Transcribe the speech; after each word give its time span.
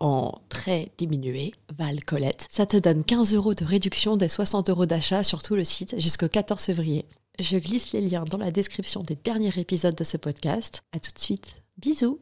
en 0.00 0.40
très 0.48 0.92
diminué, 0.98 1.52
Val 1.76 2.04
Colette. 2.04 2.46
Ça 2.50 2.66
te 2.66 2.76
donne 2.76 3.04
15 3.04 3.34
euros 3.34 3.54
de 3.54 3.64
réduction 3.64 4.16
des 4.16 4.28
60 4.28 4.70
euros 4.70 4.86
d'achat 4.86 5.22
sur 5.22 5.42
tout 5.42 5.54
le 5.54 5.64
site 5.64 5.94
jusqu'au 5.98 6.28
14 6.28 6.62
février. 6.62 7.06
Je 7.38 7.56
glisse 7.56 7.92
les 7.92 8.00
liens 8.00 8.24
dans 8.24 8.38
la 8.38 8.50
description 8.50 9.02
des 9.02 9.16
derniers 9.16 9.58
épisodes 9.58 9.94
de 9.94 10.04
ce 10.04 10.16
podcast. 10.16 10.82
À 10.92 11.00
tout 11.00 11.12
de 11.12 11.18
suite. 11.18 11.62
Bisous. 11.78 12.20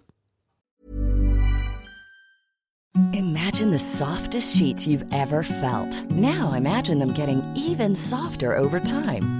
Imagine 3.13 3.71
the 3.71 3.79
softest 3.79 4.57
sheets 4.57 4.87
you've 4.87 5.05
ever 5.13 5.43
felt. 5.43 6.11
Now 6.11 6.55
imagine 6.55 6.99
them 6.99 7.13
getting 7.13 7.43
even 7.57 7.95
softer 7.95 8.57
over 8.57 8.81
time. 8.81 9.40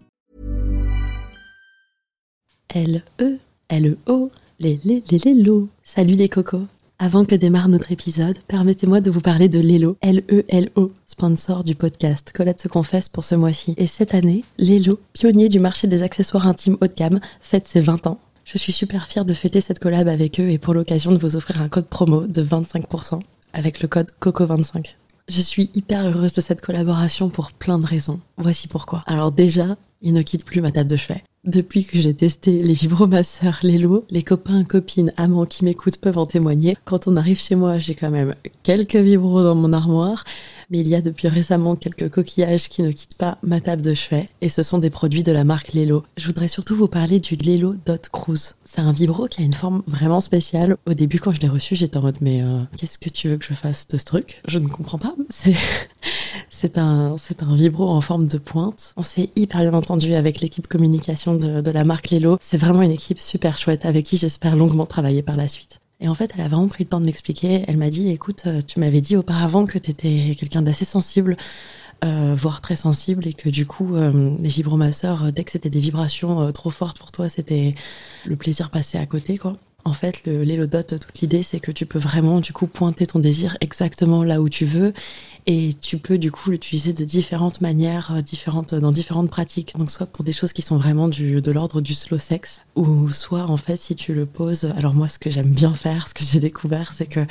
L-E, 2.73 3.37
L-E-O, 3.67 4.31
les 4.61 4.79
les 4.85 5.03
les 5.11 5.17
lélo. 5.17 5.67
Salut 5.83 6.15
les 6.15 6.29
cocos. 6.29 6.67
Avant 6.99 7.25
que 7.25 7.35
démarre 7.35 7.67
notre 7.67 7.91
épisode, 7.91 8.39
permettez-moi 8.47 9.01
de 9.01 9.11
vous 9.11 9.19
parler 9.19 9.49
de 9.49 9.59
Lelo, 9.59 9.97
L-E-L-O, 9.99 10.93
sponsor 11.05 11.65
du 11.65 11.75
podcast 11.75 12.31
Colette 12.33 12.61
se 12.61 12.69
confesse 12.69 13.09
pour 13.09 13.25
ce 13.25 13.35
mois-ci. 13.35 13.73
Et 13.75 13.87
cette 13.87 14.13
année, 14.13 14.45
Lelo, 14.57 15.01
pionnier 15.11 15.49
du 15.49 15.59
marché 15.59 15.87
des 15.87 16.01
accessoires 16.01 16.47
intimes 16.47 16.77
haut 16.79 16.87
de 16.87 16.93
gamme, 16.93 17.19
fête 17.41 17.67
ses 17.67 17.81
20 17.81 18.07
ans. 18.07 18.19
Je 18.45 18.57
suis 18.57 18.71
super 18.71 19.07
fière 19.07 19.25
de 19.25 19.33
fêter 19.33 19.59
cette 19.59 19.79
collab 19.79 20.07
avec 20.07 20.39
eux 20.39 20.49
et 20.49 20.57
pour 20.57 20.73
l'occasion 20.73 21.11
de 21.11 21.17
vous 21.17 21.35
offrir 21.35 21.61
un 21.61 21.67
code 21.67 21.87
promo 21.87 22.25
de 22.25 22.41
25% 22.41 23.19
avec 23.51 23.81
le 23.81 23.89
code 23.89 24.11
COCO25. 24.21 24.95
Je 25.27 25.41
suis 25.41 25.71
hyper 25.73 26.07
heureuse 26.07 26.33
de 26.33 26.41
cette 26.41 26.61
collaboration 26.61 27.29
pour 27.29 27.51
plein 27.51 27.79
de 27.79 27.85
raisons. 27.85 28.21
Voici 28.37 28.69
pourquoi. 28.69 29.03
Alors 29.07 29.33
déjà, 29.33 29.75
il 30.01 30.13
ne 30.13 30.21
quitte 30.21 30.45
plus 30.45 30.61
ma 30.61 30.71
table 30.71 30.89
de 30.89 30.95
chevet. 30.95 31.23
Depuis 31.43 31.85
que 31.85 31.97
j'ai 31.97 32.13
testé 32.13 32.61
les 32.61 32.75
vibromasseurs 32.75 33.61
Lelo, 33.63 34.05
les 34.11 34.21
copains, 34.21 34.63
copines, 34.63 35.11
amants 35.17 35.47
qui 35.47 35.65
m'écoutent 35.65 35.97
peuvent 35.97 36.19
en 36.19 36.27
témoigner. 36.27 36.77
Quand 36.85 37.07
on 37.07 37.15
arrive 37.15 37.39
chez 37.39 37.55
moi, 37.55 37.79
j'ai 37.79 37.95
quand 37.95 38.11
même 38.11 38.35
quelques 38.61 38.95
vibros 38.95 39.41
dans 39.41 39.55
mon 39.55 39.73
armoire, 39.73 40.23
mais 40.69 40.77
il 40.77 40.87
y 40.87 40.93
a 40.93 41.01
depuis 41.01 41.27
récemment 41.29 41.75
quelques 41.75 42.09
coquillages 42.09 42.69
qui 42.69 42.83
ne 42.83 42.91
quittent 42.91 43.15
pas 43.15 43.39
ma 43.41 43.59
table 43.59 43.81
de 43.81 43.95
chevet, 43.95 44.29
et 44.41 44.49
ce 44.49 44.61
sont 44.61 44.77
des 44.77 44.91
produits 44.91 45.23
de 45.23 45.31
la 45.31 45.43
marque 45.43 45.73
Lelo. 45.73 46.03
Je 46.15 46.27
voudrais 46.27 46.47
surtout 46.47 46.75
vous 46.75 46.87
parler 46.87 47.19
du 47.19 47.35
Lelo 47.35 47.73
Dot 47.87 48.09
Cruise. 48.09 48.53
C'est 48.63 48.81
un 48.81 48.91
vibro 48.91 49.25
qui 49.25 49.41
a 49.41 49.43
une 49.43 49.53
forme 49.53 49.81
vraiment 49.87 50.21
spéciale. 50.21 50.77
Au 50.85 50.93
début, 50.93 51.19
quand 51.19 51.33
je 51.33 51.41
l'ai 51.41 51.49
reçu, 51.49 51.75
j'étais 51.75 51.97
en 51.97 52.03
mode 52.03 52.17
mais 52.21 52.43
euh, 52.43 52.59
qu'est-ce 52.77 52.99
que 52.99 53.09
tu 53.09 53.29
veux 53.29 53.37
que 53.37 53.45
je 53.45 53.55
fasse 53.55 53.87
de 53.87 53.97
ce 53.97 54.05
truc? 54.05 54.43
Je 54.47 54.59
ne 54.59 54.67
comprends 54.67 54.99
pas. 54.99 55.15
C'est 55.31 55.55
c'est 56.61 56.77
un, 56.77 57.15
c'est 57.17 57.41
un 57.41 57.55
vibro 57.55 57.89
en 57.89 58.01
forme 58.01 58.27
de 58.27 58.37
pointe. 58.37 58.93
On 58.95 59.01
s'est 59.01 59.29
hyper 59.35 59.61
bien 59.61 59.73
entendu 59.73 60.13
avec 60.13 60.41
l'équipe 60.41 60.67
communication 60.67 61.30
de, 61.35 61.71
la 61.71 61.83
marque 61.83 62.11
Lelo. 62.11 62.37
C'est 62.41 62.57
vraiment 62.57 62.81
une 62.81 62.91
équipe 62.91 63.21
super 63.21 63.57
chouette 63.57 63.85
avec 63.85 64.05
qui 64.05 64.17
j'espère 64.17 64.55
longuement 64.55 64.85
travailler 64.85 65.21
par 65.21 65.37
la 65.37 65.47
suite. 65.47 65.79
Et 65.99 66.07
en 66.07 66.15
fait, 66.15 66.31
elle 66.33 66.41
a 66.41 66.47
vraiment 66.47 66.67
pris 66.67 66.83
le 66.83 66.89
temps 66.89 66.99
de 66.99 67.05
m'expliquer. 67.05 67.63
Elle 67.67 67.77
m'a 67.77 67.89
dit, 67.89 68.09
écoute, 68.09 68.43
euh, 68.47 68.61
tu 68.65 68.79
m'avais 68.79 69.01
dit 69.01 69.15
auparavant 69.15 69.65
que 69.65 69.77
tu 69.77 69.91
étais 69.91 70.35
quelqu'un 70.37 70.63
d'assez 70.63 70.83
sensible, 70.83 71.37
euh, 72.03 72.33
voire 72.35 72.61
très 72.61 72.75
sensible, 72.75 73.27
et 73.27 73.33
que 73.33 73.49
du 73.49 73.67
coup, 73.67 73.95
euh, 73.95 74.35
les 74.39 74.49
vibromasseurs, 74.49 75.31
dès 75.31 75.43
que 75.43 75.51
c'était 75.51 75.69
des 75.69 75.79
vibrations 75.79 76.51
trop 76.51 76.71
fortes 76.71 76.97
pour 76.97 77.11
toi, 77.11 77.29
c'était 77.29 77.75
le 78.25 78.35
plaisir 78.35 78.71
passé 78.71 78.97
à 78.97 79.05
côté, 79.05 79.37
quoi. 79.37 79.57
En 79.83 79.93
fait, 79.93 80.25
le 80.25 80.43
l'élodot, 80.43 80.83
toute 80.83 81.19
l'idée, 81.21 81.43
c'est 81.43 81.59
que 81.59 81.71
tu 81.71 81.85
peux 81.85 81.99
vraiment, 81.99 82.39
du 82.39 82.53
coup, 82.53 82.67
pointer 82.67 83.07
ton 83.07 83.19
désir 83.19 83.57
exactement 83.61 84.23
là 84.23 84.41
où 84.41 84.49
tu 84.49 84.65
veux 84.65 84.93
et 85.47 85.71
tu 85.73 85.97
peux, 85.97 86.17
du 86.17 86.31
coup, 86.31 86.51
l'utiliser 86.51 86.93
de 86.93 87.03
différentes 87.03 87.61
manières, 87.61 88.13
euh, 88.15 88.21
différentes, 88.21 88.75
dans 88.75 88.91
différentes 88.91 89.29
pratiques. 89.29 89.75
Donc, 89.77 89.89
soit 89.89 90.05
pour 90.05 90.23
des 90.23 90.33
choses 90.33 90.53
qui 90.53 90.61
sont 90.61 90.77
vraiment 90.77 91.07
de 91.07 91.51
l'ordre 91.51 91.81
du 91.81 91.93
slow 91.95 92.19
sex 92.19 92.61
ou 92.75 93.09
soit, 93.09 93.49
en 93.49 93.57
fait, 93.57 93.77
si 93.77 93.95
tu 93.95 94.13
le 94.13 94.25
poses. 94.25 94.65
Alors, 94.77 94.93
moi, 94.93 95.07
ce 95.07 95.17
que 95.17 95.29
j'aime 95.29 95.49
bien 95.49 95.73
faire, 95.73 96.07
ce 96.07 96.13
que 96.13 96.23
j'ai 96.23 96.39
découvert, 96.39 96.93
c'est 96.93 97.07
que 97.07 97.25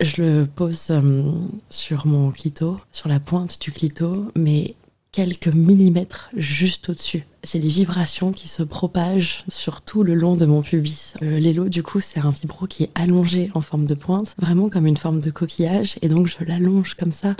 je 0.00 0.22
le 0.22 0.46
pose 0.46 0.88
euh, 0.90 1.32
sur 1.70 2.06
mon 2.06 2.30
clito, 2.30 2.78
sur 2.92 3.08
la 3.08 3.20
pointe 3.20 3.58
du 3.60 3.72
clito, 3.72 4.30
mais 4.36 4.74
quelques 5.14 5.46
millimètres 5.46 6.28
juste 6.36 6.88
au-dessus. 6.88 7.24
J'ai 7.44 7.60
les 7.60 7.68
vibrations 7.68 8.32
qui 8.32 8.48
se 8.48 8.64
propagent 8.64 9.44
sur 9.46 9.80
tout 9.80 10.02
le 10.02 10.12
long 10.12 10.34
de 10.34 10.44
mon 10.44 10.60
pubis. 10.60 11.14
Euh, 11.22 11.38
L'élo, 11.38 11.68
du 11.68 11.84
coup, 11.84 12.00
c'est 12.00 12.18
un 12.18 12.30
vibro 12.30 12.66
qui 12.66 12.82
est 12.82 12.90
allongé 12.96 13.48
en 13.54 13.60
forme 13.60 13.86
de 13.86 13.94
pointe, 13.94 14.34
vraiment 14.38 14.68
comme 14.68 14.88
une 14.88 14.96
forme 14.96 15.20
de 15.20 15.30
coquillage, 15.30 16.00
et 16.02 16.08
donc 16.08 16.26
je 16.26 16.44
l'allonge 16.44 16.94
comme 16.94 17.12
ça 17.12 17.36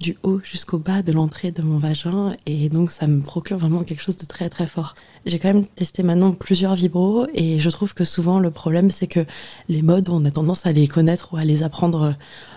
du 0.00 0.16
haut 0.22 0.40
jusqu'au 0.44 0.78
bas 0.78 1.02
de 1.02 1.12
l'entrée 1.12 1.50
de 1.50 1.62
mon 1.62 1.78
vagin 1.78 2.36
et 2.46 2.68
donc 2.68 2.90
ça 2.90 3.06
me 3.06 3.20
procure 3.20 3.58
vraiment 3.58 3.82
quelque 3.82 4.02
chose 4.02 4.16
de 4.16 4.24
très 4.24 4.48
très 4.48 4.66
fort. 4.66 4.94
J'ai 5.26 5.38
quand 5.38 5.48
même 5.48 5.66
testé 5.66 6.04
maintenant 6.04 6.32
plusieurs 6.32 6.76
vibros 6.76 7.26
et 7.34 7.58
je 7.58 7.70
trouve 7.70 7.94
que 7.94 8.04
souvent 8.04 8.38
le 8.38 8.50
problème 8.50 8.90
c'est 8.90 9.08
que 9.08 9.24
les 9.68 9.82
modes 9.82 10.08
on 10.08 10.24
a 10.24 10.30
tendance 10.30 10.66
à 10.66 10.72
les 10.72 10.86
connaître 10.86 11.34
ou 11.34 11.36
à 11.36 11.44
les 11.44 11.64
apprendre 11.64 12.14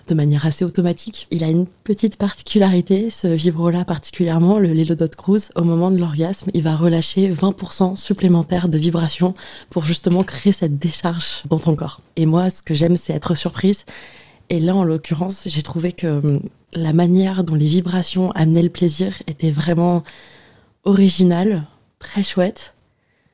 de 0.08 0.14
manière 0.14 0.46
assez 0.46 0.64
automatique. 0.64 1.28
Il 1.32 1.44
a 1.44 1.48
une 1.48 1.66
petite 1.66 2.18
particularité, 2.18 3.10
ce 3.10 3.28
vibro 3.28 3.72
là 3.72 3.86
particulièrement, 3.86 4.60
le 4.60 4.74
Lelo 4.74 4.94
Dot 4.96 5.16
Cruise, 5.16 5.50
au 5.56 5.64
moment 5.64 5.90
de 5.90 5.98
l'orgasme, 5.98 6.52
il 6.54 6.62
va 6.62 6.76
relâcher 6.76 7.32
20% 7.32 7.96
supplémentaire 7.96 8.70
de 8.70 8.78
vibrations 8.78 9.34
pour 9.70 9.84
justement 9.84 10.24
créer 10.24 10.54
cette 10.54 10.78
décharge 10.78 11.42
dans 11.50 11.60
ton 11.60 11.76
corps. 11.76 12.02
Et 12.16 12.28
moi 12.28 12.52
ce 12.52 12.62
que 12.62 12.76
j'aime 12.76 12.96
c'est 12.96 13.14
être 13.14 13.34
surprise 13.34 13.86
et 14.52 14.60
là, 14.60 14.76
en 14.76 14.84
l'occurrence, 14.84 15.44
j'ai 15.46 15.62
trouvé 15.64 15.94
que 15.94 16.08
hum, 16.08 16.42
la 16.74 16.92
manière 16.92 17.46
dont 17.46 17.56
les 17.56 17.68
vibrations 17.68 18.32
amenaient 18.32 18.62
le 18.62 18.70
plaisir 18.70 19.24
était 19.28 19.50
vraiment 19.50 20.04
originale, 20.84 21.64
très 22.00 22.22
chouette. 22.22 22.76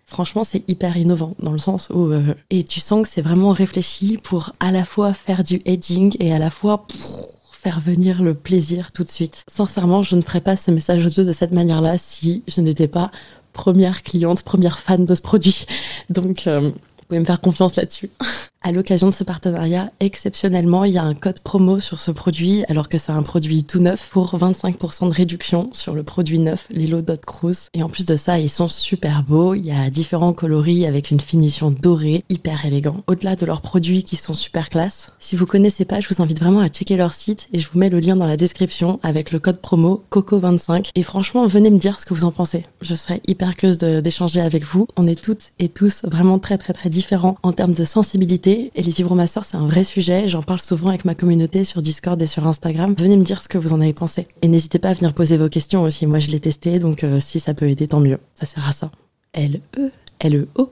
Franchement, 0.06 0.44
c'est 0.44 0.64
hyper 0.70 0.96
innovant 0.96 1.34
dans 1.40 1.52
le 1.52 1.58
sens 1.58 1.90
où 1.90 2.12
euh, 2.12 2.36
et 2.52 2.64
tu 2.64 2.80
sens 2.80 3.02
que 3.02 3.10
c'est 3.10 3.24
vraiment 3.24 3.50
réfléchi 3.50 4.20
pour 4.22 4.54
à 4.60 4.72
la 4.72 4.86
fois 4.86 5.12
faire 5.12 5.44
du 5.44 5.62
edging 5.66 6.16
et 6.20 6.32
à 6.32 6.38
la 6.38 6.52
fois 6.52 6.86
pour 6.86 7.34
faire 7.52 7.80
venir 7.80 8.22
le 8.22 8.36
plaisir 8.36 8.92
tout 8.92 9.04
de 9.04 9.10
suite. 9.10 9.44
Sincèrement, 9.48 10.04
je 10.04 10.16
ne 10.16 10.22
ferais 10.22 10.42
pas 10.42 10.56
ce 10.56 10.70
message 10.70 11.04
audio 11.04 11.24
de 11.24 11.32
cette 11.32 11.52
manière-là 11.52 11.98
si 11.98 12.44
je 12.48 12.62
n'étais 12.62 12.88
pas 12.88 13.10
première 13.54 14.04
cliente, 14.04 14.44
première 14.44 14.78
fan 14.78 15.04
de 15.04 15.16
ce 15.16 15.22
produit. 15.24 15.66
Donc, 16.12 16.46
euh, 16.46 16.70
vous 16.70 17.06
pouvez 17.08 17.20
me 17.20 17.26
faire 17.26 17.42
confiance 17.42 17.76
là-dessus. 17.76 18.12
À 18.64 18.72
l'occasion 18.72 19.08
de 19.08 19.14
ce 19.14 19.24
partenariat, 19.24 19.92
exceptionnellement, 20.00 20.84
il 20.84 20.94
y 20.94 20.98
a 20.98 21.04
un 21.04 21.14
code 21.14 21.40
promo 21.40 21.80
sur 21.80 22.00
ce 22.00 22.10
produit, 22.12 22.66
alors 22.68 22.90
que 22.90 22.98
c'est 22.98 23.12
un 23.12 23.22
produit 23.22 23.64
tout 23.64 23.80
neuf, 23.80 24.10
pour 24.10 24.36
25% 24.36 25.10
de 25.10 25.14
réduction 25.14 25.70
sur 25.74 25.94
le 25.94 26.04
produit 26.04 26.40
neuf, 26.40 26.68
Lelo 26.72 27.02
Dot 27.02 27.24
Cruise. 27.24 27.70
Et 27.76 27.84
en 27.84 27.90
plus 27.90 28.06
de 28.06 28.16
ça, 28.16 28.40
ils 28.40 28.50
sont 28.50 28.68
super 28.68 29.24
beaux. 29.24 29.54
Il 29.54 29.66
y 29.66 29.72
a 29.72 29.90
différents 29.90 30.34
coloris 30.34 30.86
avec 30.86 31.12
une 31.12 31.20
finition 31.20 31.70
dorée, 31.72 32.26
hyper 32.30 32.66
élégant. 32.66 33.04
Au-delà 33.08 33.36
de 33.36 33.46
leurs 33.46 33.62
produits 33.62 34.04
qui 34.04 34.16
sont 34.16 34.34
super 34.34 34.70
classe, 34.70 35.12
si 35.20 35.36
vous 35.36 35.46
connaissez 35.46 35.86
pas, 35.86 36.00
je 36.00 36.10
vous 36.10 36.22
invite 36.22 36.40
vraiment 36.40 36.60
à 36.60 36.68
checker 36.68 36.98
leur 36.98 37.14
site 37.14 37.48
et 37.54 37.60
je 37.60 37.70
vous 37.72 37.78
mets 37.78 37.90
le 37.90 38.00
lien 38.00 38.16
dans 38.16 38.28
la 38.28 38.38
description 38.38 39.00
avec 39.04 39.32
le 39.32 39.40
code 39.40 39.62
promo 39.62 40.04
COCO25. 40.12 40.90
Et 40.96 41.04
franchement, 41.04 41.46
venez 41.46 41.70
me 41.70 41.78
dire 41.78 42.00
ce 42.00 42.06
que 42.06 42.14
vous 42.14 42.26
en 42.26 42.32
pensez. 42.32 42.66
Je 42.82 42.96
serais 42.96 43.22
hyper 43.28 43.56
curieuse 43.56 43.78
d'échanger 43.78 44.42
avec 44.42 44.64
vous. 44.64 44.88
On 44.98 45.08
est 45.08 45.22
toutes 45.22 45.52
et 45.60 45.70
tous 45.70 46.04
vraiment 46.06 46.40
très 46.40 46.58
très 46.58 46.74
très 46.74 46.90
différents 46.90 47.38
en 47.44 47.54
termes 47.54 47.74
de 47.74 47.86
sensibilité 47.86 48.47
et 48.52 48.82
les 48.82 48.92
vibromasseurs, 48.92 49.46
c'est 49.46 49.58
un 49.58 49.66
vrai 49.66 49.84
sujet. 49.84 50.28
J'en 50.28 50.42
parle 50.42 50.60
souvent 50.60 50.90
avec 50.90 51.06
ma 51.06 51.16
communauté 51.16 51.64
sur 51.64 51.82
Discord 51.82 52.22
et 52.22 52.28
sur 52.28 52.48
Instagram. 52.48 52.96
Venez 52.98 53.18
me 53.18 53.24
dire 53.24 53.42
ce 53.42 53.50
que 53.50 53.58
vous 53.58 53.74
en 53.74 53.82
avez 53.82 53.94
pensé. 53.94 54.28
Et 54.42 54.48
n'hésitez 54.48 54.80
pas 54.80 54.90
à 54.90 54.94
venir 54.94 55.14
poser 55.14 55.38
vos 55.38 55.50
questions 55.50 55.84
aussi. 55.84 56.08
Moi, 56.08 56.20
je 56.20 56.32
l'ai 56.32 56.40
testé, 56.40 56.80
donc 56.80 57.04
euh, 57.04 57.20
si 57.20 57.40
ça 57.40 57.54
peut 57.54 57.68
aider, 57.68 57.88
tant 57.88 58.00
mieux. 58.00 58.20
Ça 58.36 58.46
sert 58.46 58.68
à 58.68 58.72
ça. 58.72 58.92
L-E, 59.34 59.92
L-E-O, 60.20 60.72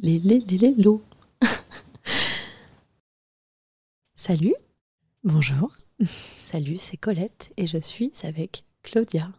les, 0.00 0.18
les, 0.18 0.40
les, 0.40 0.58
les, 0.58 0.74
lo. 0.74 1.02
Salut. 4.16 4.54
Bonjour. 5.22 5.70
Salut, 6.38 6.78
c'est 6.78 6.96
Colette 6.96 7.52
et 7.56 7.66
je 7.66 7.78
suis 7.78 8.12
avec 8.24 8.64
Claudia. 8.82 9.30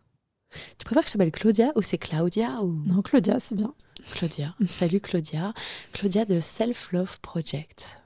Tu 0.77 0.85
préfères 0.85 1.03
que 1.03 1.09
je 1.09 1.13
s'appelle 1.13 1.31
Claudia 1.31 1.73
ou 1.75 1.81
c'est 1.81 1.97
Claudia 1.97 2.61
ou... 2.63 2.81
Non, 2.85 3.01
Claudia, 3.01 3.39
c'est 3.39 3.55
bien. 3.55 3.73
Claudia. 4.13 4.53
Salut 4.67 4.99
Claudia. 4.99 5.53
Claudia 5.93 6.25
de 6.25 6.39
Self 6.39 6.91
Love 6.91 7.19
Project. 7.21 8.01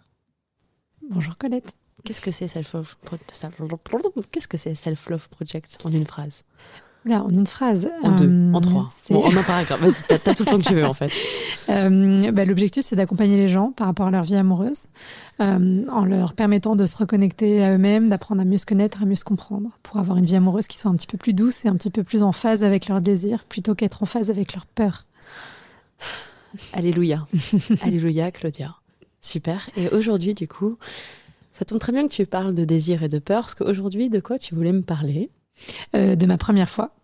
Bonjour 1.10 1.38
Colette. 1.38 1.76
Qu'est-ce 2.04 2.22
que 2.22 2.32
c'est 2.32 2.48
Self 2.48 2.74
Love 2.74 2.96
Qu'est-ce 4.32 4.48
que 4.48 4.58
c'est 4.58 4.76
Self 4.76 5.10
Love 5.10 5.30
Project 5.30 5.78
en 5.84 5.92
une 5.92 6.06
phrase? 6.06 6.44
Là, 7.06 7.24
en 7.24 7.30
une 7.30 7.48
phrase. 7.48 7.90
En 8.04 8.12
deux, 8.12 8.26
en 8.26 8.58
euh, 8.58 8.60
trois. 8.60 8.88
Bon, 9.10 9.24
en 9.24 9.36
un 9.36 9.44
paragraphe. 9.44 9.80
Vas-y, 9.80 10.20
t'as, 10.20 10.34
tout 10.34 10.44
le 10.44 10.52
temps 10.52 10.58
que 10.58 10.68
tu 10.68 10.76
veux 10.76 10.86
en 10.86 10.94
fait. 10.94 11.12
Euh, 11.70 12.32
bah, 12.32 12.46
l'objectif, 12.46 12.84
c'est 12.84 12.96
d'accompagner 12.96 13.38
les 13.38 13.48
gens 13.48 13.72
par 13.72 13.86
rapport 13.86 14.08
à 14.08 14.10
leur 14.10 14.24
vie 14.24 14.36
amoureuse, 14.36 14.88
euh, 15.40 15.86
en 15.88 16.04
leur 16.04 16.34
permettant 16.34 16.76
de 16.76 16.88
se 16.88 16.98
reconnecter 16.98 17.64
à 17.64 17.76
eux-mêmes, 17.76 18.10
d'apprendre 18.10 18.42
à 18.42 18.46
mieux 18.46 18.58
se 18.58 18.66
connaître, 18.66 19.04
à 19.04 19.06
mieux 19.06 19.16
se 19.16 19.24
comprendre, 19.24 19.70
pour 19.84 19.98
avoir 19.98 20.18
une 20.18 20.26
vie 20.26 20.36
amoureuse 20.36 20.66
qui 20.66 20.80
soit 20.80 20.90
un 20.90 20.96
petit 20.96 21.06
peu 21.06 21.20
plus 21.20 21.34
douce 21.34 21.66
et 21.66 21.68
un 21.68 21.76
petit 21.76 21.92
peu 21.92 22.04
plus 22.04 22.24
en 22.24 22.32
phase 22.32 22.64
avec 22.64 22.88
leurs 22.88 23.02
désirs, 23.02 23.44
plutôt 23.44 23.76
qu'être 23.76 24.02
en 24.02 24.08
phase 24.08 24.32
avec 24.32 24.56
leurs 24.56 24.66
peurs. 24.66 25.04
Alléluia. 26.74 27.26
Alléluia, 27.82 28.32
Claudia. 28.32 28.76
Super. 29.22 29.70
Et 29.76 29.90
aujourd'hui, 29.90 30.34
du 30.34 30.48
coup, 30.48 30.78
ça 31.52 31.66
tombe 31.66 31.80
très 31.80 31.92
bien 31.92 32.08
que 32.08 32.14
tu 32.14 32.26
parles 32.26 32.56
de 32.56 32.66
désir 32.66 33.04
et 33.04 33.10
de 33.10 33.20
peur, 33.20 33.42
parce 33.42 33.56
qu'aujourd'hui, 33.56 34.10
de 34.10 34.20
quoi 34.20 34.40
tu 34.40 34.56
voulais 34.56 34.72
me 34.72 34.82
parler? 34.82 35.30
Euh, 35.96 36.16
De 36.16 36.26
ma 36.26 36.38
première 36.38 36.70
fois. 36.70 36.96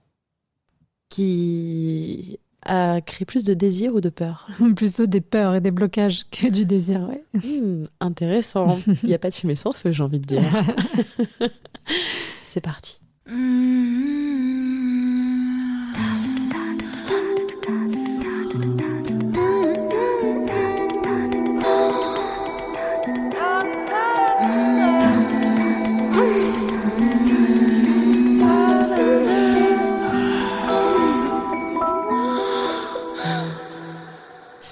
Qui 1.10 2.40
a 2.64 3.00
créé 3.02 3.26
plus 3.26 3.44
de 3.44 3.54
désir 3.54 3.94
ou 3.94 4.02
de 4.02 4.10
peur? 4.10 4.48
Plutôt 4.76 5.06
des 5.06 5.22
peurs 5.22 5.56
et 5.56 5.62
des 5.62 5.72
blocages 5.72 6.26
que 6.32 6.48
du 6.50 6.66
désir, 6.66 7.08
oui. 7.10 7.42
Hmm, 7.62 7.84
intéressant. 8.00 8.80
Il 9.04 9.10
n'y 9.10 9.14
a 9.14 9.20
pas 9.20 9.30
de 9.30 9.36
fumée 9.36 9.56
sans 9.56 9.72
feu, 9.74 9.92
j'ai 9.92 10.02
envie 10.04 10.20
de 10.20 10.26
dire. 10.26 10.42
C'est 12.46 12.62
parti. 12.62 13.02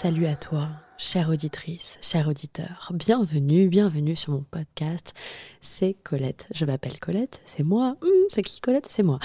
Salut 0.03 0.25
à 0.25 0.35
toi, 0.35 0.67
chère 0.97 1.29
auditrice, 1.29 1.97
cher 2.01 2.27
auditeur. 2.27 2.91
Bienvenue, 2.93 3.69
bienvenue 3.69 4.17
sur 4.17 4.33
mon 4.33 4.41
podcast. 4.41 5.13
C'est 5.61 5.95
Colette. 6.03 6.49
Je 6.53 6.65
m'appelle 6.65 6.99
Colette, 6.99 7.41
c'est 7.45 7.63
moi. 7.63 7.95
Hum, 8.01 8.09
c'est 8.27 8.41
qui 8.41 8.59
Colette? 8.59 8.87
C'est 8.89 9.01
moi. 9.01 9.19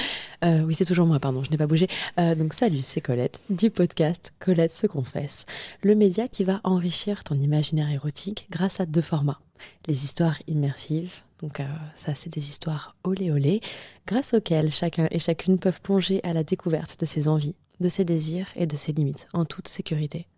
Euh, 0.45 0.63
oui, 0.63 0.77
c'est 0.77 0.85
toujours 0.85 1.09
moi, 1.09 1.19
pardon, 1.19 1.43
je 1.43 1.51
n'ai 1.51 1.57
pas 1.57 1.67
bougé. 1.67 1.89
Euh, 2.21 2.37
donc 2.37 2.55
salut, 2.55 2.83
c'est 2.83 3.01
Colette 3.01 3.41
du 3.51 3.71
podcast 3.71 4.33
Colette 4.39 4.71
se 4.71 4.87
confesse. 4.87 5.47
Le 5.83 5.97
média 5.97 6.29
qui 6.29 6.45
va 6.45 6.61
enrichir 6.63 7.25
ton 7.25 7.35
imaginaire 7.35 7.91
érotique 7.91 8.47
grâce 8.49 8.79
à 8.79 8.87
deux 8.87 9.03
formats. 9.03 9.41
Les 9.89 10.05
histoires 10.05 10.41
immersives, 10.47 11.23
donc 11.43 11.59
euh, 11.59 11.65
ça 11.97 12.15
c'est 12.15 12.33
des 12.33 12.51
histoires 12.51 12.95
olé 13.03 13.33
olé, 13.33 13.63
grâce 14.07 14.33
auxquelles 14.33 14.71
chacun 14.71 15.09
et 15.11 15.19
chacune 15.19 15.59
peuvent 15.59 15.81
plonger 15.81 16.21
à 16.23 16.33
la 16.33 16.45
découverte 16.45 17.01
de 17.01 17.05
ses 17.05 17.27
envies, 17.27 17.57
de 17.81 17.89
ses 17.89 18.05
désirs 18.05 18.47
et 18.55 18.69
de 18.69 18.77
ses 18.77 18.93
limites 18.93 19.27
en 19.33 19.45
toute 19.45 19.67
sécurité. 19.67 20.29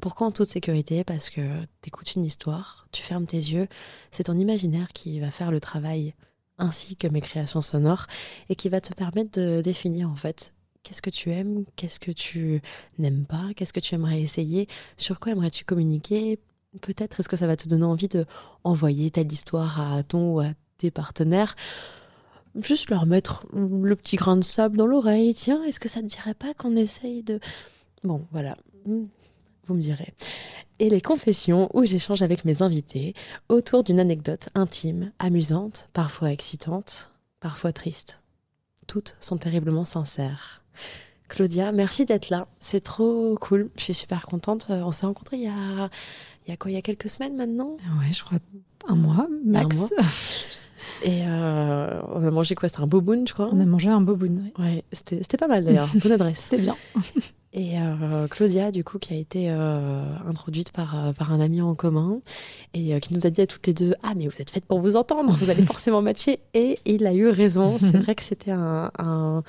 Pourquoi 0.00 0.28
en 0.28 0.30
toute 0.30 0.48
sécurité? 0.48 1.02
Parce 1.02 1.28
que 1.28 1.40
tu 1.82 1.88
écoutes 1.88 2.14
une 2.14 2.24
histoire, 2.24 2.86
tu 2.92 3.02
fermes 3.02 3.26
tes 3.26 3.36
yeux, 3.36 3.66
c'est 4.12 4.24
ton 4.24 4.38
imaginaire 4.38 4.88
qui 4.92 5.18
va 5.18 5.30
faire 5.30 5.50
le 5.50 5.58
travail, 5.60 6.14
ainsi 6.58 6.96
que 6.96 7.08
mes 7.08 7.20
créations 7.20 7.60
sonores, 7.60 8.06
et 8.48 8.54
qui 8.54 8.68
va 8.68 8.80
te 8.80 8.94
permettre 8.94 9.40
de 9.40 9.60
définir 9.60 10.08
en 10.08 10.14
fait 10.14 10.54
qu'est-ce 10.84 11.02
que 11.02 11.10
tu 11.10 11.30
aimes, 11.30 11.64
qu'est-ce 11.74 11.98
que 11.98 12.12
tu 12.12 12.62
n'aimes 12.98 13.26
pas, 13.26 13.50
qu'est-ce 13.56 13.72
que 13.72 13.80
tu 13.80 13.94
aimerais 13.94 14.20
essayer, 14.20 14.68
sur 14.96 15.18
quoi 15.18 15.32
aimerais-tu 15.32 15.64
communiquer? 15.64 16.38
Peut-être 16.80 17.18
est-ce 17.18 17.28
que 17.28 17.36
ça 17.36 17.46
va 17.46 17.56
te 17.56 17.68
donner 17.68 17.84
envie 17.84 18.08
de 18.08 18.24
envoyer 18.62 19.10
telle 19.10 19.32
histoire 19.32 19.80
à 19.80 20.02
ton 20.04 20.34
ou 20.34 20.40
à 20.40 20.48
tes 20.76 20.90
partenaires 20.90 21.56
juste 22.54 22.90
leur 22.90 23.06
mettre 23.06 23.46
le 23.52 23.94
petit 23.94 24.16
grain 24.16 24.36
de 24.36 24.42
sable 24.42 24.76
dans 24.76 24.86
l'oreille. 24.86 25.34
Tiens, 25.34 25.62
est-ce 25.64 25.78
que 25.78 25.88
ça 25.88 26.00
te 26.00 26.06
dirait 26.06 26.34
pas 26.34 26.54
qu'on 26.54 26.76
essaye 26.76 27.22
de... 27.22 27.38
Bon, 28.02 28.26
voilà 28.32 28.56
vous 29.68 29.74
me 29.74 29.80
direz. 29.80 30.14
Et 30.80 30.90
les 30.90 31.00
confessions 31.00 31.70
où 31.74 31.84
j'échange 31.84 32.22
avec 32.22 32.44
mes 32.44 32.62
invités 32.62 33.14
autour 33.48 33.84
d'une 33.84 34.00
anecdote 34.00 34.48
intime, 34.54 35.12
amusante, 35.18 35.88
parfois 35.92 36.32
excitante, 36.32 37.10
parfois 37.40 37.72
triste. 37.72 38.20
Toutes 38.86 39.16
sont 39.20 39.36
terriblement 39.36 39.84
sincères. 39.84 40.62
Claudia, 41.28 41.72
merci 41.72 42.06
d'être 42.06 42.30
là. 42.30 42.48
C'est 42.58 42.82
trop 42.82 43.36
cool. 43.40 43.70
Je 43.76 43.82
suis 43.82 43.94
super 43.94 44.24
contente. 44.26 44.68
Euh, 44.70 44.82
on 44.82 44.90
s'est 44.90 45.04
rencontrés 45.04 45.36
il 45.36 45.42
y 45.42 45.48
a, 45.48 45.90
il 46.46 46.50
y 46.50 46.52
a 46.52 46.56
quoi? 46.56 46.70
Il 46.70 46.74
y 46.74 46.78
a 46.78 46.82
quelques 46.82 47.10
semaines 47.10 47.36
maintenant? 47.36 47.76
Ouais, 48.00 48.12
je 48.12 48.24
crois 48.24 48.38
un 48.88 48.96
mois, 48.96 49.28
max. 49.44 49.74
Un 49.74 49.78
mois. 49.78 49.88
Et 51.02 51.22
euh, 51.24 52.00
on 52.08 52.26
a 52.26 52.30
mangé 52.30 52.54
quoi? 52.54 52.68
C'était 52.68 52.82
un 52.82 52.86
boboon, 52.86 53.24
je 53.26 53.32
crois 53.32 53.48
On 53.52 53.60
a 53.60 53.64
mangé 53.64 53.88
un 53.88 54.00
boboon, 54.00 54.42
oui. 54.42 54.52
Ouais, 54.58 54.84
c'était 54.92 55.36
pas 55.36 55.48
mal 55.48 55.64
d'ailleurs. 55.64 55.88
Bonne 56.02 56.12
adresse. 56.12 56.38
c'était 56.50 56.62
bien. 56.62 56.76
Et 57.54 57.80
euh, 57.80 58.28
Claudia, 58.28 58.70
du 58.70 58.84
coup, 58.84 58.98
qui 58.98 59.14
a 59.14 59.16
été 59.16 59.50
euh, 59.50 60.02
introduite 60.26 60.70
par, 60.70 61.14
par 61.14 61.32
un 61.32 61.40
ami 61.40 61.62
en 61.62 61.74
commun 61.74 62.20
et 62.74 63.00
qui 63.00 63.14
nous 63.14 63.26
a 63.26 63.30
dit 63.30 63.40
à 63.40 63.46
toutes 63.46 63.66
les 63.66 63.72
deux 63.72 63.94
Ah, 64.02 64.12
mais 64.14 64.28
vous 64.28 64.40
êtes 64.42 64.50
faites 64.50 64.66
pour 64.66 64.80
vous 64.80 64.96
entendre, 64.96 65.32
vous 65.32 65.48
allez 65.48 65.62
forcément 65.62 66.02
matcher. 66.02 66.40
Et 66.52 66.78
il 66.84 67.06
a 67.06 67.14
eu 67.14 67.28
raison. 67.28 67.78
C'est 67.78 67.96
vrai 67.96 68.14
que 68.14 68.22
c'était 68.22 68.50
un, 68.50 68.90
un, 68.98 69.42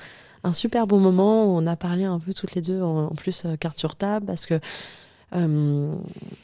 un, 0.44 0.52
super 0.52 0.86
bon 0.86 0.98
moment. 0.98 1.54
On 1.54 1.66
a 1.66 1.76
parlé 1.76 2.04
un 2.04 2.18
peu 2.18 2.32
toutes 2.32 2.54
les 2.54 2.62
deux, 2.62 2.80
en, 2.80 3.08
en 3.08 3.14
plus, 3.14 3.44
carte 3.60 3.76
sur 3.76 3.96
table, 3.96 4.24
parce 4.24 4.46
que 4.46 4.60
euh, 5.34 5.94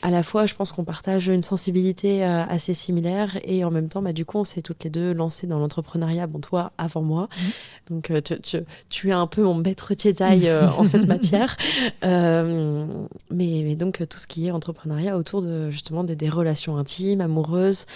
à 0.02 0.10
la 0.10 0.22
fois, 0.22 0.46
je 0.46 0.54
pense 0.54 0.72
qu'on 0.72 0.84
partage 0.84 1.28
une 1.28 1.42
sensibilité 1.42 2.24
euh, 2.24 2.44
assez 2.44 2.74
similaire 2.74 3.38
et 3.44 3.64
en 3.64 3.70
même 3.70 3.88
temps, 3.88 4.02
bah, 4.02 4.12
du 4.12 4.24
coup, 4.24 4.38
on 4.38 4.44
s'est 4.44 4.62
toutes 4.62 4.84
les 4.84 4.90
deux 4.90 5.12
lancées 5.12 5.46
dans 5.46 5.58
l'entrepreneuriat. 5.58 6.26
Bon, 6.26 6.38
toi, 6.38 6.72
avant 6.78 7.02
moi. 7.02 7.28
Mhm. 7.36 7.50
Donc, 7.90 8.10
euh, 8.10 8.20
tu, 8.20 8.40
tu, 8.40 8.58
tu, 8.88 9.08
es 9.08 9.12
un 9.12 9.26
peu 9.26 9.42
mon 9.42 9.54
maître 9.54 9.92
Jedi 9.98 10.50
en 10.50 10.84
cette 10.84 11.06
matière. 11.08 11.56
mais, 12.02 12.86
mais, 13.30 13.76
donc, 13.76 14.04
tout 14.08 14.18
ce 14.18 14.26
qui 14.26 14.46
est 14.46 14.50
entrepreneuriat 14.50 15.16
autour 15.16 15.42
de 15.42 15.70
justement 15.70 16.04
des, 16.04 16.16
des 16.16 16.28
relations 16.28 16.76
intimes, 16.76 17.20
amoureuses. 17.20 17.86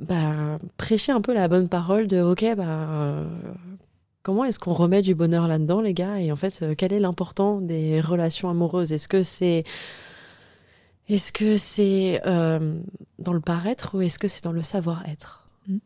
Bah, 0.00 0.58
prêcher 0.78 1.12
un 1.12 1.20
peu 1.20 1.32
la 1.32 1.46
bonne 1.46 1.68
parole 1.68 2.08
de 2.08 2.20
ok 2.20 2.56
bah 2.56 3.24
Comment 4.22 4.44
est-ce 4.44 4.58
qu'on 4.58 4.72
remet 4.72 5.02
du 5.02 5.14
bonheur 5.14 5.48
là-dedans, 5.48 5.80
les 5.80 5.94
gars? 5.94 6.20
Et 6.20 6.30
en 6.30 6.36
fait, 6.36 6.60
euh, 6.62 6.74
quel 6.76 6.92
est 6.92 7.00
l'important 7.00 7.60
des 7.60 8.00
relations 8.00 8.48
amoureuses? 8.48 8.92
Est-ce 8.92 9.08
que 9.08 9.22
c'est 9.22 9.64
est-ce 11.08 11.32
que 11.32 11.56
c'est 11.56 12.20
euh, 12.26 12.78
dans 13.18 13.32
le 13.32 13.40
paraître 13.40 13.96
ou 13.96 14.02
est-ce 14.02 14.18
que 14.18 14.28
c'est 14.28 14.44
dans 14.44 14.52
le 14.52 14.62
savoir-être? 14.62 15.48
Mmh. 15.66 15.78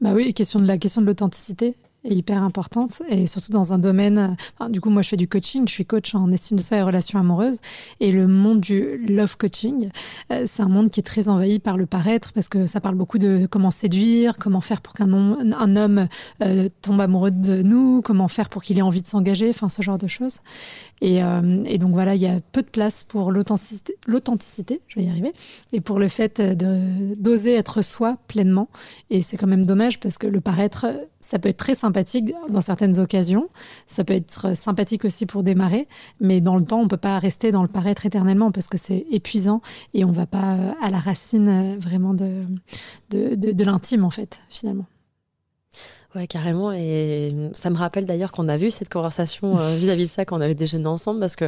Bah 0.00 0.12
oui, 0.14 0.32
question 0.34 0.60
de 0.60 0.66
la 0.66 0.78
question 0.78 1.00
de 1.00 1.06
l'authenticité 1.06 1.76
hyper 2.14 2.42
importante 2.42 3.02
et 3.08 3.26
surtout 3.26 3.52
dans 3.52 3.72
un 3.72 3.78
domaine. 3.78 4.36
du 4.70 4.80
coup, 4.80 4.90
moi, 4.90 5.02
je 5.02 5.08
fais 5.08 5.16
du 5.16 5.28
coaching. 5.28 5.66
Je 5.66 5.72
suis 5.72 5.86
coach 5.86 6.14
en 6.14 6.30
estime 6.32 6.56
de 6.56 6.62
soi 6.62 6.78
et 6.78 6.82
relations 6.82 7.18
amoureuses. 7.18 7.58
Et 8.00 8.12
le 8.12 8.26
monde 8.26 8.60
du 8.60 8.98
love 9.08 9.36
coaching, 9.36 9.90
euh, 10.32 10.44
c'est 10.46 10.62
un 10.62 10.68
monde 10.68 10.90
qui 10.90 11.00
est 11.00 11.04
très 11.04 11.28
envahi 11.28 11.58
par 11.58 11.76
le 11.76 11.86
paraître 11.86 12.32
parce 12.32 12.48
que 12.48 12.66
ça 12.66 12.80
parle 12.80 12.94
beaucoup 12.94 13.18
de 13.18 13.46
comment 13.50 13.70
séduire, 13.70 14.38
comment 14.38 14.60
faire 14.60 14.80
pour 14.80 14.94
qu'un 14.94 15.12
un 15.12 15.76
homme 15.76 16.08
euh, 16.42 16.68
tombe 16.82 17.00
amoureux 17.00 17.30
de 17.30 17.62
nous, 17.62 18.02
comment 18.02 18.28
faire 18.28 18.48
pour 18.48 18.62
qu'il 18.62 18.78
ait 18.78 18.82
envie 18.82 19.02
de 19.02 19.06
s'engager, 19.06 19.48
enfin 19.50 19.68
ce 19.68 19.82
genre 19.82 19.98
de 19.98 20.06
choses. 20.06 20.38
Et, 21.00 21.22
euh, 21.22 21.62
et, 21.66 21.78
donc 21.78 21.92
voilà, 21.92 22.14
il 22.14 22.22
y 22.22 22.26
a 22.26 22.40
peu 22.52 22.62
de 22.62 22.68
place 22.68 23.04
pour 23.04 23.30
l'authenticité, 23.30 24.80
je 24.88 24.98
vais 24.98 25.06
y 25.06 25.10
arriver, 25.10 25.32
et 25.72 25.80
pour 25.80 25.98
le 25.98 26.08
fait 26.08 26.40
d'oser 26.40 27.54
être 27.54 27.82
soi 27.82 28.16
pleinement. 28.28 28.68
Et 29.10 29.20
c'est 29.22 29.36
quand 29.36 29.46
même 29.46 29.66
dommage 29.66 30.00
parce 30.00 30.16
que 30.16 30.26
le 30.26 30.40
paraître, 30.40 30.86
ça 31.20 31.38
peut 31.38 31.50
être 31.50 31.58
très 31.58 31.74
sympathique 31.74 32.32
dans 32.48 32.62
certaines 32.62 32.98
occasions, 32.98 33.48
ça 33.86 34.04
peut 34.04 34.14
être 34.14 34.56
sympathique 34.56 35.04
aussi 35.04 35.26
pour 35.26 35.42
démarrer, 35.42 35.86
mais 36.20 36.40
dans 36.40 36.56
le 36.56 36.64
temps, 36.64 36.80
on 36.80 36.88
peut 36.88 36.96
pas 36.96 37.18
rester 37.18 37.52
dans 37.52 37.62
le 37.62 37.68
paraître 37.68 38.06
éternellement 38.06 38.50
parce 38.50 38.68
que 38.68 38.78
c'est 38.78 39.04
épuisant 39.10 39.60
et 39.92 40.04
on 40.04 40.12
va 40.12 40.26
pas 40.26 40.56
à 40.82 40.90
la 40.90 40.98
racine 40.98 41.78
vraiment 41.78 42.14
de, 42.14 42.44
de, 43.10 43.34
de 43.34 43.64
l'intime 43.64 44.04
en 44.04 44.10
fait, 44.10 44.40
finalement. 44.48 44.86
Ouais, 46.16 46.26
carrément. 46.26 46.72
Et 46.72 47.34
ça 47.52 47.68
me 47.68 47.76
rappelle 47.76 48.06
d'ailleurs 48.06 48.32
qu'on 48.32 48.48
a 48.48 48.56
vu 48.56 48.70
cette 48.70 48.88
conversation 48.88 49.58
euh, 49.58 49.76
vis-à-vis 49.78 50.04
de 50.04 50.08
ça 50.08 50.24
quand 50.24 50.38
on 50.38 50.40
avait 50.40 50.54
déjeuné 50.54 50.86
ensemble 50.86 51.20
parce 51.20 51.36
que 51.36 51.44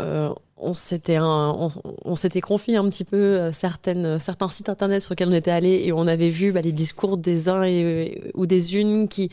euh, 0.00 0.30
on 0.56 0.72
s'était 0.72 1.18
on, 1.20 1.70
on 2.04 2.14
s'était 2.16 2.40
confié 2.40 2.76
un 2.76 2.88
petit 2.88 3.04
peu 3.04 3.52
certaines 3.52 4.18
certains 4.18 4.48
sites 4.48 4.70
internet 4.70 5.02
sur 5.02 5.12
lesquels 5.12 5.28
on 5.28 5.34
était 5.34 5.50
allé 5.50 5.82
et 5.84 5.92
on 5.92 6.06
avait 6.06 6.30
vu 6.30 6.50
bah, 6.50 6.62
les 6.62 6.72
discours 6.72 7.18
des 7.18 7.50
uns 7.50 7.62
et, 7.62 8.32
ou 8.34 8.46
des 8.46 8.78
unes 8.78 9.06
qui 9.06 9.28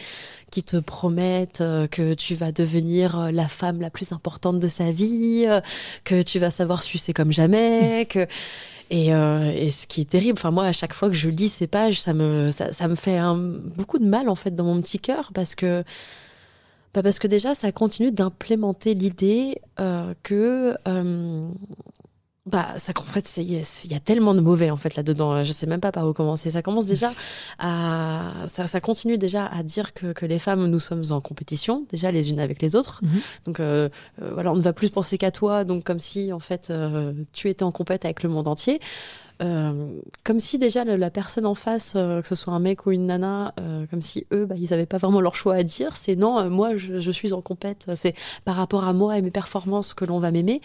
qui 0.52 0.64
te 0.64 0.76
promettent 0.76 1.64
que 1.92 2.14
tu 2.14 2.36
vas 2.36 2.52
devenir 2.52 3.32
la 3.32 3.48
femme 3.48 3.80
la 3.80 3.90
plus 3.90 4.12
importante 4.12 4.60
de 4.60 4.68
sa 4.68 4.92
vie, 4.92 5.48
que 6.04 6.22
tu 6.22 6.40
vas 6.40 6.50
savoir 6.50 6.82
sucer 6.84 7.14
comme 7.14 7.32
jamais, 7.32 8.06
que 8.10 8.28
et, 8.90 9.14
euh, 9.14 9.52
et, 9.52 9.70
ce 9.70 9.88
qui 9.88 10.02
est 10.02 10.10
terrible, 10.10 10.38
enfin 10.38 10.52
moi 10.52 10.66
à 10.66 10.72
chaque 10.72 10.94
fois 10.94 11.10
que 11.10 11.16
je 11.16 11.30
lis 11.30 11.50
ces 11.50 11.68
pages, 11.68 12.02
ça 12.02 12.14
me 12.14 12.52
fait 12.96 13.20
beaucoup 13.78 14.00
de 14.00 14.06
mal 14.06 14.30
en 14.30 14.36
fait 14.36 14.56
dans 14.56 14.64
mon 14.64 14.82
petit 14.82 15.00
cœur 15.00 15.32
parce 15.34 15.56
que 15.56 15.84
bah 16.94 17.04
parce 17.04 17.20
que 17.20 17.28
déjà 17.28 17.54
ça 17.54 17.72
continue 17.72 18.12
d'implémenter 18.12 18.96
l'idée 18.96 19.62
euh, 19.80 20.14
que 20.24 20.76
euh, 20.88 21.48
bah, 22.50 22.68
ça, 22.78 22.94
en 22.98 23.04
fait, 23.04 23.38
il 23.38 23.54
y, 23.54 23.94
a 23.94 24.00
tellement 24.00 24.34
de 24.34 24.42
mauvais 24.42 24.72
en 24.72 24.78
fait 24.78 24.96
là-dedans. 24.96 25.44
Je 25.44 25.52
sais 25.52 25.68
même 25.68 25.80
pas 25.80 25.92
par 25.92 26.08
où 26.08 26.14
commencer. 26.14 26.50
Ça 26.50 26.62
commence 26.64 26.86
déjà 26.86 27.12
à, 27.60 28.32
ça, 28.48 28.66
ça 28.66 28.82
continue 28.82 29.18
déjà 29.20 29.46
à 29.46 29.62
dire 29.62 29.94
que, 29.94 30.14
que, 30.14 30.26
les 30.26 30.40
femmes, 30.40 30.66
nous 30.66 30.80
sommes 30.80 31.04
en 31.12 31.22
compétition 31.22 31.86
déjà 31.92 32.12
les 32.12 32.32
unes 32.32 32.40
avec 32.40 32.62
les 32.62 32.76
autres. 32.76 33.02
Mhm. 33.04 33.22
Donc 33.46 33.60
euh, 33.60 33.90
euh, 34.22 34.32
voilà, 34.34 34.52
on 34.52 34.56
ne 34.56 34.62
va 34.62 34.74
plus 34.74 34.90
penser 34.90 35.20
qu'à 35.20 35.30
toi. 35.30 35.64
Donc 35.64 35.84
comme 35.84 36.00
si 36.00 36.34
en 36.34 36.40
fait 36.40 36.70
euh, 36.72 37.14
tu 37.34 37.50
étais 37.50 37.64
en 37.64 37.72
compète 37.72 38.04
avec 38.04 38.24
le 38.24 38.30
monde 38.30 38.48
entier. 38.48 38.80
Euh, 39.42 39.94
comme 40.26 40.40
si 40.40 40.58
déjà 40.58 40.84
la, 40.84 41.10
personne 41.10 41.46
en 41.46 41.56
face, 41.56 41.94
que 41.94 42.28
ce 42.28 42.36
soit 42.36 42.54
un 42.54 42.60
mec 42.60 42.86
ou 42.86 42.92
une 42.92 43.06
nana, 43.06 43.54
comme 43.90 44.02
si 44.02 44.26
eux, 44.34 44.46
bah, 44.46 44.56
ils 44.58 44.72
n'avaient 44.72 44.86
pas 44.86 44.98
vraiment 44.98 45.22
leur 45.22 45.36
choix 45.36 45.56
à 45.56 45.64
dire. 45.64 45.96
C'est 45.96 46.16
non, 46.16 46.50
moi 46.50 46.76
je, 46.76 47.00
je, 47.00 47.12
suis 47.12 47.32
en 47.32 47.42
compète. 47.42 47.88
C'est 47.96 48.16
par 48.44 48.56
rapport 48.56 48.84
à 48.84 48.92
moi 48.92 49.18
et 49.18 49.22
mes 49.22 49.32
performances 49.32 49.94
que 49.94 50.04
l'on 50.04 50.20
va 50.20 50.32
m'aimer. 50.32 50.62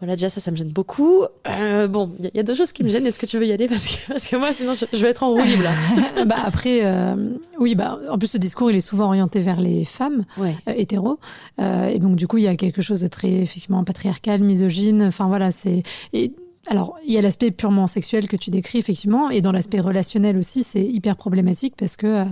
Voilà, 0.00 0.16
déjà, 0.16 0.30
ça, 0.30 0.40
ça 0.40 0.50
me 0.50 0.56
gêne 0.56 0.70
beaucoup. 0.70 1.24
Euh, 1.46 1.86
bon, 1.86 2.10
il 2.18 2.30
y, 2.32 2.40
a 2.40 2.42
deux 2.42 2.54
choses 2.54 2.72
qui 2.72 2.82
me 2.82 2.88
gênent. 2.88 3.06
Est-ce 3.06 3.18
que 3.18 3.26
tu 3.26 3.38
veux 3.38 3.46
y 3.46 3.52
aller? 3.52 3.68
Parce 3.68 3.86
que, 3.86 3.96
parce 4.08 4.26
que 4.26 4.36
moi, 4.36 4.52
sinon, 4.52 4.72
je, 4.74 4.96
vais 4.96 5.10
être 5.10 5.22
en 5.22 5.30
roue 5.30 5.38
là. 5.38 6.24
bah, 6.24 6.36
après, 6.42 6.80
euh, 6.84 7.14
oui, 7.58 7.74
bah, 7.74 8.00
en 8.10 8.16
plus, 8.16 8.28
ce 8.28 8.38
discours, 8.38 8.70
il 8.70 8.76
est 8.76 8.80
souvent 8.80 9.06
orienté 9.06 9.40
vers 9.40 9.60
les 9.60 9.84
femmes 9.84 10.24
ouais. 10.38 10.56
euh, 10.68 10.72
hétéros. 10.74 11.18
Euh, 11.60 11.88
et 11.88 11.98
donc, 11.98 12.16
du 12.16 12.26
coup, 12.26 12.38
il 12.38 12.44
y 12.44 12.48
a 12.48 12.56
quelque 12.56 12.80
chose 12.80 13.02
de 13.02 13.08
très, 13.08 13.30
effectivement, 13.30 13.84
patriarcal, 13.84 14.40
misogyne. 14.40 15.02
Enfin, 15.02 15.26
voilà, 15.28 15.50
c'est. 15.50 15.82
Et 16.14 16.32
alors, 16.66 16.98
il 17.06 17.12
y 17.12 17.16
a 17.16 17.22
l'aspect 17.22 17.50
purement 17.50 17.86
sexuel 17.86 18.28
que 18.28 18.36
tu 18.36 18.50
décris, 18.50 18.78
effectivement, 18.78 19.30
et 19.30 19.40
dans 19.40 19.50
l'aspect 19.50 19.80
relationnel 19.80 20.36
aussi, 20.36 20.62
c'est 20.62 20.84
hyper 20.84 21.16
problématique 21.16 21.74
parce 21.76 21.96
que, 21.96 22.06
euh, 22.06 22.24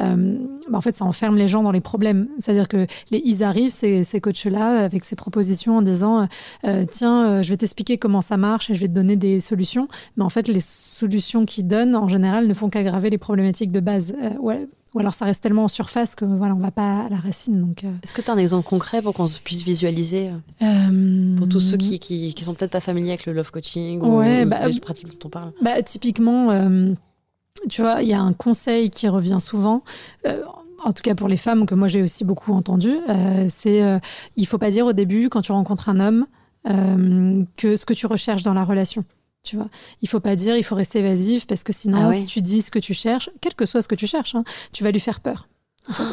euh, 0.00 0.38
bah, 0.70 0.78
en 0.78 0.80
fait, 0.80 0.92
ça 0.92 1.04
enferme 1.04 1.36
les 1.36 1.48
gens 1.48 1.62
dans 1.62 1.70
les 1.70 1.82
problèmes. 1.82 2.28
C'est-à-dire 2.38 2.66
que 2.66 2.86
les, 3.10 3.20
ils 3.24 3.44
arrivent, 3.44 3.72
ces, 3.72 4.02
ces 4.02 4.22
coachs-là, 4.22 4.84
avec 4.84 5.04
ces 5.04 5.16
propositions 5.16 5.76
en 5.76 5.82
disant, 5.82 6.26
euh, 6.66 6.86
tiens, 6.90 7.42
je 7.42 7.50
vais 7.50 7.58
t'expliquer 7.58 7.98
comment 7.98 8.22
ça 8.22 8.38
marche 8.38 8.70
et 8.70 8.74
je 8.74 8.80
vais 8.80 8.88
te 8.88 8.94
donner 8.94 9.16
des 9.16 9.38
solutions. 9.38 9.86
Mais 10.16 10.24
en 10.24 10.30
fait, 10.30 10.48
les 10.48 10.60
solutions 10.60 11.44
qu'ils 11.44 11.68
donnent, 11.68 11.94
en 11.94 12.08
général, 12.08 12.46
ne 12.48 12.54
font 12.54 12.70
qu'aggraver 12.70 13.10
les 13.10 13.18
problématiques 13.18 13.70
de 13.70 13.80
base. 13.80 14.14
Ou 14.94 15.00
alors 15.00 15.12
ça 15.12 15.24
reste 15.24 15.42
tellement 15.42 15.64
en 15.64 15.68
surface 15.68 16.14
que 16.14 16.24
voilà, 16.24 16.54
on 16.54 16.60
va 16.60 16.70
pas 16.70 17.00
à 17.06 17.08
la 17.08 17.16
racine. 17.16 17.60
Donc, 17.60 17.84
euh. 17.84 17.92
Est-ce 18.02 18.14
que 18.14 18.22
tu 18.22 18.30
as 18.30 18.34
un 18.34 18.38
exemple 18.38 18.66
concret 18.66 19.02
pour 19.02 19.12
qu'on 19.12 19.26
puisse 19.42 19.62
visualiser 19.62 20.30
euh, 20.62 21.36
Pour 21.36 21.48
tous 21.48 21.60
ceux 21.60 21.76
qui, 21.76 21.98
qui, 21.98 22.32
qui 22.32 22.44
sont 22.44 22.54
peut-être 22.54 22.70
pas 22.70 22.80
familiers 22.80 23.10
avec 23.10 23.26
le 23.26 23.32
love 23.32 23.50
coaching 23.50 24.00
ou, 24.00 24.18
bah, 24.46 24.68
les 24.68 24.80
pratiques 24.80 25.08
dont 25.08 25.26
on 25.26 25.30
parle? 25.30 25.52
bah, 25.60 25.82
Typiquement, 25.82 26.50
euh, 26.50 26.92
tu 27.68 27.82
vois, 27.82 28.02
il 28.02 28.08
y 28.08 28.14
a 28.14 28.20
un 28.20 28.32
conseil 28.32 28.90
qui 28.90 29.08
revient 29.08 29.38
souvent 29.40 29.82
en 30.84 30.92
tout 30.92 31.02
cas 31.02 31.14
pour 31.14 31.28
les 31.28 31.38
femmes, 31.38 31.64
que 31.64 31.74
moi 31.74 31.88
j'ai 31.88 32.02
aussi 32.02 32.24
beaucoup 32.24 32.52
entendu, 32.52 32.92
c'est 33.48 33.82
euh, 33.82 33.98
il 34.36 34.46
faut 34.46 34.58
pas 34.58 34.70
dire 34.70 34.84
au 34.84 34.92
début, 34.92 35.30
quand 35.30 35.40
tu 35.40 35.50
rencontres 35.50 35.88
un 35.88 35.98
homme, 35.98 36.26
que 37.56 37.76
ce 37.76 37.86
que 37.86 37.94
tu 37.94 38.06
recherches 38.06 38.42
dans 38.42 38.54
la 38.54 38.64
relation. 38.64 39.04
Tu 39.44 39.56
vois, 39.56 39.68
il 40.02 40.08
faut 40.08 40.20
pas 40.20 40.36
dire, 40.36 40.56
il 40.56 40.64
faut 40.64 40.74
rester 40.74 41.00
évasif 41.00 41.46
parce 41.46 41.62
que 41.62 41.72
sinon, 41.72 42.08
ah 42.08 42.12
si 42.12 42.24
tu 42.24 42.40
dis 42.40 42.62
ce 42.62 42.70
que 42.70 42.78
tu 42.78 42.94
cherches, 42.94 43.30
quel 43.40 43.54
que 43.54 43.66
soit 43.66 43.82
ce 43.82 43.88
que 43.88 43.94
tu 43.94 44.06
cherches, 44.06 44.34
hein, 44.34 44.44
tu 44.72 44.82
vas 44.82 44.90
lui 44.90 45.00
faire 45.00 45.20
peur. 45.20 45.46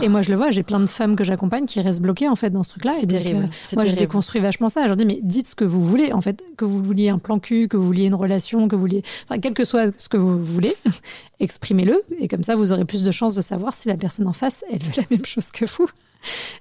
Et 0.01 0.09
moi, 0.09 0.21
je 0.21 0.29
le 0.29 0.35
vois, 0.35 0.51
j'ai 0.51 0.63
plein 0.63 0.81
de 0.81 0.85
femmes 0.85 1.15
que 1.15 1.23
j'accompagne 1.23 1.65
qui 1.65 1.79
restent 1.79 2.01
bloquées 2.01 2.27
en 2.27 2.35
fait 2.35 2.49
dans 2.49 2.63
ce 2.63 2.71
truc-là. 2.71 2.91
C'est 2.93 3.07
terrible. 3.07 3.45
Euh, 3.45 3.75
moi, 3.75 3.85
je 3.85 3.95
déconstruis 3.95 4.41
vachement 4.41 4.67
ça. 4.67 4.83
Je 4.83 4.87
leur 4.87 4.97
dis, 4.97 5.05
mais 5.05 5.19
dites 5.23 5.47
ce 5.47 5.55
que 5.55 5.63
vous 5.63 5.81
voulez, 5.81 6.11
en 6.11 6.19
fait, 6.19 6.43
que 6.57 6.65
vous 6.65 6.83
vouliez 6.83 7.09
un 7.09 7.19
plan 7.19 7.39
cul, 7.39 7.69
que 7.69 7.77
vous 7.77 7.85
vouliez 7.85 8.05
une 8.05 8.15
relation, 8.15 8.67
que 8.67 8.75
vous 8.75 8.81
vouliez, 8.81 9.03
enfin, 9.23 9.39
quel 9.39 9.53
que 9.53 9.63
soit 9.63 9.97
ce 9.97 10.09
que 10.09 10.17
vous 10.17 10.43
voulez, 10.43 10.75
exprimez-le. 11.39 12.01
Et 12.19 12.27
comme 12.27 12.43
ça, 12.43 12.57
vous 12.57 12.73
aurez 12.73 12.83
plus 12.83 13.03
de 13.03 13.11
chances 13.11 13.33
de 13.33 13.41
savoir 13.41 13.73
si 13.73 13.87
la 13.87 13.95
personne 13.95 14.27
en 14.27 14.33
face, 14.33 14.65
elle 14.69 14.83
veut 14.83 14.91
la 14.97 15.03
même 15.09 15.25
chose 15.25 15.51
que 15.51 15.63
vous. 15.63 15.87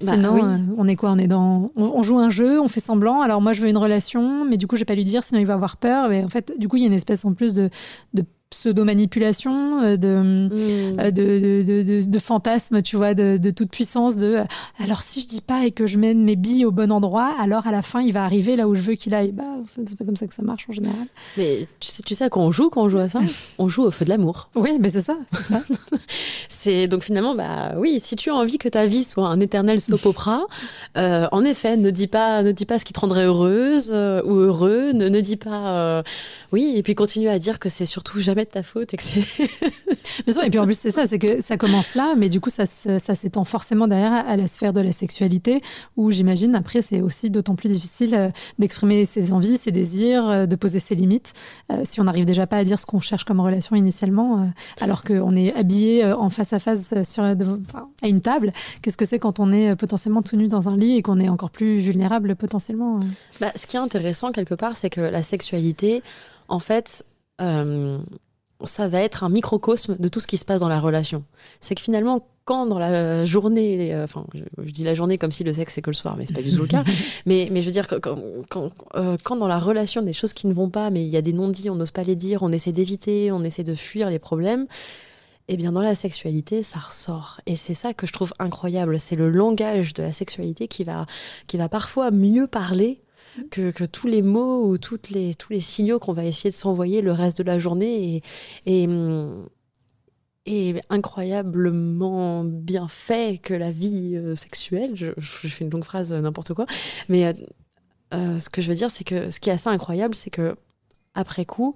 Bah 0.01 0.13
sinon, 0.13 0.45
euh, 0.45 0.57
on 0.79 0.89
est 0.89 0.97
quoi? 0.97 1.11
On 1.11 1.19
est 1.19 1.27
dans, 1.27 1.71
on, 1.77 2.03
joue 2.03 2.19
un 2.19 2.31
jeu, 2.31 2.61
on 2.61 2.69
fait 2.69 2.81
semblant. 2.81 3.21
Alors 3.21 3.41
moi, 3.41 3.53
je 3.53 3.61
veux 3.61 3.69
une 3.69 3.77
relation, 3.77 4.45
mais 4.45 4.57
du 4.57 4.67
coup, 4.67 4.77
je 4.77 4.81
vais 4.81 4.87
pas 4.87 4.95
lui 4.95 5.05
dire, 5.05 5.23
sinon 5.25 5.41
il 5.41 5.47
va 5.47 5.55
avoir 5.55 5.77
peur. 5.77 6.13
Et 6.13 6.25
en 6.25 6.29
fait, 6.29 6.53
du 6.59 6.69
coup, 6.69 6.77
il 6.77 6.81
y 6.81 6.85
a 6.85 6.89
une 6.89 6.93
espèce 6.93 7.25
en 7.25 7.35
plus 7.35 7.53
de, 7.53 7.71
de 8.15 8.25
pseudo-manipulation, 8.51 9.81
euh, 9.83 9.97
de, 9.97 11.11
de, 11.11 11.63
de, 11.63 12.11
de, 12.11 12.19
fantasme, 12.19 12.83
tu 12.83 12.97
vois, 12.97 13.15
de, 13.15 13.51
toute 13.51 13.71
puissance. 13.71 14.17
De 14.17 14.43
alors 14.83 15.03
si 15.03 15.21
je 15.21 15.29
dis 15.29 15.41
pas 15.41 15.67
et 15.67 15.71
que 15.71 15.87
je 15.87 15.99
mène 15.99 16.23
mes 16.25 16.35
billes 16.35 16.65
au 16.65 16.73
bon 16.73 16.91
endroit, 16.91 17.33
alors 17.41 17.69
à 17.69 17.73
la 17.73 17.81
fin 17.81 18.03
il 18.03 18.13
va 18.13 18.25
arriver 18.25 18.57
là 18.57 18.67
où 18.67 18.75
je 18.75 18.83
veux 18.83 18.95
qu'il 18.95 19.15
aille. 19.15 19.31
Bah, 19.31 19.45
c'est 19.87 19.97
pas 19.97 20.05
comme 20.05 20.17
ça 20.17 20.27
que 20.27 20.35
ça 20.35 20.43
marche 20.43 20.67
en 20.69 20.73
général. 20.73 21.07
Mais 21.37 21.69
tu 21.79 21.89
sais, 21.89 22.03
tu 22.03 22.15
sais 22.15 22.29
quoi 22.29 22.43
on 22.43 22.51
joue 22.51 22.71
quand 22.71 22.83
on 22.83 22.89
joue 22.89 22.99
à 22.99 23.09
ça? 23.09 23.21
On 23.59 23.69
joue 23.69 23.83
au 23.83 23.91
feu 23.91 24.05
de 24.05 24.11
l'amour. 24.11 24.49
Oui, 24.55 24.79
mais 24.81 24.89
c'est 24.89 25.03
ça, 25.03 25.17
c'est 25.27 25.43
ça. 25.43 25.61
c'est 26.49 26.89
donc 26.89 27.03
finalement, 27.03 27.35
bah 27.35 27.75
oui, 27.77 28.01
si 28.01 28.17
tu 28.17 28.31
as 28.31 28.35
envie 28.35 28.59
que 28.59 28.69
ta 28.69 28.87
vie 28.87 29.05
soit 29.05 29.27
un 29.27 29.39
éternel 29.39 29.81
soap 29.81 30.07
opera, 30.07 30.47
euh, 30.97 31.29
en 31.31 31.45
effet, 31.45 31.77
ne 31.77 31.91
dis 31.91 32.07
pas, 32.07 32.43
ne 32.43 32.53
dis 32.53 32.67
pas 32.67 32.79
ce 32.79 32.85
qui 32.85 32.93
te 32.93 33.01
rendrait 33.01 33.27
heureuse 33.27 33.91
ou 33.91 34.35
heureux, 34.35 34.93
ne, 34.93 35.09
ne 35.09 35.21
dis 35.21 35.37
pas, 35.37 36.03
oui, 36.53 36.73
et 36.77 36.83
puis 36.83 36.95
continue 36.95 37.29
à 37.29 37.39
dire 37.39 37.59
que 37.59 37.69
c'est 37.69 37.87
surtout 37.87 38.19
jamais 38.19 38.40
de 38.45 38.51
ta 38.51 38.63
faute. 38.63 38.95
Et, 38.95 38.97
et 40.27 40.51
puis 40.51 40.59
en 40.59 40.65
plus, 40.65 40.79
c'est 40.79 40.91
ça, 40.91 41.07
c'est 41.07 41.19
que 41.19 41.41
ça 41.41 41.57
commence 41.57 41.95
là, 41.95 42.15
mais 42.17 42.29
du 42.29 42.41
coup, 42.41 42.51
ça, 42.51 42.67
ça 42.67 43.15
s'étend 43.15 43.45
forcément 43.45 43.89
derrière 43.89 44.13
à 44.13 44.37
la 44.37 44.47
sphère 44.47 44.73
de 44.73 44.81
la 44.81 44.93
sexualité, 44.93 45.63
où 45.97 46.11
j'imagine, 46.11 46.55
après, 46.55 46.83
c'est 46.83 47.01
aussi 47.01 47.31
d'autant 47.31 47.55
plus 47.55 47.69
difficile 47.69 48.15
euh, 48.15 48.31
d'exprimer 48.59 49.05
ses 49.05 49.33
envies, 49.33 49.59
ses 49.59 49.71
désirs, 49.71 50.29
euh, 50.29 50.47
de 50.47 50.57
poser 50.57 50.79
ses 50.79 50.95
limites. 50.95 51.33
Euh, 51.73 51.83
si 51.85 52.01
on 52.01 52.05
n'arrive 52.05 52.25
déjà 52.25 52.47
pas 52.47 52.59
à 52.59 52.65
dire 52.65 52.79
ce 52.79 52.87
qu'on 52.87 53.01
cherche 53.01 53.25
comme 53.25 53.41
relation 53.41 53.77
initialement, 53.77 54.51
alors 54.81 55.05
qu'on 55.05 55.37
est 55.37 55.55
habillé 55.55 56.05
en 56.13 56.31
face 56.31 56.53
à 56.53 56.59
face 56.59 56.95
sur, 57.03 57.23
à 57.23 57.35
une 58.07 58.21
table, 58.21 58.53
qu'est-ce 58.83 58.97
que 58.97 59.05
c'est 59.05 59.19
quand 59.19 59.41
on 59.41 59.53
est 59.53 59.77
potentiellement 59.77 60.23
tout 60.23 60.37
nu 60.37 60.49
dans 60.49 60.69
un 60.69 60.77
lit 60.77 60.97
et 60.97 61.03
qu'on 61.03 61.21
est 61.21 61.29
encore 61.29 61.51
plus 61.51 61.79
vulnérable 61.79 62.37
potentiellement 62.37 63.01
bah, 63.41 63.53
Ce 63.55 63.67
qui 63.67 63.77
est 63.77 63.81
intéressant 63.81 64.33
quelque 64.33 64.55
part, 64.55 64.77
c'est 64.77 64.91
que 64.91 65.01
la 65.01 65.23
sexualité, 65.23 66.03
en 66.49 66.59
fait, 66.59 67.05
ça 68.65 68.89
va 68.89 69.01
être 69.01 69.25
un 69.25 69.29
microcosme 69.29 69.97
de 69.99 70.09
tout 70.09 70.21
ce 70.21 70.27
qui 70.27 70.37
se 70.37 70.45
passe 70.45 70.61
dans 70.61 70.69
la 70.69 70.81
relation. 70.81 71.25
C'est 71.61 71.75
que 71.75 71.81
finalement, 71.81 72.27
quand 72.45 72.67
dans 72.67 72.79
la 72.79 73.25
journée, 73.25 73.95
euh, 73.95 74.05
enfin, 74.05 74.27
je, 74.35 74.73
dis 74.73 74.85
la 74.85 74.95
journée 74.95 75.19
comme 75.19 75.31
si 75.31 75.45
le 75.45 75.53
sexe 75.53 75.75
c'est 75.75 75.83
que 75.83 75.91
le 75.91 75.95
soir, 75.95 76.17
mais 76.17 76.27
c'est 76.27 76.35
pas 76.35 76.43
du 76.43 76.51
tout 76.51 76.63
le 76.63 76.67
cas. 76.67 76.85
Mais, 77.27 77.49
mais 77.53 77.61
je 77.61 77.67
veux 77.67 77.73
dire, 77.73 77.87
quand, 77.87 78.19
quand, 78.49 78.71
euh, 78.97 79.17
quand, 79.23 79.37
dans 79.37 79.47
la 79.47 79.59
relation, 79.59 80.03
des 80.03 80.13
choses 80.13 80.33
qui 80.33 80.47
ne 80.47 80.55
vont 80.55 80.71
pas, 80.71 80.91
mais 80.91 81.05
il 81.05 81.11
y 81.11 81.17
a 81.17 81.23
des 81.23 81.33
non-dits, 81.33 81.71
on 81.71 81.75
n'ose 81.75 81.91
pas 81.91 82.03
les 82.03 82.17
dire, 82.17 82.43
on 82.43 82.51
essaie 82.51 82.73
d'éviter, 82.73 83.31
on 83.31 83.45
essaie 83.45 83.63
de 83.63 83.75
fuir 83.75 84.11
les 84.11 84.19
problèmes. 84.19 84.67
Eh 85.49 85.57
bien, 85.57 85.73
dans 85.73 85.83
la 85.83 85.95
sexualité, 85.95 86.63
ça 86.63 86.79
ressort. 86.79 87.41
Et 87.47 87.57
c'est 87.57 87.75
ça 87.75 87.93
que 87.93 88.07
je 88.07 88.13
trouve 88.13 88.33
incroyable. 88.39 88.99
C'est 89.01 89.17
le 89.17 89.29
langage 89.29 89.95
de 89.95 90.03
la 90.03 90.13
sexualité 90.13 90.69
qui 90.69 90.85
va, 90.85 91.07
qui 91.47 91.57
va 91.57 91.69
parfois 91.69 92.11
mieux 92.11 92.47
parler 92.47 93.01
que, 93.51 93.85
tous 93.85 94.07
les 94.07 94.23
mots 94.23 94.67
ou 94.67 94.77
les, 95.11 95.35
tous 95.35 95.53
les 95.53 95.61
signaux 95.61 95.99
qu'on 95.99 96.13
va 96.13 96.25
essayer 96.25 96.51
de 96.51 96.55
s'envoyer 96.55 97.03
le 97.03 97.13
reste 97.13 97.39
de 97.39 97.45
la 97.45 97.59
journée 97.59 98.23
et, 98.67 98.89
et, 100.47 100.83
incroyablement 100.89 102.45
bien 102.45 102.89
fait 102.89 103.39
que 103.39 103.55
la 103.55 103.73
vie 103.73 104.17
euh, 104.17 104.35
sexuelle. 104.35 104.93
Je, 104.95 105.13
fais 105.19 105.65
une 105.65 105.71
longue 105.71 105.85
phrase, 105.85 106.13
euh, 106.13 106.21
n'importe 106.21 106.55
quoi. 106.55 106.67
Mais 107.09 107.35
euh, 108.15 108.39
ce 108.39 108.51
que 108.51 108.63
je 108.63 108.69
veux 108.69 108.75
dire, 108.77 108.91
c'est 108.91 109.05
que 109.05 109.31
ce 109.31 109.39
qui 109.41 109.51
est 109.51 109.53
assez 109.53 109.69
incroyable, 109.69 110.15
c'est 110.15 110.31
que 110.31 110.57
après 111.15 111.45
coup, 111.45 111.75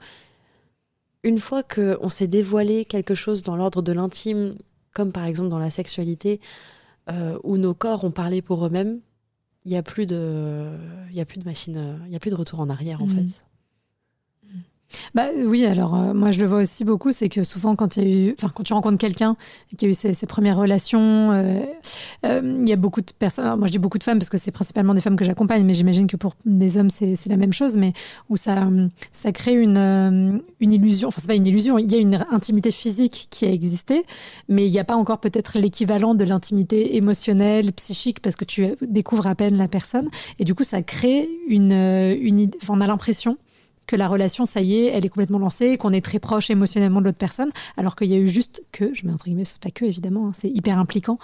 une 1.23 1.39
fois 1.39 1.63
qu'on 1.63 2.09
s'est 2.09 2.27
dévoilé 2.27 2.85
quelque 2.85 3.15
chose 3.15 3.43
dans 3.43 3.57
l'ordre 3.57 3.83
de 3.83 3.93
l'intime, 3.93 4.57
comme 4.93 5.13
par 5.13 5.25
exemple 5.25 5.49
dans 5.49 5.59
la 5.59 5.71
sexualité, 5.71 6.41
où 7.43 7.59
nos 7.59 7.75
corps 7.75 8.05
ont 8.05 8.11
parlé 8.11 8.41
pour 8.41 8.65
eux-mêmes, 8.65 9.01
il 9.65 9.71
n'y 9.71 9.77
a 9.77 9.83
plus 9.83 10.07
de, 10.07 10.77
il 11.11 11.17
y 11.17 11.21
a 11.21 11.25
plus 11.25 11.39
de 11.39 11.45
machine, 11.45 12.01
il 12.07 12.13
y 12.13 12.17
a 12.17 12.19
plus 12.19 12.31
de 12.31 12.37
retour 12.37 12.61
en 12.61 12.69
arrière 12.69 13.03
en 13.03 13.07
mmh. 13.07 13.27
fait. 13.27 13.45
Bah 15.15 15.27
oui, 15.47 15.65
alors 15.65 15.95
euh, 15.95 16.15
moi 16.15 16.31
je 16.31 16.41
le 16.41 16.47
vois 16.47 16.59
aussi 16.59 16.85
beaucoup, 16.85 17.13
c'est 17.13 17.29
que 17.29 17.45
souvent 17.45 17.77
quand 17.77 17.97
il 17.97 18.09
y 18.09 18.13
a 18.13 18.31
eu, 18.31 18.37
quand 18.55 18.63
tu 18.63 18.73
rencontres 18.73 18.99
quelqu'un 18.99 19.37
qui 19.77 19.87
a 19.87 19.89
eu 19.89 19.95
ses, 19.95 20.15
premières 20.27 20.57
relations, 20.57 21.33
euh, 21.33 21.61
euh, 22.25 22.59
il 22.63 22.69
y 22.69 22.73
a 22.73 22.77
beaucoup 22.77 23.01
de 23.01 23.11
personnes. 23.19 23.59
moi 23.59 23.67
je 23.67 23.73
dis 23.73 23.79
beaucoup 23.79 23.99
de 23.99 24.03
femmes 24.03 24.19
parce 24.19 24.31
que 24.31 24.39
c'est 24.39 24.51
principalement 24.51 24.95
des 24.95 25.01
femmes 25.01 25.17
que 25.17 25.25
j'accompagne, 25.25 25.65
mais 25.65 25.75
j'imagine 25.75 26.07
que 26.07 26.17
pour 26.17 26.35
des 26.45 26.77
hommes 26.77 26.91
c'est 26.91 27.27
la 27.27 27.37
même 27.37 27.53
chose, 27.53 27.77
mais 27.77 27.93
où 28.29 28.37
ça 28.37 28.69
ça 29.13 29.33
crée 29.33 29.55
une 29.55 30.41
une 30.61 30.73
illusion. 30.73 31.09
Enfin 31.09 31.21
c'est 31.21 31.29
pas 31.29 31.35
une 31.35 31.47
illusion, 31.47 31.79
il 31.79 31.91
y 31.91 31.95
a 31.95 31.99
une 31.99 32.25
intimité 32.31 32.71
physique 32.71 33.29
qui 33.31 33.45
a 33.45 33.51
existé, 33.51 34.05
mais 34.49 34.67
il 34.67 34.71
n'y 34.71 34.79
a 34.79 34.85
pas 34.85 34.97
encore 34.97 35.19
peut-être 35.19 35.59
l'équivalent 35.59 36.15
de 36.15 36.25
l'intimité 36.25 36.97
émotionnelle, 36.97 37.73
psychique, 37.73 38.21
parce 38.21 38.37
que 38.37 38.45
tu 38.45 38.67
découvres 38.83 39.27
à 39.27 39.35
peine 39.35 39.57
la 39.57 39.69
personne, 39.69 40.09
et 40.39 40.45
du 40.45 40.55
coup 40.55 40.65
ça 40.65 40.83
crée 40.83 41.29
une 41.49 41.73
une, 41.73 42.51
on 42.69 42.81
a 42.81 42.87
l'impression 42.87 43.37
que 43.87 43.97
la 43.97 44.09
relation, 44.09 44.47
ça 44.47 44.61
y 44.61 44.77
est, 44.77 44.87
elle 44.87 45.05
est 45.05 45.09
complètement 45.09 45.39
lancée, 45.39 45.77
qu'on 45.77 45.93
est 45.93 46.05
très 46.05 46.19
proche 46.19 46.51
émotionnellement 46.51 47.01
de 47.01 47.07
l'autre 47.07 47.19
personne, 47.19 47.51
alors 47.77 47.97
qu'il 47.97 48.11
y 48.11 48.15
a 48.15 48.19
eu 48.19 48.29
juste 48.29 48.65
que, 48.73 48.95
je 48.95 49.07
mets 49.07 49.13
entre 49.13 49.27
guillemets, 49.27 49.45
c'est 49.45 49.63
pas 49.63 49.71
que 49.71 49.85
évidemment, 49.85 50.29
hein, 50.29 50.33
c'est 50.33 50.51
hyper 50.51 50.79
impliquant, 50.79 51.19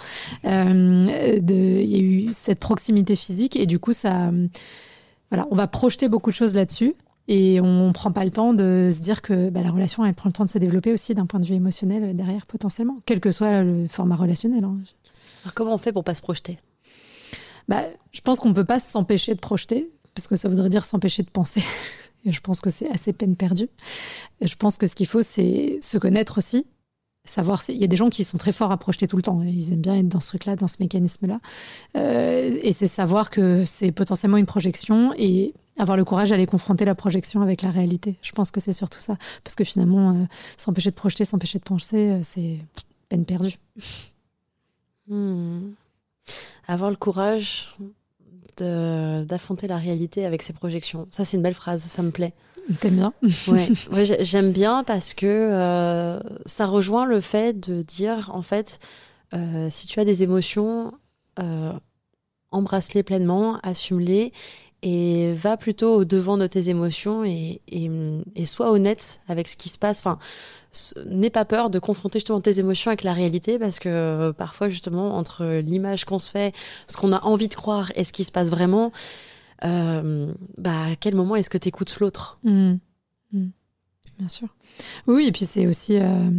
euh, 0.45 1.39
de, 1.39 1.53
il 1.53 1.89
y 1.89 1.95
a 1.95 1.99
eu 1.99 2.29
cette 2.33 2.59
proximité 2.59 3.15
physique 3.15 3.55
et 3.55 3.65
du 3.65 3.79
coup 3.79 3.93
ça, 3.93 4.31
voilà, 5.29 5.47
on 5.51 5.55
va 5.55 5.67
projeter 5.67 6.09
beaucoup 6.09 6.29
de 6.29 6.35
choses 6.35 6.53
là-dessus 6.53 6.93
et 7.27 7.61
on 7.61 7.91
prend 7.93 8.11
pas 8.11 8.25
le 8.25 8.31
temps 8.31 8.53
de 8.53 8.89
se 8.93 9.01
dire 9.01 9.21
que 9.21 9.49
bah, 9.49 9.61
la 9.61 9.71
relation, 9.71 10.05
elle 10.05 10.13
prend 10.13 10.27
le 10.27 10.33
temps 10.33 10.45
de 10.45 10.49
se 10.49 10.57
développer 10.57 10.91
aussi 10.91 11.15
d'un 11.15 11.25
point 11.25 11.39
de 11.39 11.45
vue 11.45 11.55
émotionnel 11.55 12.15
derrière 12.15 12.45
potentiellement, 12.45 12.99
quel 13.05 13.19
que 13.19 13.31
soit 13.31 13.61
le 13.61 13.87
format 13.87 14.15
relationnel. 14.15 14.63
Hein. 14.63 14.77
Alors 15.43 15.53
comment 15.53 15.73
on 15.73 15.77
fait 15.77 15.93
pour 15.93 16.03
pas 16.03 16.13
se 16.13 16.21
projeter? 16.21 16.59
Bah, 17.67 17.83
je 18.11 18.21
pense 18.21 18.39
qu'on 18.39 18.53
peut 18.53 18.65
pas 18.65 18.79
s'empêcher 18.79 19.33
de 19.33 19.39
projeter 19.39 19.89
parce 20.15 20.27
que 20.27 20.35
ça 20.35 20.49
voudrait 20.49 20.69
dire 20.69 20.83
s'empêcher 20.83 21.23
de 21.23 21.29
penser. 21.29 21.63
Et 22.25 22.31
je 22.31 22.41
pense 22.41 22.61
que 22.61 22.69
c'est 22.69 22.89
assez 22.89 23.13
peine 23.13 23.35
perdue. 23.35 23.69
Je 24.41 24.55
pense 24.55 24.77
que 24.77 24.87
ce 24.87 24.95
qu'il 24.95 25.07
faut, 25.07 25.23
c'est 25.23 25.79
se 25.81 25.97
connaître 25.97 26.37
aussi. 26.37 26.65
Savoir 27.23 27.61
s'il 27.61 27.77
y 27.77 27.83
a 27.83 27.87
des 27.87 27.97
gens 27.97 28.09
qui 28.09 28.23
sont 28.23 28.37
très 28.37 28.51
forts 28.51 28.71
à 28.71 28.77
projeter 28.77 29.07
tout 29.07 29.15
le 29.15 29.21
temps. 29.21 29.41
Ils 29.43 29.73
aiment 29.73 29.81
bien 29.81 29.95
être 29.95 30.07
dans 30.07 30.19
ce 30.19 30.29
truc-là, 30.29 30.55
dans 30.55 30.67
ce 30.67 30.77
mécanisme-là. 30.79 31.39
Euh, 31.95 32.57
et 32.61 32.73
c'est 32.73 32.87
savoir 32.87 33.29
que 33.29 33.63
c'est 33.65 33.91
potentiellement 33.91 34.37
une 34.37 34.47
projection 34.47 35.13
et 35.17 35.53
avoir 35.77 35.97
le 35.97 36.03
courage 36.03 36.31
d'aller 36.31 36.47
confronter 36.47 36.83
la 36.83 36.95
projection 36.95 37.41
avec 37.41 37.61
la 37.61 37.69
réalité. 37.69 38.17
Je 38.21 38.31
pense 38.31 38.49
que 38.49 38.59
c'est 38.59 38.73
surtout 38.73 38.99
ça. 38.99 39.17
Parce 39.43 39.55
que 39.55 39.63
finalement, 39.63 40.11
euh, 40.11 40.25
s'empêcher 40.57 40.89
de 40.89 40.95
projeter, 40.95 41.25
s'empêcher 41.25 41.59
de 41.59 41.63
penser, 41.63 42.11
euh, 42.11 42.19
c'est 42.23 42.57
peine 43.09 43.25
perdue. 43.25 43.57
Hmm. 45.07 45.73
Avoir 46.67 46.89
le 46.89 46.95
courage 46.95 47.75
d'affronter 48.57 49.67
la 49.67 49.77
réalité 49.77 50.25
avec 50.25 50.41
ses 50.41 50.53
projections. 50.53 51.07
Ça, 51.11 51.25
c'est 51.25 51.37
une 51.37 51.43
belle 51.43 51.53
phrase, 51.53 51.81
ça 51.83 52.01
me 52.01 52.11
plaît. 52.11 52.33
T'aimes 52.79 52.95
bien 52.95 53.13
Ouais, 53.47 53.67
j'aime 54.23 54.51
bien 54.51 54.83
parce 54.83 55.13
que 55.13 55.25
euh, 55.25 56.19
ça 56.45 56.65
rejoint 56.65 57.05
le 57.05 57.21
fait 57.21 57.59
de 57.59 57.81
dire, 57.81 58.31
en 58.33 58.41
fait, 58.41 58.79
euh, 59.33 59.67
si 59.69 59.87
tu 59.87 59.99
as 59.99 60.05
des 60.05 60.23
émotions, 60.23 60.93
euh, 61.39 61.73
embrasse-les 62.51 63.03
pleinement, 63.03 63.59
assume-les 63.63 64.31
et 64.83 65.33
va 65.33 65.57
plutôt 65.57 65.95
au 65.97 66.05
devant 66.05 66.37
de 66.37 66.47
tes 66.47 66.69
émotions 66.69 67.23
et, 67.23 67.61
et, 67.67 67.91
et 68.35 68.45
sois 68.45 68.71
honnête 68.71 69.21
avec 69.27 69.47
ce 69.47 69.55
qui 69.55 69.69
se 69.69 69.77
passe. 69.77 69.99
Enfin, 69.99 70.17
n'aie 71.05 71.29
pas 71.29 71.45
peur 71.45 71.69
de 71.69 71.77
confronter 71.77 72.19
justement 72.19 72.41
tes 72.41 72.59
émotions 72.59 72.89
avec 72.89 73.03
la 73.03 73.13
réalité 73.13 73.59
parce 73.59 73.77
que 73.77 73.89
euh, 73.89 74.33
parfois 74.33 74.69
justement 74.69 75.17
entre 75.17 75.45
l'image 75.59 76.05
qu'on 76.05 76.17
se 76.17 76.31
fait, 76.31 76.55
ce 76.87 76.97
qu'on 76.97 77.11
a 77.11 77.21
envie 77.23 77.47
de 77.47 77.53
croire 77.53 77.91
et 77.95 78.03
ce 78.03 78.11
qui 78.11 78.23
se 78.23 78.31
passe 78.31 78.49
vraiment, 78.49 78.91
euh, 79.65 80.33
bah 80.57 80.85
à 80.91 80.95
quel 80.95 81.13
moment 81.13 81.35
est-ce 81.35 81.49
que 81.51 81.59
tu 81.59 81.67
écoutes 81.67 81.99
l'autre? 81.99 82.39
Mmh. 82.43 82.73
Mmh. 83.33 83.47
Bien 84.17 84.27
sûr. 84.27 84.47
Oui, 85.05 85.27
et 85.27 85.31
puis 85.31 85.45
c'est 85.45 85.67
aussi... 85.67 85.99
Euh, 85.99 86.29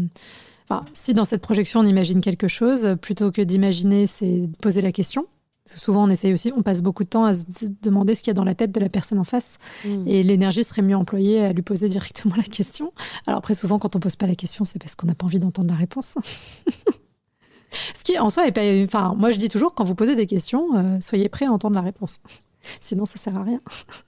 enfin, 0.69 0.85
si 0.95 1.15
dans 1.15 1.25
cette 1.25 1.43
projection 1.43 1.79
on 1.81 1.87
imagine 1.87 2.21
quelque 2.21 2.49
chose, 2.49 2.97
plutôt 3.01 3.31
que 3.31 3.43
d'imaginer, 3.43 4.09
c'est 4.09 4.43
poser 4.61 4.81
la 4.81 4.91
question. 4.91 5.27
Parce 5.65 5.77
que 5.77 5.81
souvent, 5.81 6.05
on 6.05 6.11
essaye 6.11 6.33
aussi, 6.33 6.53
on 6.57 6.63
passe 6.63 6.83
beaucoup 6.83 7.05
de 7.05 7.09
temps 7.09 7.25
à 7.25 7.35
se 7.35 7.45
demander 7.83 8.17
ce 8.17 8.23
qu'il 8.23 8.31
y 8.31 8.33
a 8.33 8.35
dans 8.35 8.45
la 8.45 8.55
tête 8.55 8.73
de 8.73 8.81
la 8.81 8.89
personne 8.89 9.19
en 9.19 9.25
face. 9.25 9.59
Hmm. 9.85 10.07
Et 10.09 10.25
l'énergie 10.25 10.65
serait 10.65 10.83
mieux 10.83 10.97
employée 10.97 11.45
à 11.45 11.53
lui 11.53 11.63
poser 11.63 11.89
directement 11.89 12.35
la 12.37 12.43
question. 12.43 12.93
Alors 13.27 13.39
après, 13.39 13.55
souvent, 13.55 13.79
quand 13.79 13.95
on 13.95 14.01
pose 14.01 14.17
pas 14.17 14.27
la 14.27 14.35
question, 14.35 14.65
c'est 14.65 14.81
parce 14.81 14.97
qu'on 14.97 15.07
n'a 15.07 15.15
pas 15.15 15.27
envie 15.27 15.39
d'entendre 15.39 15.71
la 15.71 15.77
réponse. 15.77 16.19
ce 17.95 18.03
qui, 18.03 18.19
en 18.19 18.29
soi, 18.29 18.49
est 18.49 18.53
pas. 18.53 18.63
Enfin, 18.85 19.15
moi, 19.17 19.31
je 19.31 19.39
dis 19.39 19.49
toujours, 19.49 19.75
quand 19.75 19.85
vous 19.85 19.95
posez 19.95 20.17
des 20.17 20.27
questions, 20.27 20.77
euh, 20.77 21.01
soyez 21.01 21.29
prêts 21.29 21.47
à 21.47 21.53
entendre 21.53 21.77
la 21.77 21.83
réponse. 21.83 22.19
Sinon, 22.81 23.07
ça 23.07 23.19
sert 23.19 23.37
à 23.37 23.45
rien. 23.45 23.61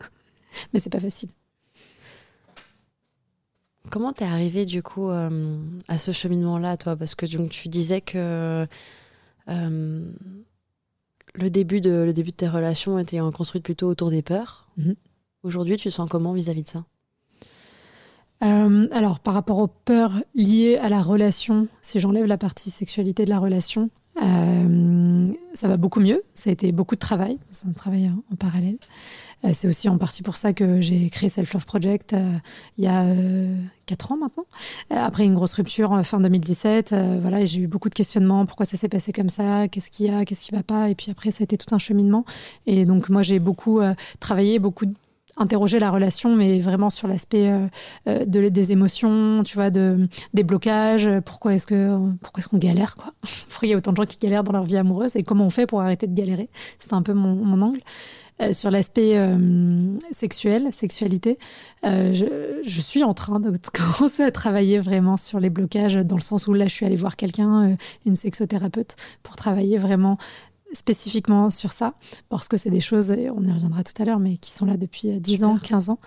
Mais 0.73 0.81
c'est 0.81 0.91
pas 0.91 1.01
facile. 1.01 1.29
Comment 3.91 4.13
t'es 4.13 4.25
arrivé 4.25 4.65
du 4.65 4.83
coup 4.83 5.09
euh, 5.11 5.59
à 5.87 5.99
ce 5.99 6.11
cheminement-là, 6.11 6.77
toi? 6.77 6.97
Parce 6.97 7.15
que 7.15 7.27
donc, 7.27 7.51
tu 7.51 7.69
disais 7.69 8.01
que 8.01 8.67
euh, 9.49 10.13
le 11.35 11.51
début 11.51 11.81
de, 11.81 11.91
le 11.91 12.13
début 12.13 12.31
de 12.31 12.37
tes 12.37 12.49
relations 12.49 12.99
était 12.99 13.19
construit 13.33 13.61
plutôt 13.61 13.89
autour 13.89 14.11
des 14.11 14.23
peurs. 14.23 14.69
Mhm. 14.77 14.95
Aujourd'hui, 15.43 15.77
tu 15.77 15.91
sens 15.91 16.09
comment 16.09 16.33
vis-à-vis 16.33 16.63
de 16.63 16.69
ça? 16.69 16.85
Euh, 18.43 18.89
alors, 18.91 19.21
par 19.21 19.35
rapport 19.35 19.59
aux 19.59 19.69
peurs 19.69 20.23
liées 20.35 20.77
à 20.77 20.89
la 20.89 21.03
relation, 21.03 21.69
si 21.83 22.01
j'enlève 22.01 22.27
la 22.27 22.39
partie 22.39 22.71
sexualité 22.71 23.25
de 23.25 23.31
la 23.31 23.39
relation, 23.39 23.91
euh, 24.23 25.33
ça 25.55 25.69
va 25.69 25.77
beaucoup 25.77 26.01
mieux. 26.01 26.23
Ça 26.35 26.51
a 26.51 26.53
été 26.53 26.73
beaucoup 26.73 26.95
de 26.95 27.01
travail. 27.01 27.39
C'est 27.51 27.67
un 27.67 27.73
travail 27.73 28.11
en 28.33 28.37
parallèle. 28.37 28.79
Euh, 29.45 29.51
c'est 29.53 29.69
aussi 29.69 29.89
en 29.89 29.99
partie 29.99 30.23
pour 30.23 30.37
ça 30.37 30.53
que 30.53 30.81
j'ai 30.81 31.11
créé 31.11 31.29
Self 31.29 31.53
Love 31.53 31.67
Project 31.67 32.13
euh, 32.13 32.33
il 32.79 32.85
y 32.85 32.87
a 32.87 33.03
euh, 33.03 33.55
quatre 33.87 34.13
ans 34.13 34.17
maintenant. 34.17 34.47
après 34.91 35.25
une 35.25 35.35
grosse 35.35 35.53
rupture 35.53 36.05
fin 36.05 36.21
2017, 36.21 36.95
voilà, 37.21 37.45
j'ai 37.45 37.61
eu 37.61 37.67
beaucoup 37.67 37.91
de 37.91 37.95
questionnements. 37.95 38.47
Pourquoi 38.47 38.65
ça 38.65 38.77
s'est 38.77 38.89
passé 38.89 39.13
comme 39.13 39.29
ça? 39.29 39.69
Qu'est-ce 39.69 39.91
qu'il 39.91 40.07
y 40.07 40.11
a? 40.11 40.25
Qu'est-ce 40.25 40.47
qui 40.47 40.53
va 40.53 40.63
pas? 40.63 40.89
Et 40.89 40.95
puis 40.95 41.11
après, 41.11 41.31
ça 41.31 41.43
a 41.43 41.45
été 41.45 41.59
tout 41.59 41.75
un 41.75 41.79
cheminement. 41.79 42.25
Et 42.67 42.87
donc 42.87 43.11
moi, 43.11 43.23
j'ai 43.23 43.39
beaucoup 43.39 43.81
travaillé, 44.21 44.59
beaucoup 44.59 44.87
interrogé 45.37 45.79
la 45.79 45.91
relation, 45.91 46.35
mais 46.35 46.61
vraiment 46.61 46.89
sur 46.89 47.09
l'aspect 47.09 47.53
de, 48.07 48.49
des 48.49 48.73
émotions, 48.73 49.43
tu 49.45 49.57
vois, 49.57 49.69
de, 49.69 50.09
des 50.33 50.45
blocages. 50.45 51.11
Pourquoi 51.27 51.53
est-ce 51.53 51.67
que 51.67 51.99
est-ce 52.39 52.49
qu'on 52.49 52.59
galère 52.59 52.97
il 53.63 53.69
y 53.69 53.75
a 53.75 53.77
autant 53.77 53.93
de 53.93 53.97
gens 53.97 54.07
qui 54.07 54.17
galèrent 54.17 54.45
dans 54.45 54.53
leur 54.53 54.65
vie 54.65 54.79
amoureuse? 54.79 55.15
Et 55.17 55.25
comment 55.25 55.45
on 55.45 55.51
fait 55.51 55.67
pour 55.67 55.83
arrêter 55.83 56.07
de 56.07 56.15
galérer? 56.15 56.49
C'est 56.79 56.95
un 56.95 57.03
peu 57.03 57.13
mon 57.13 57.61
angle. 57.61 57.81
Euh, 58.43 58.53
sur 58.53 58.73
l'aspect 58.73 59.17
euh, 59.17 59.97
sexuel, 60.11 60.73
sexualité, 60.73 61.39
euh, 61.87 62.13
je, 62.65 62.81
suis 62.81 63.05
en 63.05 63.15
train 63.15 63.39
de 63.39 63.57
commencer 63.73 64.25
à 64.25 64.33
travailler 64.33 64.81
vraiment 64.81 65.17
sur 65.17 65.39
les 65.39 65.51
blocages, 65.51 65.95
dans 65.95 66.17
le 66.17 66.21
sens 66.21 66.49
où 66.49 66.53
là, 66.53 66.67
je 66.67 66.73
suis 66.73 66.85
allée 66.85 66.97
voir 66.97 67.15
quelqu'un, 67.15 67.77
une 68.05 68.17
sexothérapeute, 68.17 68.97
pour 69.23 69.37
travailler 69.37 69.79
vraiment 69.79 70.19
spécifiquement 70.73 71.51
sur 71.51 71.71
ça, 71.71 71.95
parce 72.29 72.49
que 72.49 72.57
c'est 72.57 72.71
des 72.71 72.81
choses, 72.81 73.13
on 73.13 73.45
y 73.47 73.53
reviendra 73.53 73.85
tout 73.85 74.03
à 74.03 74.05
l'heure, 74.05 74.19
mais 74.19 74.39
qui 74.39 74.51
sont 74.51 74.67
là 74.67 74.77
depuis 74.77 75.21
10 75.21 75.45
ans, 75.45 75.57
15 75.57 75.91
ans. 75.91 76.01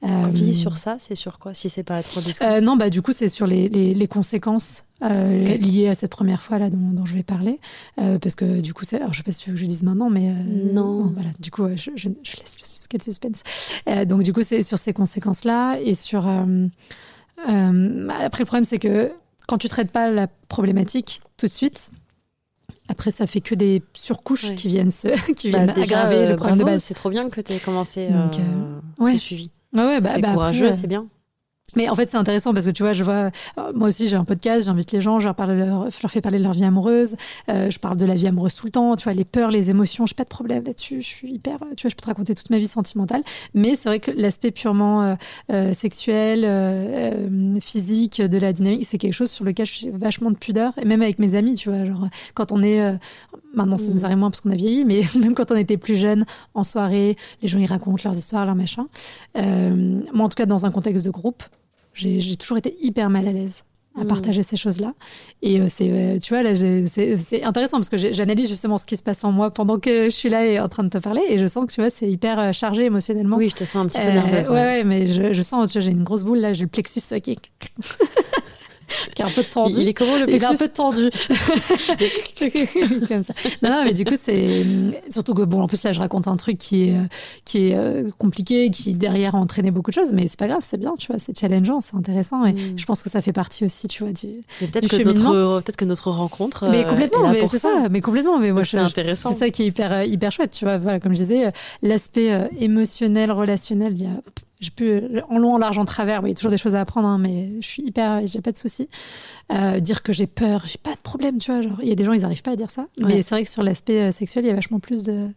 Quand 0.00 0.32
tu 0.32 0.42
dis 0.42 0.54
sur 0.54 0.76
ça, 0.76 0.96
c'est 0.98 1.16
sur 1.16 1.38
quoi? 1.38 1.54
Si 1.54 1.68
c'est 1.68 1.82
pas 1.82 2.02
trop 2.02 2.20
discret. 2.20 2.60
non, 2.60 2.76
bah 2.76 2.90
du 2.90 3.02
coup, 3.02 3.12
c'est 3.12 3.28
sur 3.28 3.46
les, 3.46 3.68
les 3.68 4.08
conséquences 4.08 4.84
euh, 5.04 5.56
lié 5.58 5.86
à 5.86 5.94
cette 5.94 6.10
première 6.10 6.42
fois 6.42 6.58
là 6.58 6.70
dont, 6.70 7.06
je 7.06 7.14
vais 7.14 7.22
parler 7.22 7.60
euh, 8.00 8.18
parce 8.18 8.34
que 8.34 8.60
du 8.60 8.74
coup 8.74 8.84
c'est 8.84 8.96
alors 8.96 9.12
je 9.12 9.18
sais 9.18 9.22
pas 9.22 9.30
si 9.30 9.44
tu 9.44 9.50
veux 9.50 9.54
que 9.54 9.60
je 9.60 9.64
dise 9.64 9.84
maintenant 9.84 10.10
mais 10.10 10.30
euh, 10.30 10.72
non. 10.72 11.12
voilà 11.14 11.30
du 11.38 11.52
coup 11.52 11.68
je, 11.76 11.92
je, 11.94 12.08
laisse 12.08 12.56
le, 12.58 13.00
suspense 13.00 13.44
donc 14.08 14.24
du 14.24 14.32
coup 14.32 14.42
c'est 14.42 14.64
sur 14.64 14.76
ces 14.76 14.92
conséquences 14.92 15.44
là 15.44 15.78
et 15.78 15.94
sur 15.94 16.26
après 16.26 17.46
le 17.46 18.44
problème 18.44 18.64
c'est 18.64 18.80
que 18.80 19.12
quand 19.46 19.58
tu 19.58 19.68
traites 19.68 19.92
pas 19.92 20.10
la 20.10 20.26
problématique 20.48 21.22
tout 21.36 21.46
de 21.46 21.52
suite 21.52 21.92
après, 22.90 23.10
ça 23.10 23.26
fait 23.26 23.42
que 23.42 23.54
des 23.54 23.82
surcouches 23.92 24.54
qui 24.54 24.68
viennent, 24.68 24.90
se, 24.90 25.08
qui 25.34 25.50
bah, 25.50 25.66
viennent 25.66 25.78
aggraver 25.78 26.26
le 26.26 26.36
problème 26.36 26.58
de 26.58 26.64
base. 26.64 26.82
C'est 26.82 26.94
trop 26.94 27.10
bien 27.10 27.28
que 27.28 27.42
tu 27.42 27.52
aies 27.52 27.58
commencé 27.58 28.08
Donc, 28.08 28.40
ce 29.12 29.18
suivi. 29.18 29.50
Ouais, 29.72 30.00
bah, 30.00 30.10
c'est 30.14 30.20
bah, 30.20 30.32
courageux, 30.32 30.72
c'est 30.72 30.86
bien. 30.86 31.08
Mais 31.76 31.88
en 31.88 31.94
fait, 31.94 32.08
c'est 32.08 32.16
intéressant 32.16 32.54
parce 32.54 32.64
que 32.64 32.70
tu 32.70 32.82
vois, 32.82 32.94
je 32.94 33.04
vois, 33.04 33.30
euh, 33.58 33.72
moi 33.74 33.88
aussi, 33.88 34.08
j'ai 34.08 34.16
un 34.16 34.24
podcast, 34.24 34.66
j'invite 34.66 34.90
les 34.92 35.02
gens, 35.02 35.20
je 35.20 35.26
leur, 35.26 35.34
parle 35.34 35.52
leur, 35.52 35.84
leur 35.84 36.10
fais 36.10 36.22
parler 36.22 36.38
de 36.38 36.42
leur 36.42 36.52
vie 36.52 36.64
amoureuse, 36.64 37.16
euh, 37.50 37.70
je 37.70 37.78
parle 37.78 37.98
de 37.98 38.06
la 38.06 38.14
vie 38.14 38.26
amoureuse 38.26 38.54
tout 38.54 38.66
le 38.66 38.72
temps, 38.72 38.96
tu 38.96 39.04
vois, 39.04 39.12
les 39.12 39.26
peurs, 39.26 39.50
les 39.50 39.68
émotions, 39.68 40.06
j'ai 40.06 40.14
pas 40.14 40.24
de 40.24 40.30
problème 40.30 40.64
là-dessus, 40.64 41.02
je 41.02 41.06
suis 41.06 41.34
hyper, 41.34 41.58
tu 41.76 41.82
vois, 41.82 41.90
je 41.90 41.94
peux 41.94 42.00
te 42.00 42.06
raconter 42.06 42.34
toute 42.34 42.48
ma 42.48 42.58
vie 42.58 42.66
sentimentale. 42.66 43.22
Mais 43.52 43.76
c'est 43.76 43.90
vrai 43.90 44.00
que 44.00 44.10
l'aspect 44.10 44.50
purement 44.50 45.16
euh, 45.52 45.74
sexuel, 45.74 46.38
physique 47.60 48.22
de 48.22 48.38
la 48.38 48.52
dynamique, 48.52 48.86
c'est 48.86 48.98
quelque 48.98 49.12
chose 49.12 49.30
sur 49.30 49.44
lequel 49.44 49.66
je 49.66 49.72
suis 49.72 49.90
vachement 49.90 50.30
de 50.30 50.36
pudeur, 50.36 50.72
et 50.80 50.86
même 50.86 51.02
avec 51.02 51.18
mes 51.18 51.34
amis, 51.34 51.56
tu 51.56 51.68
vois, 51.68 51.84
genre, 51.84 52.08
quand 52.32 52.50
on 52.50 52.62
est, 52.62 52.98
maintenant, 53.54 53.76
ça 53.76 53.88
nous 53.88 54.00
mm. 54.00 54.04
arrive 54.04 54.18
moins 54.18 54.30
parce 54.30 54.40
qu'on 54.40 54.50
a 54.50 54.56
vieilli, 54.56 54.86
mais 54.86 55.02
même 55.20 55.34
quand 55.34 55.50
on 55.50 55.56
était 55.56 55.76
plus 55.76 55.96
jeune, 55.96 56.24
en 56.54 56.64
soirée, 56.64 57.16
les 57.42 57.48
gens, 57.48 57.58
ils 57.58 57.66
racontent 57.66 58.02
leurs 58.04 58.16
histoires, 58.16 58.46
leurs 58.46 58.54
machins. 58.54 58.86
moi, 59.36 60.24
en 60.24 60.28
tout 60.30 60.36
cas, 60.36 60.46
dans 60.46 60.64
un 60.64 60.70
contexte 60.70 61.04
de 61.04 61.10
groupe, 61.10 61.42
j'ai 61.98 62.36
toujours 62.36 62.56
été 62.58 62.74
hyper 62.80 63.10
mal 63.10 63.28
à 63.28 63.32
l'aise 63.32 63.64
à 64.00 64.04
Mm. 64.04 64.06
partager 64.06 64.42
ces 64.44 64.56
choses-là. 64.56 64.94
Et 65.42 65.58
euh, 65.60 65.64
c'est, 65.68 65.90
euh, 65.90 66.18
tu 66.20 66.32
vois, 66.32 66.44
là, 66.44 66.54
c'est 66.54 67.16
c'est 67.16 67.42
intéressant 67.42 67.78
parce 67.78 67.88
que 67.88 67.96
j'analyse 67.98 68.48
justement 68.48 68.78
ce 68.78 68.86
qui 68.86 68.96
se 68.96 69.02
passe 69.02 69.24
en 69.24 69.32
moi 69.32 69.50
pendant 69.50 69.80
que 69.80 70.04
je 70.04 70.14
suis 70.14 70.28
là 70.28 70.46
et 70.46 70.60
en 70.60 70.68
train 70.68 70.84
de 70.84 70.88
te 70.88 70.98
parler. 70.98 71.22
Et 71.28 71.36
je 71.36 71.46
sens 71.46 71.66
que, 71.66 71.72
tu 71.72 71.80
vois, 71.80 71.90
c'est 71.90 72.08
hyper 72.08 72.38
euh, 72.38 72.52
chargé 72.52 72.84
émotionnellement. 72.84 73.36
Oui, 73.36 73.48
je 73.48 73.56
te 73.56 73.64
sens 73.64 73.76
un 73.84 73.86
petit 73.88 73.98
peu 73.98 74.06
Euh, 74.06 74.12
nerveuse. 74.12 74.50
ouais, 74.50 74.54
ouais. 74.56 74.62
ouais, 74.64 74.84
mais 74.84 75.08
je, 75.08 75.32
je 75.32 75.42
sens, 75.42 75.72
tu 75.72 75.78
vois, 75.78 75.84
j'ai 75.84 75.90
une 75.90 76.04
grosse 76.04 76.22
boule 76.22 76.38
là, 76.38 76.52
j'ai 76.52 76.62
le 76.64 76.68
plexus 76.70 77.00
euh, 77.10 77.18
qui 77.18 77.36
qui 79.14 79.22
est 79.22 79.24
un 79.24 79.30
peu 79.30 79.42
tendu. 79.42 79.80
Il, 79.80 79.88
est 79.88 79.94
comment 79.94 80.16
le 80.16 80.28
Il 80.28 80.34
est 80.34 80.44
un 80.44 80.48
plexus 80.54 80.68
peu 80.68 80.72
tendu. 80.72 81.10
Comme 83.08 83.22
ça. 83.22 83.34
Non, 83.62 83.70
non, 83.70 83.84
mais 83.84 83.92
du 83.92 84.04
coup, 84.04 84.14
c'est. 84.20 84.64
Surtout 85.10 85.34
que, 85.34 85.42
bon, 85.42 85.62
en 85.62 85.68
plus, 85.68 85.82
là, 85.82 85.92
je 85.92 86.00
raconte 86.00 86.28
un 86.28 86.36
truc 86.36 86.58
qui 86.58 86.88
est, 86.88 86.96
qui 87.44 87.68
est 87.68 87.74
euh, 87.74 88.10
compliqué, 88.18 88.70
qui 88.70 88.94
derrière 88.94 89.34
a 89.34 89.38
entraîné 89.38 89.70
beaucoup 89.70 89.90
de 89.90 89.94
choses, 89.94 90.12
mais 90.12 90.26
c'est 90.26 90.38
pas 90.38 90.48
grave, 90.48 90.60
c'est 90.62 90.78
bien, 90.78 90.94
tu 90.98 91.06
vois, 91.08 91.18
c'est 91.18 91.38
challengeant, 91.38 91.80
c'est 91.80 91.96
intéressant. 91.96 92.44
Et 92.44 92.58
Mm. 92.58 92.78
je 92.78 92.84
pense 92.84 93.02
que 93.02 93.10
ça 93.10 93.20
fait 93.20 93.32
partie 93.32 93.64
aussi, 93.64 93.88
tu 93.88 94.02
vois, 94.02 94.12
du. 94.12 94.28
Peut-être 94.60 94.88
que, 94.88 95.02
notre, 95.02 95.60
peut-être 95.60 95.76
que 95.76 95.84
notre 95.84 96.10
rencontre. 96.10 96.68
Mais 96.70 96.84
euh, 96.84 96.88
complètement, 96.88 97.30
mais 97.30 97.46
c'est 97.46 97.58
ça. 97.58 97.88
mais 97.90 98.00
complètement. 98.00 98.38
Mais 98.38 98.52
moi, 98.52 98.64
c'est 98.64 98.78
intéressant. 98.78 99.32
C'est 99.32 99.38
ça 99.38 99.50
qui 99.50 99.62
est 99.62 99.66
hyper, 99.66 99.92
euh, 99.92 100.04
hyper 100.04 100.32
chouette, 100.32 100.52
tu 100.52 100.64
vois. 100.64 100.78
Voilà, 100.78 101.00
comme 101.00 101.12
je 101.12 101.18
disais, 101.18 101.52
l'aspect 101.82 102.48
émotionnel, 102.58 103.32
relationnel, 103.32 103.92
il 103.96 104.02
y 104.02 104.06
a. 104.06 104.20
J'ai 104.60 104.70
pu, 104.70 105.00
en 105.28 105.38
long, 105.38 105.54
en 105.54 105.58
large, 105.58 105.78
en 105.78 105.84
travers, 105.84 106.22
oui, 106.22 106.30
il 106.30 106.32
y 106.32 106.34
a 106.34 106.36
toujours 106.36 106.50
des 106.50 106.58
choses 106.58 106.74
à 106.74 106.80
apprendre, 106.80 107.06
hein, 107.06 107.18
mais 107.18 107.50
je 107.60 107.66
suis 107.66 107.82
hyper, 107.84 108.26
j'ai 108.26 108.40
pas 108.40 108.50
de 108.50 108.56
soucis. 108.56 108.88
Euh, 109.52 109.78
dire 109.78 110.02
que 110.02 110.12
j'ai 110.12 110.26
peur, 110.26 110.64
j'ai 110.66 110.78
pas 110.78 110.94
de 110.94 111.00
problème, 111.00 111.38
tu 111.38 111.52
vois. 111.52 111.62
Genre, 111.62 111.78
il 111.80 111.88
y 111.88 111.92
a 111.92 111.94
des 111.94 112.04
gens, 112.04 112.12
ils 112.12 112.24
arrivent 112.24 112.42
pas 112.42 112.50
à 112.52 112.56
dire 112.56 112.70
ça. 112.70 112.86
Mais 113.00 113.22
c'est 113.22 113.34
vrai 113.36 113.44
que 113.44 113.50
sur 113.50 113.62
l'aspect 113.62 114.08
euh, 114.08 114.10
sexuel, 114.10 114.44
il 114.44 114.48
y 114.48 114.50
a 114.50 114.54
vachement 114.54 114.80
plus 114.80 115.04
de, 115.04 115.28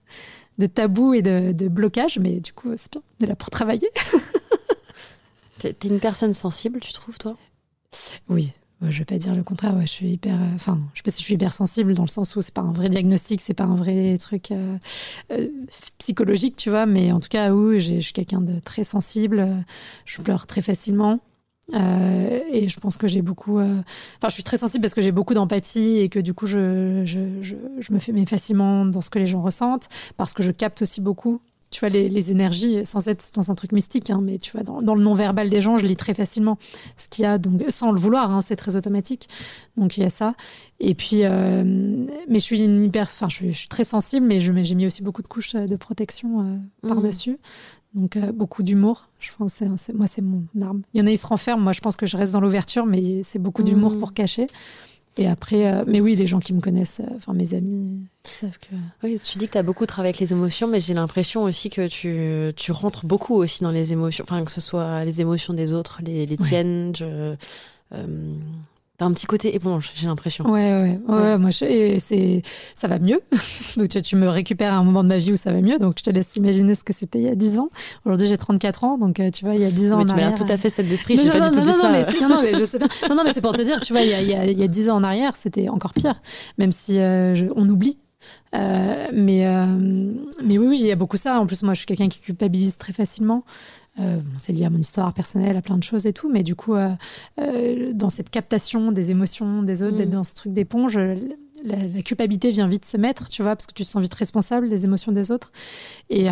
de 0.58 0.66
tabous 0.66 1.14
et 1.14 1.22
de, 1.22 1.52
de 1.52 1.68
blocages, 1.68 2.18
mais 2.20 2.40
du 2.40 2.52
coup, 2.52 2.70
c'est 2.78 2.92
bien. 2.92 3.02
On 3.20 3.26
est 3.26 3.28
là 3.28 3.36
pour 3.36 3.52
travailler. 3.52 3.90
T'es 5.60 5.76
une 5.88 6.00
personne 6.00 6.34
sensible, 6.34 6.80
tu 6.80 6.92
trouves, 6.92 7.20
toi? 7.20 7.38
Oui, 8.28 8.52
je 8.90 9.00
vais 9.00 9.06
pas 9.06 9.18
dire 9.18 9.36
le 9.36 9.44
contraire. 9.44 9.76
Je 9.82 9.86
suis 9.86 10.10
hyper. 10.12 10.34
euh, 10.36 10.56
Enfin, 10.56 10.80
je 10.94 11.00
sais 11.00 11.04
pas 11.04 11.12
si 11.12 11.20
je 11.20 11.26
suis 11.26 11.36
hyper 11.36 11.54
sensible 11.54 11.94
dans 11.94 12.04
le 12.04 12.08
sens 12.10 12.36
où 12.36 12.42
c'est 12.42 12.54
pas 12.54 12.62
un 12.62 12.72
vrai 12.72 12.90
diagnostic, 12.90 13.42
c'est 13.42 13.54
pas 13.54 13.66
un 13.66 13.76
vrai 13.76 14.18
truc 14.18 14.52
euh, 14.52 14.78
euh, 15.32 15.48
psychologique, 15.98 16.56
tu 16.56 16.70
vois. 16.70 16.86
Mais 16.86 17.12
en 17.12 17.20
tout 17.20 17.30
cas, 17.30 17.52
oui, 17.54 17.80
je 17.80 18.00
suis 18.00 18.14
quelqu'un 18.14 18.42
de 18.42 18.60
très 18.60 18.84
sensible. 18.84 19.48
Je 20.06 20.22
pleure 20.22 20.48
très 20.48 20.62
facilement. 20.62 21.20
et 21.74 22.68
je 22.68 22.80
pense 22.80 22.98
que 22.98 23.08
j'ai 23.08 23.22
beaucoup. 23.22 23.60
Enfin, 23.60 24.28
je 24.28 24.34
suis 24.34 24.44
très 24.44 24.58
sensible 24.58 24.82
parce 24.82 24.94
que 24.94 25.02
j'ai 25.02 25.12
beaucoup 25.12 25.34
d'empathie 25.34 26.00
et 26.00 26.10
que 26.10 26.20
du 26.20 26.34
coup, 26.34 26.46
je, 26.48 27.04
je 27.06 27.94
me 27.94 28.00
fais 28.00 28.12
mais 28.12 28.26
facilement 28.26 28.86
dans 28.86 29.02
ce 29.02 29.10
que 29.10 29.20
les 29.20 29.28
gens 29.28 29.42
ressentent 29.42 29.88
parce 30.18 30.34
que 30.34 30.44
je 30.44 30.52
capte 30.52 30.82
aussi 30.82 31.02
beaucoup. 31.02 31.40
Tu 31.72 31.80
vois, 31.80 31.88
les, 31.90 32.10
les 32.10 32.32
énergies, 32.32 32.86
sans 32.86 33.08
être 33.08 33.32
dans 33.34 33.50
un 33.50 33.56
truc 33.56 33.72
mystique, 33.72 34.10
hein, 34.10 34.20
mais 34.22 34.38
tu 34.38 34.52
vois, 34.52 34.62
dans, 34.64 34.82
dans 34.82 34.94
le 34.94 35.02
non-verbal 35.02 35.50
des 35.50 35.62
gens, 35.62 35.78
je 35.78 35.88
lis 35.88 35.96
très 35.96 36.14
facilement 36.14 36.58
ce 36.98 37.08
qu'il 37.08 37.24
y 37.24 37.26
a, 37.26 37.38
donc 37.38 37.64
sans 37.70 37.92
le 37.94 38.00
vouloir, 38.00 38.30
hein, 38.30 38.42
c'est 38.42 38.58
très 38.58 38.76
automatique. 38.76 39.30
Donc 39.78 39.96
il 39.98 40.02
y 40.04 40.06
a 40.06 40.10
ça. 40.10 40.36
Et 40.82 40.94
puis, 40.96 41.24
euh, 41.24 41.64
mais 42.28 42.40
je 42.40 42.44
suis 42.44 42.62
une 42.64 42.84
hyper, 42.84 43.04
enfin, 43.04 43.30
je 43.30 43.36
suis, 43.36 43.54
je 43.54 43.58
suis 43.60 43.68
très 43.70 43.86
sensible, 43.86 44.26
mais 44.28 44.40
j'ai 44.42 44.76
mis 44.76 44.86
aussi 44.86 45.02
beaucoup 45.02 45.22
de 45.22 45.28
couches 45.30 45.56
euh, 45.56 45.66
de 45.66 45.76
protection 45.78 46.42
euh, 46.42 46.88
par-dessus. 46.90 47.38
Donc 47.94 48.18
euh, 48.18 48.32
beaucoup 48.34 48.64
d'humour. 48.64 49.08
Je 49.20 49.30
pense, 49.38 49.54
c'est- 49.78 49.94
moi, 49.94 50.08
c'est 50.08 50.22
mon 50.22 50.44
arme. 50.62 50.82
Il 50.94 51.00
y 51.00 51.04
en 51.04 51.08
a, 51.08 51.12
ils 51.12 51.18
se 51.18 51.28
renferment. 51.28 51.64
Moi, 51.64 51.72
je 51.74 51.80
pense 51.80 51.96
que 51.96 52.06
je 52.06 52.18
reste 52.18 52.34
dans 52.34 52.42
l'ouverture, 52.42 52.86
mais 52.86 53.22
c'est 53.24 53.40
beaucoup 53.40 53.64
d'humour 53.64 53.92
Mhm. 53.94 54.00
pour 54.00 54.14
cacher. 54.14 54.48
Et 55.18 55.28
après, 55.28 55.68
euh, 55.74 55.84
mais 55.88 56.00
oui, 56.00 56.16
les 56.16 56.26
gens 56.26 56.40
qui 56.40 56.54
me 56.54 56.62
connaissent, 56.62 57.02
euh, 57.02 57.16
enfin 57.18 57.34
mes 57.34 57.54
amis, 57.54 58.00
ils 58.26 58.30
savent 58.30 58.58
que. 58.60 58.74
Oui, 59.04 59.20
tu 59.20 59.38
dis 59.38 59.48
que 59.48 59.52
tu 59.52 59.58
as 59.58 59.64
beaucoup 59.64 59.86
travaillé 59.86 60.10
avec 60.10 60.20
les 60.20 60.32
émotions, 60.32 60.68
mais 60.68 60.80
j'ai 60.80 60.94
l'impression 60.94 61.44
aussi 61.44 61.70
que 61.70 61.88
tu, 61.88 62.54
tu 62.56 62.72
rentres 62.72 63.06
beaucoup 63.06 63.36
aussi 63.36 63.62
dans 63.64 63.72
les 63.72 63.92
émotions, 63.92 64.24
enfin 64.28 64.44
que 64.46 64.52
ce 64.52 64.62
soit 64.62 65.04
les 65.04 65.20
émotions 65.20 65.54
des 65.54 65.74
autres, 65.74 66.00
les, 66.04 66.26
les 66.26 66.38
Ouais. 66.40 66.48
tiennes. 66.48 66.96
Je, 66.96 67.36
euh, 67.94 68.36
T'as 69.02 69.08
un 69.08 69.14
petit 69.14 69.26
côté 69.26 69.56
éponge, 69.56 69.94
j'ai 69.96 70.06
l'impression. 70.06 70.46
Ouais, 70.46 70.60
ouais, 70.74 71.00
ouais. 71.08 71.16
Ouais. 71.16 71.38
moi, 71.40 71.50
c'est, 71.52 72.44
ça 72.76 72.88
va 72.88 73.00
mieux. 73.00 73.20
donc, 73.76 73.90
tu, 73.90 74.00
tu 74.04 74.16
me 74.16 74.28
récupères 74.28 74.74
à 74.74 74.78
un 74.78 74.84
moment 74.84 75.02
de 75.02 75.08
ma 75.10 75.18
vie 75.18 75.32
où 75.32 75.36
ça 75.38 75.52
va 75.52 75.60
mieux. 75.60 75.80
Donc, 75.80 75.96
je 75.98 76.04
te 76.04 76.12
laisse 76.12 76.36
imaginer 76.36 76.76
ce 76.76 76.84
que 76.84 76.94
c'était 76.94 77.18
il 77.18 77.26
y 77.26 77.28
a 77.30 77.34
10 77.34 77.58
ans. 77.58 77.72
Aujourd'hui, 78.06 78.28
j'ai 78.28 78.38
34 78.38 78.84
ans. 78.84 79.00
Donc, 79.00 79.20
euh, 79.20 79.32
tu 79.32 79.44
vois, 79.44 79.56
il 79.56 79.62
y 79.62 79.66
a 79.66 79.72
10 79.72 79.92
ans 79.92 79.98
Mais 79.98 80.04
en 80.04 80.06
tu 80.06 80.12
m'as 80.12 80.18
l'air 80.20 80.28
arrière. 80.34 80.46
tout 80.46 80.54
à 80.54 80.56
fait 80.56 80.70
celle 80.70 80.88
d'esprit, 80.88 81.16
Non, 81.16 81.24
j'ai 81.24 81.30
non, 81.30 81.34
pas 81.34 81.40
non, 81.40 81.50
du 81.50 81.58
tout 81.58 81.66
non, 81.66 81.72
dit 81.72 81.78
non, 81.78 81.82
ça. 81.82 81.92
mais 81.92 82.20
non, 82.22 82.30
non, 82.30 82.42
mais 82.44 82.54
je 82.60 82.64
sais 82.64 82.78
bien. 82.78 82.88
Non, 83.10 83.16
non, 83.16 83.24
mais 83.26 83.34
c'est 83.34 83.42
pour 83.42 83.54
te 83.54 83.64
dire, 83.64 83.82
tu 83.82 83.92
vois, 83.92 84.04
il 84.04 84.10
y 84.10 84.14
a, 84.14 84.22
il 84.22 84.30
y 84.30 84.36
a- 84.36 84.46
il 84.46 84.60
y 84.60 84.64
a 84.64 84.68
10 84.68 84.92
ans 84.92 84.98
en 84.98 85.04
arrière, 85.04 85.36
c'était 85.36 85.68
encore 85.70 85.94
pire. 85.96 86.22
Même 86.60 86.72
si 86.72 87.00
euh, 87.00 87.34
je- 87.34 87.48
on 87.56 87.68
oublie. 87.70 87.98
Euh, 88.54 89.08
mais, 89.14 89.48
euh, 89.48 89.66
mais 90.44 90.60
oui, 90.60 90.68
oui, 90.68 90.78
il 90.80 90.86
y 90.86 90.92
a 90.92 90.96
beaucoup 90.96 91.18
ça. 91.18 91.40
En 91.40 91.48
plus, 91.48 91.64
moi, 91.64 91.74
je 91.74 91.80
suis 91.80 91.88
quelqu'un 91.88 92.08
qui 92.08 92.20
culpabilise 92.20 92.78
très 92.78 92.94
facilement. 92.94 93.44
Euh, 94.02 94.18
bon, 94.18 94.32
c'est 94.38 94.52
lié 94.54 94.66
à 94.66 94.70
mon 94.70 94.80
histoire 94.80 95.14
personnelle, 95.14 95.56
à 95.58 95.62
plein 95.62 95.78
de 95.78 95.84
choses 95.84 96.06
et 96.08 96.14
tout. 96.14 96.30
Mais 96.30 96.44
du 96.44 96.56
coup, 96.56 96.76
euh, 96.76 96.90
euh, 97.40 97.94
dans 97.94 98.10
cette 98.10 98.30
captation 98.30 98.92
des 98.92 99.12
émotions 99.12 99.64
des 99.64 99.84
autres, 99.84 99.94
Mm. 99.96 99.98
d'être 99.98 100.10
dans 100.10 100.24
ce 100.24 100.34
truc 100.36 100.54
d'éponge, 100.54 100.98
la, 100.98 101.16
la 101.64 102.02
culpabilité 102.02 102.50
vient 102.52 102.68
vite 102.68 102.86
se 102.86 102.98
mettre, 102.98 103.30
tu 103.30 103.44
vois, 103.44 103.56
parce 103.56 103.68
que 103.68 103.74
tu 103.74 103.84
te 103.84 103.88
sens 103.88 104.02
vite 104.02 104.14
responsable 104.14 104.68
des 104.70 104.86
émotions 104.86 105.12
des 105.12 105.30
autres. 105.32 105.52
Et, 106.10 106.26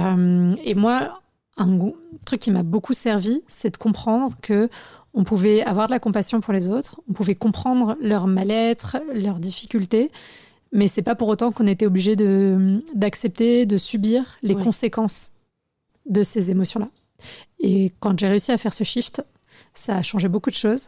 et 0.65 0.75
moi, 0.75 1.21
un 1.57 1.77
truc 2.25 2.39
qui 2.41 2.51
m'a 2.51 2.63
beaucoup 2.63 2.93
servi, 2.93 3.41
c'est 3.47 3.69
de 3.71 3.77
comprendre 3.77 4.35
que 4.41 4.69
on 5.13 5.23
pouvait 5.23 5.61
avoir 5.63 5.87
de 5.87 5.91
la 5.91 5.99
compassion 5.99 6.39
pour 6.39 6.53
les 6.53 6.67
autres, 6.67 7.01
on 7.09 7.13
pouvait 7.13 7.35
comprendre 7.35 7.97
leur 8.01 8.27
mal-être, 8.27 8.97
leurs 9.13 9.39
difficultés, 9.39 10.11
mais 10.71 10.87
c'est 10.87 11.01
pas 11.01 11.15
pour 11.15 11.27
autant 11.27 11.51
qu'on 11.51 11.65
était 11.67 11.85
obligé 11.87 12.15
de 12.15 12.83
d'accepter, 12.95 13.65
de 13.65 13.77
subir 13.77 14.37
les 14.43 14.53
Ouais. 14.55 14.63
conséquences 14.63 15.31
de 16.07 16.23
ces 16.23 16.51
émotions-là. 16.51 16.89
Et 17.59 17.91
quand 17.99 18.17
j'ai 18.19 18.27
réussi 18.27 18.51
à 18.51 18.57
faire 18.57 18.73
ce 18.73 18.83
shift, 18.83 19.23
ça 19.73 19.97
a 19.97 20.01
changé 20.01 20.27
beaucoup 20.27 20.49
de 20.49 20.55
choses. 20.55 20.87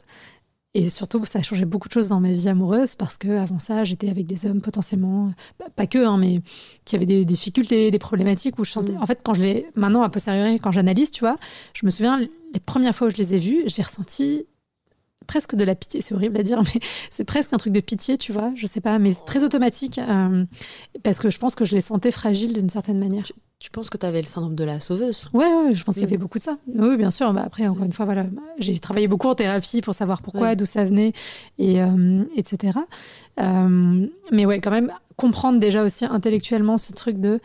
Et 0.74 0.90
surtout, 0.90 1.26
ça 1.26 1.40
a 1.40 1.42
changé 1.42 1.66
beaucoup 1.66 1.90
de 1.90 1.94
choses 1.94 2.10
dans 2.10 2.22
ma 2.22 2.32
vie 2.32 2.48
amoureuse 2.48 2.96
parce 2.96 3.18
que 3.18 3.28
avant 3.28 3.60
ça, 3.60 3.84
j'étais 3.84 4.10
avec 4.10 4.26
des 4.26 4.46
hommes 4.46 4.62
potentiellement, 4.62 5.34
bah, 5.60 5.66
pas 5.76 5.86
que, 5.86 6.06
hein, 6.06 6.18
mais 6.18 6.42
qui 6.86 6.96
avaient 6.96 7.06
des 7.06 7.26
difficultés, 7.26 7.92
des 7.92 8.00
problématiques 8.00 8.58
où 8.58 8.64
je 8.64 8.72
sentais. 8.72 8.94
Mm. 8.94 9.02
En 9.02 9.06
fait, 9.06 9.20
quand 9.22 9.34
je 9.34 9.42
les, 9.42 9.68
maintenant, 9.76 10.02
un 10.04 10.10
peu 10.10 10.20
sérieux, 10.20 10.58
quand 10.62 10.72
j'analyse, 10.72 11.12
tu 11.12 11.22
vois, 11.22 11.38
je 11.74 11.86
me 11.86 11.92
souviens, 11.92 12.20
les 12.20 12.60
premières 12.66 12.96
fois 12.96 13.08
où 13.08 13.10
je 13.10 13.18
les 13.18 13.36
ai 13.36 13.38
vus, 13.38 13.64
j'ai 13.66 13.82
ressenti 13.82 14.46
presque 15.28 15.56
de 15.56 15.66
la 15.66 15.76
pitié. 15.76 16.00
C'est 16.00 16.16
horrible 16.16 16.40
à 16.40 16.44
dire, 16.44 16.62
mais 16.74 16.80
c'est 17.10 17.26
presque 17.26 17.52
un 17.52 17.58
truc 17.58 17.74
de 17.74 17.82
pitié, 17.82 18.18
tu 18.18 18.32
vois. 18.32 18.54
Je 18.56 18.66
sais 18.66 18.82
pas, 18.82 18.98
mais 18.98 19.12
c'est 19.12 19.26
très 19.26 19.44
automatique 19.44 20.00
euh, 20.00 20.46
parce 21.04 21.20
que 21.20 21.30
je 21.30 21.38
pense 21.38 21.56
que 21.56 21.66
je 21.66 21.76
les 21.76 21.82
sentais 21.82 22.12
fragiles 22.12 22.54
d'une 22.54 22.70
certaine 22.70 22.98
manière. 22.98 23.30
Tu 23.62 23.70
penses 23.70 23.92
que 23.92 23.98
tu 23.98 24.08
avais 24.08 24.22
le 24.22 24.26
syndrome 24.26 24.56
de 24.56 24.64
la 24.64 24.80
sauveuse? 24.80 25.30
Ouais, 25.34 25.46
ouais, 25.46 25.76
je 25.76 25.84
pense 25.84 25.94
qu'il 25.94 26.02
y 26.04 26.08
avait 26.08 26.18
beaucoup 26.18 26.40
de 26.40 26.44
ça. 26.44 26.58
Oui, 26.74 26.98
bien 26.98 27.12
sûr. 27.12 27.32
Bah, 27.32 27.44
après, 27.46 27.68
encore 27.68 27.86
une 27.86 27.92
fois, 27.92 28.06
voilà, 28.06 28.26
j'ai 28.58 28.80
travaillé 28.80 29.08
beaucoup 29.08 29.28
en 29.28 29.36
thérapie 29.36 29.82
pour 29.82 29.94
savoir 29.94 30.24
pourquoi, 30.24 30.42
Ouais. 30.48 30.56
d'où 30.56 30.66
ça 30.66 30.84
venait, 30.84 31.14
et 31.60 31.80
euh, 31.80 32.24
etc. 32.36 32.80
Euh, 33.40 34.08
mais 34.32 34.48
ouais, 34.48 34.60
quand 34.62 34.72
même, 34.72 34.92
comprendre 35.16 35.60
déjà 35.60 35.84
aussi 35.84 36.06
intellectuellement 36.06 36.80
ce 36.80 36.92
truc 36.92 37.22
de 37.22 37.40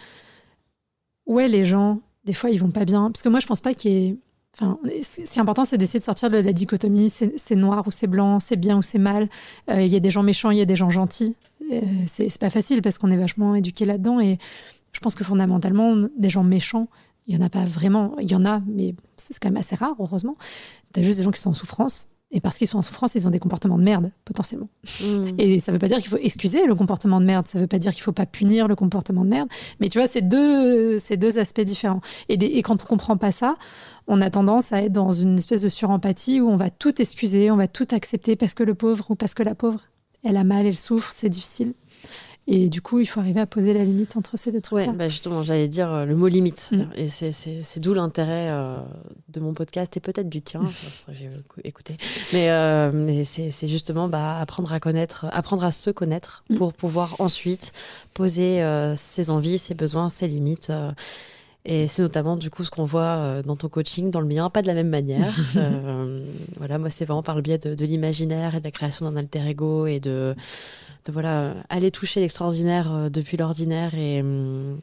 ouais, 1.26 1.48
les 1.48 1.66
gens, 1.66 2.00
des 2.24 2.32
fois, 2.32 2.48
ils 2.48 2.58
vont 2.58 2.70
pas 2.70 2.86
bien. 2.86 3.10
Parce 3.10 3.22
que 3.22 3.28
moi, 3.28 3.38
je 3.40 3.46
pense 3.46 3.60
pas 3.60 3.74
qu'il 3.74 3.90
y 3.92 4.06
ait. 4.06 4.16
Enfin, 4.58 4.78
ce 5.02 5.16
qui 5.30 5.38
est 5.38 5.42
important, 5.42 5.66
c'est 5.66 5.76
d'essayer 5.76 6.00
de 6.00 6.04
sortir 6.04 6.30
de 6.30 6.38
la 6.38 6.52
dichotomie 6.54 7.10
c'est 7.10 7.56
noir 7.56 7.86
ou 7.86 7.90
c'est 7.90 8.06
blanc, 8.06 8.40
c'est 8.40 8.56
bien 8.56 8.78
ou 8.78 8.82
c'est 8.82 8.98
mal. 8.98 9.28
Euh, 9.68 9.82
Il 9.82 9.88
y 9.88 9.96
a 9.96 10.00
des 10.00 10.08
gens 10.10 10.22
méchants, 10.22 10.50
il 10.50 10.56
y 10.56 10.62
a 10.62 10.64
des 10.64 10.76
gens 10.76 10.88
gentils. 10.88 11.34
C'est 12.06 12.38
pas 12.38 12.48
facile 12.48 12.80
parce 12.80 12.96
qu'on 12.96 13.10
est 13.10 13.18
vachement 13.18 13.54
éduqué 13.54 13.84
là-dedans. 13.84 14.18
Et 14.18 14.38
je 14.96 15.00
pense 15.00 15.14
que 15.14 15.24
fondamentalement, 15.24 15.94
des 16.18 16.30
gens 16.30 16.42
méchants, 16.42 16.88
il 17.26 17.34
y 17.34 17.38
en 17.38 17.44
a 17.44 17.50
pas 17.50 17.66
vraiment. 17.66 18.16
Il 18.18 18.30
y 18.30 18.34
en 18.34 18.46
a, 18.46 18.62
mais 18.66 18.94
c'est 19.18 19.38
quand 19.38 19.50
même 19.50 19.58
assez 19.58 19.74
rare, 19.76 19.94
heureusement. 19.98 20.36
T'as 20.92 21.02
juste 21.02 21.18
des 21.18 21.24
gens 21.24 21.30
qui 21.32 21.40
sont 21.40 21.50
en 21.50 21.54
souffrance. 21.54 22.08
Et 22.32 22.40
parce 22.40 22.56
qu'ils 22.58 22.66
sont 22.66 22.78
en 22.78 22.82
souffrance, 22.82 23.14
ils 23.14 23.28
ont 23.28 23.30
des 23.30 23.38
comportements 23.38 23.78
de 23.78 23.84
merde, 23.84 24.10
potentiellement. 24.24 24.68
Mm. 25.00 25.28
Et 25.38 25.58
ça 25.60 25.70
veut 25.70 25.78
pas 25.78 25.86
dire 25.88 25.98
qu'il 25.98 26.08
faut 26.08 26.16
excuser 26.16 26.66
le 26.66 26.74
comportement 26.74 27.20
de 27.20 27.26
merde, 27.26 27.46
ça 27.46 27.58
veut 27.60 27.66
pas 27.68 27.78
dire 27.78 27.92
qu'il 27.92 28.02
faut 28.02 28.10
pas 28.12 28.26
punir 28.26 28.66
le 28.68 28.74
comportement 28.74 29.24
de 29.24 29.28
merde, 29.30 29.48
mais 29.80 29.88
tu 29.90 29.98
vois, 29.98 30.08
c'est 30.08 30.22
deux, 30.22 30.98
c'est 30.98 31.16
deux 31.18 31.38
aspects 31.38 31.60
différents. 31.60 32.00
Et, 32.28 32.36
des- 32.36 32.46
et 32.46 32.62
quand 32.62 32.82
on 32.82 32.86
comprend 32.86 33.16
pas 33.16 33.30
ça, 33.32 33.54
on 34.08 34.20
a 34.22 34.28
tendance 34.30 34.72
à 34.72 34.82
être 34.82 34.92
dans 34.92 35.12
une 35.12 35.36
espèce 35.38 35.62
de 35.62 35.68
surempathie 35.68 36.40
où 36.40 36.48
on 36.48 36.56
va 36.56 36.68
tout 36.70 37.00
excuser, 37.00 37.50
on 37.52 37.56
va 37.56 37.68
tout 37.68 37.86
accepter 37.92 38.34
parce 38.34 38.54
que 38.54 38.64
le 38.64 38.74
pauvre 38.74 39.08
ou 39.10 39.14
parce 39.14 39.34
que 39.34 39.44
la 39.44 39.54
pauvre, 39.54 39.82
elle 40.24 40.36
a 40.36 40.42
mal, 40.44 40.66
elle 40.66 40.76
souffre, 40.76 41.12
c'est 41.12 41.28
difficile. 41.28 41.74
Et 42.48 42.68
du 42.68 42.80
coup, 42.80 43.00
il 43.00 43.06
faut 43.06 43.18
arriver 43.18 43.40
à 43.40 43.46
poser 43.46 43.72
la 43.74 43.80
limite 43.84 44.16
entre 44.16 44.36
ces 44.38 44.52
deux 44.52 44.58
Ouais, 44.70 44.84
trucs-là. 44.84 44.92
bah 44.92 45.08
justement, 45.08 45.42
j'allais 45.42 45.66
dire 45.66 45.92
euh, 45.92 46.04
le 46.04 46.14
mot 46.14 46.28
limite. 46.28 46.70
Mm. 46.72 46.84
Et 46.96 47.08
c'est- 47.08 47.80
d'où 47.80 47.92
l'intérêt 47.92 48.50
euh, 48.50 48.76
de 49.30 49.40
mon 49.40 49.52
podcast 49.52 49.96
et 49.96 50.00
peut-être 50.00 50.28
du 50.28 50.42
tien. 50.42 50.62
J'ai 51.12 51.24
écou- 51.26 51.60
écouté. 51.64 51.96
Mais, 52.32 52.50
euh, 52.50 52.92
mais 52.94 53.24
c'est 53.24 53.50
c'est 53.50 53.66
justement 53.66 54.08
bah, 54.08 54.38
apprendre 54.40 54.72
à 54.72 54.78
connaître, 54.78 55.26
apprendre 55.32 55.64
à 55.64 55.72
se 55.72 55.90
connaître 55.90 56.44
Mm. 56.48 56.56
pour 56.56 56.72
pouvoir 56.72 57.16
ensuite 57.18 57.72
poser 58.14 58.62
euh, 58.62 58.94
ses 58.94 59.30
envies, 59.30 59.58
ses 59.58 59.74
besoins, 59.74 60.08
ses 60.08 60.28
limites. 60.28 60.70
Euh, 61.68 61.84
et 61.84 61.88
c'est 61.88 62.02
notamment 62.02 62.36
du 62.36 62.50
coup 62.50 62.64
ce 62.64 62.70
qu'on 62.70 62.84
voit 62.84 63.02
euh, 63.02 63.42
dans 63.42 63.56
ton 63.56 63.68
coaching, 63.68 64.10
dans 64.10 64.20
le 64.20 64.26
mien, 64.26 64.50
pas 64.50 64.62
de 64.62 64.66
la 64.66 64.74
même 64.74 64.88
manière. 64.88 65.32
Euh, 65.56 66.20
voilà, 66.58 66.78
moi 66.78 66.90
c'est 66.90 67.04
vraiment 67.04 67.22
par 67.22 67.34
le 67.34 67.42
biais 67.42 67.58
de, 67.58 67.74
de 67.74 67.84
l'imaginaire 67.84 68.54
et 68.54 68.58
de 68.60 68.64
la 68.64 68.70
création 68.70 69.10
d'un 69.10 69.16
alter 69.16 69.46
ego 69.48 69.86
et 69.86 70.00
de, 70.00 70.34
de 71.06 71.12
voilà 71.12 71.54
aller 71.70 71.90
toucher 71.90 72.20
l'extraordinaire 72.20 72.92
euh, 72.94 73.08
depuis 73.08 73.36
l'ordinaire 73.36 73.94
et 73.94 74.20
hum, 74.20 74.78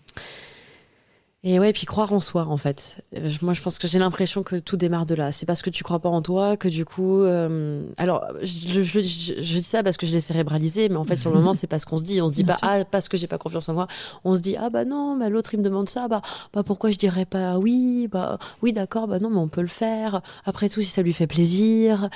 Et 1.46 1.60
ouais, 1.60 1.74
puis 1.74 1.86
croire 1.86 2.14
en 2.14 2.22
soi, 2.22 2.46
en 2.48 2.56
fait. 2.56 3.04
Moi, 3.42 3.54
je 3.54 3.62
pense 3.62 3.78
que 3.78 3.86
j'ai 3.86 4.00
l'impression 4.00 4.44
que 4.44 4.56
tout 4.56 4.78
démarre 4.78 5.06
de 5.06 5.14
là. 5.14 5.34
C'est 5.34 5.46
parce 5.46 5.62
que 5.62 5.70
tu 5.70 5.84
crois 5.84 6.00
pas 6.00 6.08
en 6.08 6.22
toi 6.22 6.56
que 6.56 6.70
du 6.70 6.86
coup. 6.86 7.22
euh, 7.22 7.84
Alors, 7.98 8.24
je, 8.42 8.82
je- 8.82 9.02
je- 9.02 9.34
je 9.42 9.58
dis 9.58 9.62
ça 9.64 9.84
parce 9.84 9.98
que 9.98 10.06
je 10.06 10.14
l'ai 10.14 10.22
cérébralisé, 10.22 10.88
mais 10.88 10.96
en 10.96 11.04
fait, 11.04 11.18
sur 11.18 11.32
le 11.32 11.36
moment, 11.38 11.52
c'est 11.54 11.68
pas 11.68 11.80
ce 11.80 11.86
qu'on 11.86 11.98
se 11.98 12.04
dit. 12.06 12.22
On 12.22 12.30
se 12.30 12.34
dit 12.36 12.44
Bien 12.44 12.54
pas, 12.54 12.60
sûr. 12.60 12.68
ah, 12.72 12.86
parce 12.86 13.10
que 13.10 13.18
j'ai 13.18 13.28
pas 13.28 13.38
confiance 13.38 13.68
en 13.68 13.74
moi. 13.74 13.88
On 14.24 14.36
se 14.36 14.40
dit, 14.40 14.56
ah 14.58 14.70
bah 14.70 14.86
non, 14.86 15.18
bah, 15.18 15.28
l'autre, 15.28 15.54
il 15.54 15.58
me 15.58 15.64
demande 15.64 15.90
ça, 15.90 16.08
bah, 16.08 16.22
bah 16.54 16.64
pourquoi 16.64 16.92
je 16.92 16.98
dirais 16.98 17.26
pas 17.26 17.58
oui 17.58 18.08
Bah 18.10 18.40
oui, 18.62 18.72
d'accord, 18.72 19.08
bah 19.10 19.20
non, 19.20 19.30
mais 19.30 19.40
on 19.40 19.50
peut 19.50 19.60
le 19.62 19.68
faire. 19.68 20.22
Après 20.46 20.70
tout, 20.70 20.80
si 20.82 20.88
ça 20.90 21.02
lui 21.02 21.12
fait 21.12 21.28
plaisir. 21.28 22.10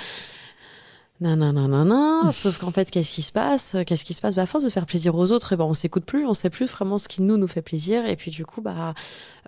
Non, 1.20 1.34
non, 1.34 1.52
non, 1.52 1.66
non, 1.66 1.84
non. 1.84 2.30
Sauf 2.30 2.58
qu'en 2.58 2.70
fait, 2.70 2.92
qu'est-ce 2.92 3.12
qui 3.12 3.22
se 3.22 3.32
passe? 3.32 3.76
Qu'est-ce 3.84 4.04
qui 4.04 4.14
se 4.14 4.20
passe? 4.20 4.36
Bah, 4.36 4.42
À 4.42 4.46
force 4.46 4.62
de 4.62 4.68
faire 4.68 4.86
plaisir 4.86 5.16
aux 5.16 5.32
autres, 5.32 5.52
eh 5.52 5.56
ben, 5.56 5.64
on 5.64 5.74
s'écoute 5.74 6.04
plus, 6.04 6.24
on 6.24 6.32
sait 6.32 6.48
plus 6.48 6.66
vraiment 6.66 6.96
ce 6.96 7.08
qui 7.08 7.22
nous 7.22 7.36
nous 7.36 7.48
fait 7.48 7.60
plaisir. 7.60 8.06
Et 8.06 8.14
puis 8.14 8.30
du 8.30 8.46
coup, 8.46 8.60
bah, 8.60 8.94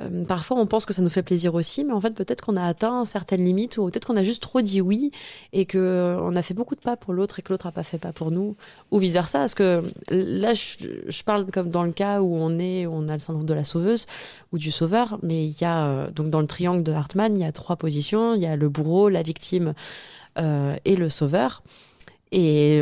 euh, 0.01 0.25
parfois 0.25 0.57
on 0.59 0.67
pense 0.67 0.85
que 0.85 0.93
ça 0.93 1.01
nous 1.01 1.11
fait 1.11 1.23
plaisir 1.23 1.55
aussi, 1.55 1.85
mais 1.85 1.93
en 1.93 2.01
fait 2.01 2.11
peut-être 2.11 2.41
qu'on 2.41 2.57
a 2.57 2.65
atteint 2.65 3.05
certaines 3.05 3.45
limites 3.45 3.79
ou 3.79 3.85
peut-être 3.89 4.07
qu'on 4.07 4.17
a 4.17 4.25
juste 4.25 4.43
trop 4.43 4.63
dit 4.63 4.81
oui 4.81 5.13
et 5.53 5.65
que 5.65 5.79
euh, 5.79 6.21
on 6.21 6.35
a 6.35 6.43
fait 6.43 6.55
beaucoup 6.55 6.75
de 6.75 6.81
pas 6.81 6.97
pour 6.97 7.13
l'autre 7.13 7.39
et 7.39 7.43
que 7.43 7.53
l'autre 7.53 7.67
a 7.67 7.73
pas 7.73 7.85
fait 7.85 7.99
pas 7.99 8.13
pour 8.13 8.33
nous 8.33 8.57
ou 8.91 8.99
vice 8.99 9.13
versa. 9.13 9.39
Parce 9.39 9.55
que 9.55 9.85
là, 10.11 10.55
je, 10.55 10.77
je 11.07 11.23
parle 11.23 11.47
comme 11.53 11.71
dans 11.71 11.85
le 11.85 11.93
cas 11.93 12.21
où 12.21 12.35
on 12.35 12.59
est, 12.59 12.87
on 12.89 13.07
a 13.09 13.13
le 13.13 13.21
syndrome 13.21 13.47
de 13.47 13.55
la 13.55 13.63
sauveuse 13.63 14.07
ou 14.53 14.59
du 14.59 14.73
sauveur, 14.73 15.21
mais 15.23 15.47
il 15.47 15.57
y 15.61 15.65
a 15.65 15.87
euh, 15.87 16.11
donc 16.11 16.31
dans 16.31 16.41
le 16.41 16.49
triangle 16.49 16.83
de 16.83 16.91
Hartmann, 16.91 17.37
il 17.37 17.43
y 17.43 17.47
a 17.47 17.53
trois 17.53 17.77
positions. 17.77 18.35
Il 18.35 18.41
y 18.43 18.47
a 18.47 18.57
le 18.57 18.69
bourreau, 18.69 19.09
la 19.09 19.23
victime 19.23 19.75
et 20.85 20.96
le 20.96 21.09
sauveur. 21.09 21.62
Et 22.33 22.81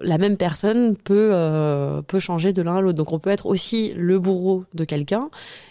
la 0.00 0.16
même 0.16 0.38
personne 0.38 0.96
peut, 0.96 1.28
euh, 1.32 2.00
peut 2.00 2.18
changer 2.18 2.54
de 2.54 2.62
l'un 2.62 2.76
à 2.76 2.80
l'autre. 2.80 2.96
Donc 2.96 3.12
on 3.12 3.18
peut 3.18 3.28
être 3.28 3.44
aussi 3.44 3.92
le 3.94 4.18
bourreau 4.18 4.64
de 4.72 4.84
quelqu'un 4.84 5.28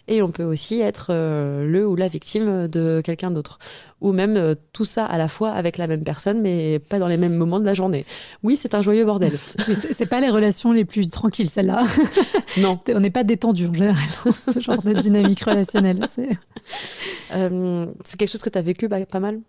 et 0.07 0.21
on 0.21 0.29
peut 0.29 0.43
aussi 0.43 0.79
être 0.79 1.07
euh, 1.09 1.65
le 1.67 1.87
ou 1.87 1.95
la 1.95 2.07
victime 2.07 2.67
de 2.67 3.01
quelqu'un 3.03 3.31
d'autre. 3.31 3.57
Ou 3.99 4.11
même 4.11 4.37
euh, 4.37 4.53
tout 4.73 4.85
ça 4.85 5.05
à 5.07 5.17
la 5.17 5.27
fois 5.27 5.49
avec 5.53 5.79
la 5.79 5.87
même 5.87 6.03
personne, 6.03 6.39
mais 6.39 6.77
pas 6.77 6.99
dans 6.99 7.07
les 7.07 7.17
mêmes 7.17 7.33
moments 7.35 7.59
de 7.59 7.65
la 7.65 7.73
journée. 7.73 8.05
Oui, 8.43 8.57
c'est 8.57 8.75
un 8.75 8.83
joyeux 8.83 9.05
bordel. 9.05 9.33
C'est 9.91 10.05
pas 10.07 10.21
les 10.21 10.29
relations 10.29 10.71
les 10.71 10.85
plus 10.85 11.07
tranquilles, 11.07 11.49
celle-là. 11.49 11.83
non. 12.59 12.79
On 12.93 12.99
n'est 12.99 13.09
pas 13.09 13.23
détendu 13.23 13.65
en 13.65 13.73
général 13.73 14.05
dans 14.23 14.31
ce 14.33 14.59
genre 14.59 14.83
de 14.83 14.93
dynamique 14.93 15.41
relationnelle. 15.43 16.05
C'est- 16.13 16.29
Euh, 17.33 17.87
c'est 18.03 18.17
quelque 18.19 18.29
chose 18.31 18.41
que 18.43 18.49
tu 18.51 18.57
as 18.59 18.61
vécu 18.61 18.87
bah, 18.87 19.03
pas 19.07 19.19
mal? 19.19 19.39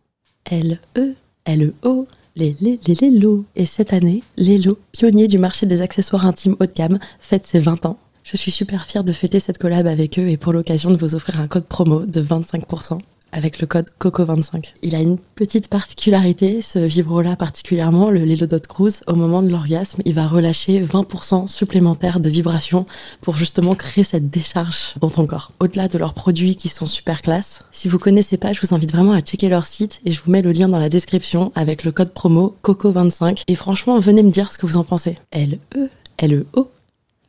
L-E, 0.50 1.14
L-E-O, 1.46 2.06
les, 2.36 2.56
les, 2.60 2.78
les, 2.86 3.10
lots. 3.10 3.44
Et 3.56 3.64
cette 3.64 3.92
année, 3.92 4.22
Lelo, 4.36 4.78
pionnier 4.92 5.28
du 5.28 5.38
marché 5.38 5.64
des 5.66 5.80
accessoires 5.80 6.26
intimes 6.26 6.56
haut 6.60 6.66
de 6.66 6.72
gamme, 6.72 6.98
fête 7.18 7.46
ses 7.46 7.60
20 7.60 7.86
ans. 7.86 7.98
Je 8.24 8.36
suis 8.36 8.50
super 8.50 8.84
fière 8.86 9.04
de 9.04 9.12
fêter 9.12 9.40
cette 9.40 9.58
collab 9.58 9.86
avec 9.86 10.18
eux 10.18 10.28
et 10.28 10.36
pour 10.36 10.52
l'occasion 10.52 10.90
de 10.90 10.96
vous 10.96 11.14
offrir 11.14 11.40
un 11.40 11.46
code 11.46 11.66
promo 11.66 12.00
de 12.00 12.20
25% 12.20 12.98
avec 13.36 13.60
le 13.60 13.66
code 13.66 13.86
COCO25. 14.00 14.72
Il 14.82 14.94
a 14.94 15.00
une 15.00 15.18
petite 15.18 15.68
particularité, 15.68 16.62
ce 16.62 16.78
vibro-là 16.78 17.36
particulièrement, 17.36 18.10
le 18.10 18.24
Lelo 18.24 18.46
Dot 18.46 18.66
Cruise, 18.66 19.02
au 19.06 19.14
moment 19.14 19.42
de 19.42 19.50
l'orgasme, 19.50 20.02
il 20.04 20.14
va 20.14 20.26
relâcher 20.26 20.82
20% 20.82 21.46
supplémentaire 21.46 22.18
de 22.18 22.30
vibrations 22.30 22.86
pour 23.20 23.34
justement 23.34 23.74
créer 23.74 24.04
cette 24.04 24.30
décharge 24.30 24.94
dans 25.00 25.10
ton 25.10 25.26
corps. 25.26 25.52
Au-delà 25.60 25.88
de 25.88 25.98
leurs 25.98 26.14
produits 26.14 26.56
qui 26.56 26.68
sont 26.68 26.86
super 26.86 27.22
classe, 27.22 27.64
si 27.72 27.88
vous 27.88 27.98
connaissez 27.98 28.38
pas, 28.38 28.52
je 28.52 28.60
vous 28.62 28.74
invite 28.74 28.92
vraiment 28.92 29.12
à 29.12 29.20
checker 29.20 29.48
leur 29.48 29.66
site 29.66 30.00
et 30.04 30.10
je 30.10 30.20
vous 30.24 30.30
mets 30.30 30.42
le 30.42 30.52
lien 30.52 30.68
dans 30.68 30.78
la 30.78 30.88
description 30.88 31.52
avec 31.54 31.84
le 31.84 31.92
code 31.92 32.12
promo 32.12 32.56
COCO25 32.64 33.42
et 33.46 33.54
franchement, 33.54 33.98
venez 33.98 34.22
me 34.22 34.30
dire 34.30 34.50
ce 34.50 34.58
que 34.58 34.66
vous 34.66 34.78
en 34.78 34.84
pensez. 34.84 35.18
L-E, 35.30 35.88
L-E-O, 36.18 36.70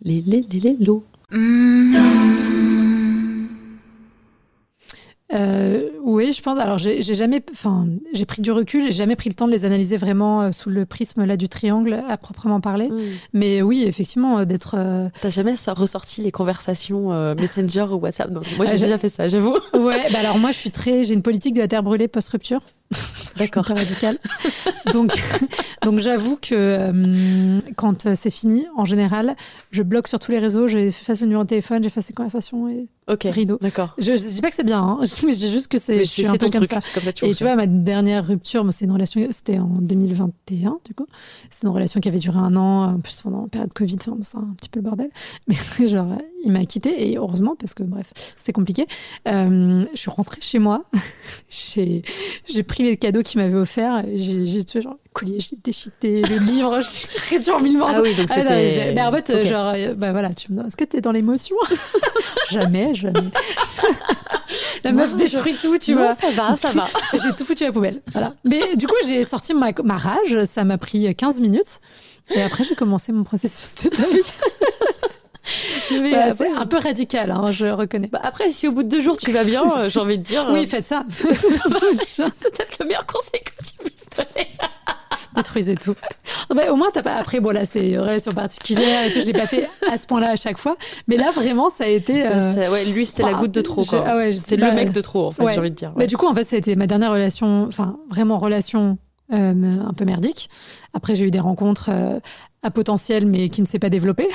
les, 0.03 0.21
les, 0.21 0.45
les, 0.49 0.59
les, 0.59 0.77
lots. 0.79 1.03
Euh, 5.33 5.89
oui, 6.03 6.31
je 6.31 6.41
pense. 6.41 6.57
Alors, 6.59 6.77
j'ai 6.77 7.01
jamais, 7.01 7.43
enfin, 7.51 7.87
j'ai 8.13 8.25
pris 8.25 8.41
du 8.41 8.51
recul, 8.51 8.85
j'ai 8.85 8.91
jamais 8.91 9.15
pris 9.15 9.29
le 9.29 9.35
temps 9.35 9.47
de 9.47 9.51
les 9.51 9.65
analyser 9.65 9.97
vraiment 9.97 10.41
euh, 10.41 10.51
sous 10.51 10.69
le 10.69 10.85
prisme 10.85 11.25
là 11.25 11.35
du 11.37 11.49
triangle 11.49 12.01
à 12.07 12.15
proprement 12.17 12.61
parler. 12.61 12.89
Mais 13.33 13.61
oui, 13.61 13.83
effectivement, 13.85 14.39
euh, 14.39 14.45
d'être. 14.45 14.75
euh, 14.77 15.09
T'as 15.21 15.29
jamais 15.29 15.55
so- 15.55 15.73
ressorti 15.73 16.21
les 16.21 16.31
conversations 16.31 17.11
euh, 17.11 17.35
Messenger 17.35 17.87
ou 17.91 17.95
WhatsApp? 17.95 18.29
Moi, 18.31 18.41
Ah, 18.59 18.65
j'ai 18.65 18.77
j'ai- 18.77 18.85
déjà 18.85 18.97
fait 18.97 19.09
ça, 19.09 19.27
j'avoue. 19.27 19.57
Ouais, 19.73 20.09
bah 20.11 20.19
alors 20.19 20.37
moi, 20.39 20.51
je 20.51 20.57
suis 20.57 20.71
très, 20.71 21.03
j'ai 21.03 21.13
une 21.13 21.21
politique 21.21 21.53
de 21.55 21.59
la 21.59 21.67
terre 21.67 21.83
brûlée 21.83 22.07
post-rupture. 22.07 22.61
D'accord. 23.37 23.65
radical. 23.65 24.17
donc, 24.93 25.11
donc 25.83 25.99
j'avoue 25.99 26.37
que 26.37 26.55
euh, 26.55 27.59
quand 27.75 28.05
euh, 28.05 28.13
c'est 28.15 28.29
fini, 28.31 28.65
en 28.75 28.85
général, 28.85 29.35
je 29.71 29.83
bloque 29.83 30.07
sur 30.07 30.19
tous 30.19 30.31
les 30.31 30.39
réseaux, 30.39 30.67
j'efface 30.67 31.21
le 31.21 31.27
numéro 31.27 31.43
de 31.43 31.49
téléphone, 31.49 31.83
j'efface 31.83 32.07
les 32.09 32.15
conversations 32.15 32.67
et 32.69 32.87
Ok. 33.07 33.23
rideau. 33.31 33.57
D'accord. 33.61 33.93
Je, 33.97 34.11
je 34.17 34.17
dis 34.17 34.41
pas 34.41 34.49
que 34.49 34.55
c'est 34.55 34.65
bien, 34.65 34.81
hein, 34.81 34.99
mais 35.23 35.33
je 35.33 35.37
dis 35.39 35.51
juste 35.51 35.67
que 35.69 35.77
c'est, 35.77 35.99
je 35.99 36.09
suis 36.09 36.27
un 36.27 36.33
peu 36.35 36.49
comme 36.49 36.65
truc. 36.65 36.71
ça. 36.73 36.81
c'est 36.81 36.93
Comme 36.93 37.03
ça 37.03 37.13
que 37.13 37.17
tu 37.19 37.25
Et 37.25 37.33
tu 37.33 37.43
vois, 37.43 37.55
ma 37.55 37.67
dernière 37.67 38.25
rupture, 38.25 38.63
moi, 38.63 38.73
c'est 38.73 38.85
une 38.85 38.91
relation, 38.91 39.25
c'était 39.31 39.59
en 39.59 39.67
2021, 39.81 40.79
du 40.85 40.93
coup. 40.93 41.05
C'est 41.49 41.63
une 41.63 41.73
relation 41.73 41.99
qui 41.99 42.09
avait 42.09 42.19
duré 42.19 42.37
un 42.39 42.55
an, 42.55 42.95
en 42.95 42.99
plus 42.99 43.21
pendant 43.21 43.43
la 43.43 43.47
période 43.47 43.71
Covid, 43.73 43.95
enfin, 43.99 44.17
c'est 44.23 44.37
un 44.37 44.53
petit 44.57 44.69
peu 44.69 44.79
le 44.79 44.83
bordel. 44.85 45.09
Mais 45.47 45.87
genre, 45.87 46.07
il 46.43 46.51
m'a 46.51 46.65
quitté, 46.65 47.09
et 47.11 47.17
heureusement, 47.17 47.55
parce 47.55 47.73
que 47.73 47.83
bref, 47.83 48.11
c'était 48.35 48.51
compliqué. 48.53 48.87
Euh, 49.27 49.85
je 49.93 49.97
suis 49.97 50.11
rentrée 50.11 50.41
chez 50.41 50.59
moi, 50.59 50.83
j'ai, 51.49 52.01
j'ai 52.49 52.63
pris 52.63 52.76
les 52.83 52.97
cadeaux 52.97 53.21
qu'il 53.23 53.41
m'avait 53.41 53.55
offerts, 53.57 54.03
j'ai, 54.15 54.45
j'ai 54.45 54.63
tué 54.65 54.81
genre 54.81 54.93
le 54.93 55.09
collier, 55.13 55.39
je 55.39 55.49
l'ai 55.51 55.57
déchiqueté, 55.63 56.21
le 56.21 56.37
livre, 56.37 56.79
je 56.81 57.07
l'ai 57.07 57.37
réduit 57.37 57.51
en 57.51 57.59
mille 57.59 57.77
morceaux. 57.77 57.95
Ah 57.97 58.01
oui, 58.01 58.13
donc 58.15 58.27
Ah, 58.29 58.35
c'était. 58.35 58.93
mais 58.93 59.01
en 59.01 59.11
fait, 59.11 59.29
euh, 59.29 59.45
genre, 59.45 59.73
bah 59.97 60.11
voilà, 60.11 60.29
tu 60.33 60.51
me 60.51 60.55
demandes, 60.57 60.67
est-ce 60.67 60.77
que 60.77 60.83
t'es 60.83 61.01
dans 61.01 61.11
l'émotion? 61.11 61.55
Jamais, 62.51 62.95
jamais. 62.95 63.19
La 64.85 64.91
meuf 64.93 65.11
Non, 65.11 65.17
détruit 65.17 65.55
tout, 65.55 65.77
tu 65.77 65.91
Non, 65.93 65.97
vois. 66.03 66.13
ça 66.13 66.29
va, 66.31 66.55
ça 66.57 66.71
va. 66.71 66.87
J'ai 67.13 67.33
tout 67.35 67.43
foutu 67.43 67.63
à 67.63 67.67
la 67.67 67.73
poubelle. 67.73 68.01
Voilà. 68.13 68.35
Mais 68.45 68.75
du 68.77 68.87
coup, 68.87 68.95
j'ai 69.05 69.25
sorti 69.25 69.53
ma, 69.53 69.71
ma 69.83 69.97
rage. 69.97 70.45
Ça 70.45 70.63
m'a 70.63 70.77
pris 70.77 71.13
15 71.13 71.41
minutes. 71.41 71.79
Et 72.33 72.41
après, 72.41 72.63
j'ai 72.63 72.75
commencé 72.75 73.11
mon 73.11 73.23
processus 73.23 73.73
de 73.83 73.89
deuil. 73.89 74.21
Mais 76.01 76.11
Bah, 76.11 76.17
après, 76.29 76.45
c'est 76.47 76.51
un 76.51 76.65
peu 76.65 76.77
radical, 76.77 77.31
hein, 77.31 77.51
je 77.51 77.65
reconnais. 77.65 78.07
bah, 78.11 78.19
après, 78.23 78.49
si 78.49 78.67
au 78.67 78.71
bout 78.71 78.83
de 78.83 78.89
deux 78.89 79.01
jours 79.01 79.17
tu 79.17 79.31
vas 79.31 79.43
bien, 79.43 79.63
euh, 79.77 79.89
j'ai 79.89 79.99
envie 79.99 80.17
de 80.17 80.23
dire. 80.23 80.47
Oui, 80.51 80.63
euh, 80.63 80.67
faites 80.67 80.85
ça. 80.85 81.03
c'est 81.11 82.23
peut-être 82.23 82.79
le 82.79 82.85
meilleur 82.85 83.05
conseil 83.05 83.41
que 83.43 83.63
tu 83.65 83.73
puisses 83.83 84.07
donner. 84.15 84.47
Détruisez 85.35 85.75
tout. 85.75 85.93
Non, 86.49 86.55
mais 86.55 86.67
au 86.69 86.75
moins, 86.75 86.89
t'as 86.91 87.03
pas. 87.03 87.13
Après, 87.13 87.39
bon, 87.39 87.51
là, 87.51 87.63
c'est 87.65 87.89
une 87.91 87.99
relation 87.99 88.33
particulière 88.33 89.05
et 89.05 89.11
tout. 89.11 89.19
Je 89.19 89.25
l'ai 89.25 89.33
pas 89.33 89.45
fait 89.45 89.69
à 89.91 89.95
ce 89.97 90.07
point-là 90.07 90.31
à 90.31 90.35
chaque 90.35 90.57
fois. 90.57 90.77
Mais 91.07 91.15
là, 91.15 91.29
vraiment, 91.29 91.69
ça 91.69 91.83
a 91.83 91.87
été. 91.87 92.25
euh, 92.25 92.29
Bah, 92.31 92.53
c'est- 92.55 92.67
ouais, 92.69 92.85
lui, 92.85 93.05
c'était 93.05 93.21
la 93.23 93.33
goutte 93.35 93.51
de 93.51 93.61
trop. 93.61 93.83
je- 93.83 93.97
ah 94.03 94.15
ouais, 94.17 94.31
c'est 94.33 94.57
le 94.57 94.71
mec 94.71 94.87
euh, 94.87 94.91
de 94.91 95.01
trop, 95.01 95.27
en 95.27 95.31
fait, 95.31 95.43
j'ai 95.53 95.59
envie 95.59 95.69
de 95.69 95.75
dire. 95.75 95.91
Bah, 95.95 96.07
du 96.07 96.17
coup, 96.17 96.25
en 96.25 96.33
fait, 96.33 96.43
ça 96.43 96.55
a 96.55 96.59
été 96.59 96.75
ma 96.75 96.87
dernière 96.87 97.11
relation, 97.11 97.65
enfin, 97.67 97.97
vraiment 98.09 98.39
relation 98.39 98.97
euh, 99.31 99.53
un 99.87 99.93
peu 99.93 100.05
merdique. 100.05 100.49
Après, 100.95 101.13
j'ai 101.13 101.25
eu 101.25 101.31
des 101.31 101.39
rencontres 101.39 101.89
euh, 101.89 102.19
à 102.63 102.71
potentiel, 102.71 103.27
mais 103.27 103.49
qui 103.49 103.61
ne 103.61 103.67
s'est 103.67 103.77
pas 103.79 103.89
développée. 103.89 104.29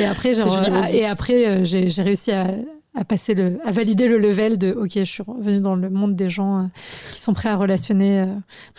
Et 0.00 0.04
après, 0.04 0.34
genre, 0.34 0.60
dit. 0.60 0.96
et 0.96 1.06
après 1.06 1.46
euh, 1.46 1.64
j'ai 1.64 1.88
j'ai 1.88 2.02
réussi 2.02 2.32
à, 2.32 2.46
à 2.94 3.04
passer 3.04 3.32
le, 3.32 3.58
à 3.64 3.70
valider 3.70 4.06
le 4.06 4.18
level 4.18 4.58
de 4.58 4.72
OK, 4.72 4.90
je 4.96 5.04
suis 5.04 5.22
revenue 5.22 5.60
dans 5.62 5.74
le 5.74 5.88
monde 5.88 6.14
des 6.14 6.28
gens 6.28 6.58
euh, 6.58 6.62
qui 7.12 7.20
sont 7.20 7.32
prêts 7.32 7.48
à 7.48 7.56
relationner. 7.56 8.20
euh, 8.20 8.26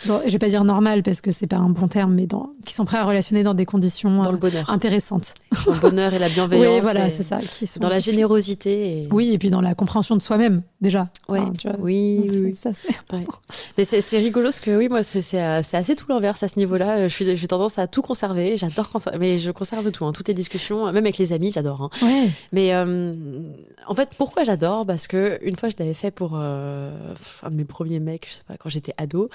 dans, 0.06 0.20
je 0.24 0.30
vais 0.30 0.38
pas 0.38 0.48
dire 0.48 0.62
normal 0.62 1.02
parce 1.02 1.20
que 1.20 1.32
c'est 1.32 1.48
pas 1.48 1.56
un 1.56 1.68
bon 1.68 1.88
terme, 1.88 2.14
mais 2.14 2.26
dans, 2.26 2.50
qui 2.64 2.74
sont 2.74 2.84
prêts 2.84 2.98
à 2.98 3.04
relationner 3.04 3.42
dans 3.42 3.54
des 3.54 3.66
conditions 3.66 4.22
Dans 4.22 4.28
euh, 4.28 4.32
le 4.32 4.38
bonheur. 4.38 4.70
intéressantes. 4.70 5.34
Dans 5.66 5.72
le 5.72 5.80
bonheur 5.80 6.14
et 6.14 6.20
la 6.20 6.28
bienveillance. 6.30 6.74
Oui, 6.76 6.80
voilà, 6.80 7.10
c'est 7.10 7.24
ça. 7.24 7.38
Qui 7.38 7.66
sont, 7.66 7.80
Dans 7.80 7.88
la 7.88 7.98
générosité. 7.98 9.02
Et... 9.02 9.08
Oui, 9.10 9.32
et 9.32 9.38
puis 9.38 9.50
dans 9.50 9.60
la 9.60 9.74
compréhension 9.74 10.14
de 10.14 10.22
soi-même 10.22 10.62
déjà. 10.80 11.08
Ouais. 11.28 11.40
Enfin, 11.40 11.52
tu 11.58 11.68
vois, 11.68 11.76
Oui, 11.80 12.18
donc 12.20 12.30
oui. 12.44 12.54
Ça, 12.56 12.70
c'est 12.72 12.96
important. 12.96 13.38
Mais 13.76 13.84
c'est 13.84 14.18
rigolo 14.18 14.46
parce 14.46 14.60
que 14.60 14.76
oui, 14.76 14.88
moi, 14.88 15.02
c'est 15.02 15.40
assez 15.40 15.96
tout 15.96 16.06
l'inverse 16.08 16.40
à 16.44 16.48
ce 16.48 16.56
niveau-là. 16.60 17.08
Je 17.08 17.12
suis- 17.12 17.36
J'ai 17.36 17.48
tendance 17.48 17.78
à 17.80 17.88
tout 17.88 18.02
conserver. 18.02 18.56
J'adore 18.58 18.90
conserver. 18.90 19.18
Mais 19.18 19.38
je 19.38 19.50
conserve 19.50 19.90
tout. 19.90 20.04
hein. 20.04 20.12
Toutes 20.12 20.28
les 20.28 20.34
discussions, 20.34 20.84
même 20.86 20.98
avec 21.04 21.18
les 21.18 21.32
amis, 21.32 21.50
j'adore. 21.50 21.82
hein. 21.82 22.06
Ouais. 22.06 22.28
Mais 22.52 22.72
en 22.76 23.94
fait, 23.94 24.03
pourquoi 24.06 24.44
j'adore? 24.44 24.86
Parce 24.86 25.06
que 25.06 25.38
une 25.42 25.56
fois, 25.56 25.68
je 25.68 25.76
l'avais 25.78 25.94
fait 25.94 26.10
pour 26.10 26.32
euh, 26.34 27.14
un 27.42 27.50
de 27.50 27.56
mes 27.56 27.64
premiers 27.64 28.00
mecs, 28.00 28.26
je 28.28 28.34
sais 28.34 28.44
pas, 28.44 28.56
quand 28.56 28.68
j'étais 28.68 28.94
ado. 28.96 29.28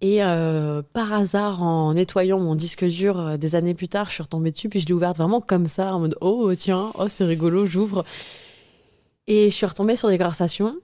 Et 0.00 0.22
euh, 0.22 0.82
par 0.92 1.12
hasard, 1.12 1.62
en 1.62 1.94
nettoyant 1.94 2.38
mon 2.38 2.54
disque 2.54 2.84
dur 2.84 3.18
euh, 3.18 3.36
des 3.36 3.54
années 3.54 3.74
plus 3.74 3.88
tard, 3.88 4.06
je 4.06 4.14
suis 4.14 4.22
retombée 4.22 4.50
dessus, 4.50 4.68
puis 4.68 4.80
je 4.80 4.86
l'ai 4.86 4.92
ouverte 4.92 5.16
vraiment 5.16 5.40
comme 5.40 5.66
ça, 5.66 5.94
en 5.94 6.00
mode 6.00 6.16
oh 6.20 6.54
tiens, 6.54 6.92
oh 6.98 7.08
c'est 7.08 7.24
rigolo, 7.24 7.66
j'ouvre. 7.66 8.04
Et 9.26 9.50
je 9.50 9.54
suis 9.54 9.66
retombée 9.66 9.96
sur 9.96 10.08
des 10.08 10.18
conversations. 10.18 10.76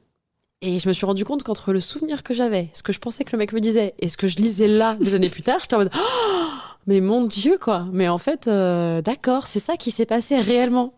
Et 0.60 0.80
je 0.80 0.88
me 0.88 0.92
suis 0.92 1.06
rendu 1.06 1.24
compte 1.24 1.44
qu'entre 1.44 1.72
le 1.72 1.78
souvenir 1.78 2.24
que 2.24 2.34
j'avais, 2.34 2.68
ce 2.72 2.82
que 2.82 2.92
je 2.92 2.98
pensais 2.98 3.22
que 3.22 3.30
le 3.32 3.38
mec 3.38 3.52
me 3.52 3.60
disait, 3.60 3.94
et 4.00 4.08
ce 4.08 4.16
que 4.16 4.26
je 4.26 4.36
lisais 4.38 4.66
là 4.66 4.96
des 4.96 5.14
années 5.14 5.28
plus 5.28 5.42
tard, 5.42 5.58
j'étais 5.60 5.76
en 5.76 5.78
mode 5.78 5.92
oh, 5.94 6.46
mais 6.88 7.00
mon 7.00 7.26
Dieu 7.26 7.58
quoi. 7.60 7.86
Mais 7.92 8.08
en 8.08 8.18
fait, 8.18 8.48
d'accord, 8.48 9.46
c'est 9.46 9.60
ça 9.60 9.76
qui 9.76 9.92
s'est 9.92 10.06
passé 10.06 10.36
réellement. 10.40 10.97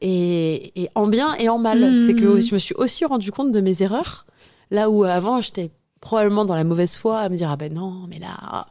Et, 0.00 0.82
et 0.82 0.90
en 0.94 1.06
bien 1.06 1.34
et 1.36 1.48
en 1.48 1.58
mal. 1.58 1.90
Mhm. 1.90 1.96
C'est 1.96 2.14
que 2.14 2.40
je 2.40 2.54
me 2.54 2.58
suis 2.58 2.74
aussi 2.74 3.04
rendu 3.04 3.32
compte 3.32 3.52
de 3.52 3.60
mes 3.60 3.82
erreurs. 3.82 4.26
Là 4.70 4.90
où 4.90 5.04
avant, 5.04 5.40
j'étais 5.40 5.70
probablement 6.00 6.44
dans 6.44 6.54
la 6.54 6.64
mauvaise 6.64 6.96
foi 6.96 7.20
à 7.20 7.28
me 7.28 7.36
dire 7.36 7.50
Ah 7.50 7.56
ben 7.56 7.72
non, 7.72 8.06
mais 8.08 8.18
là, 8.18 8.66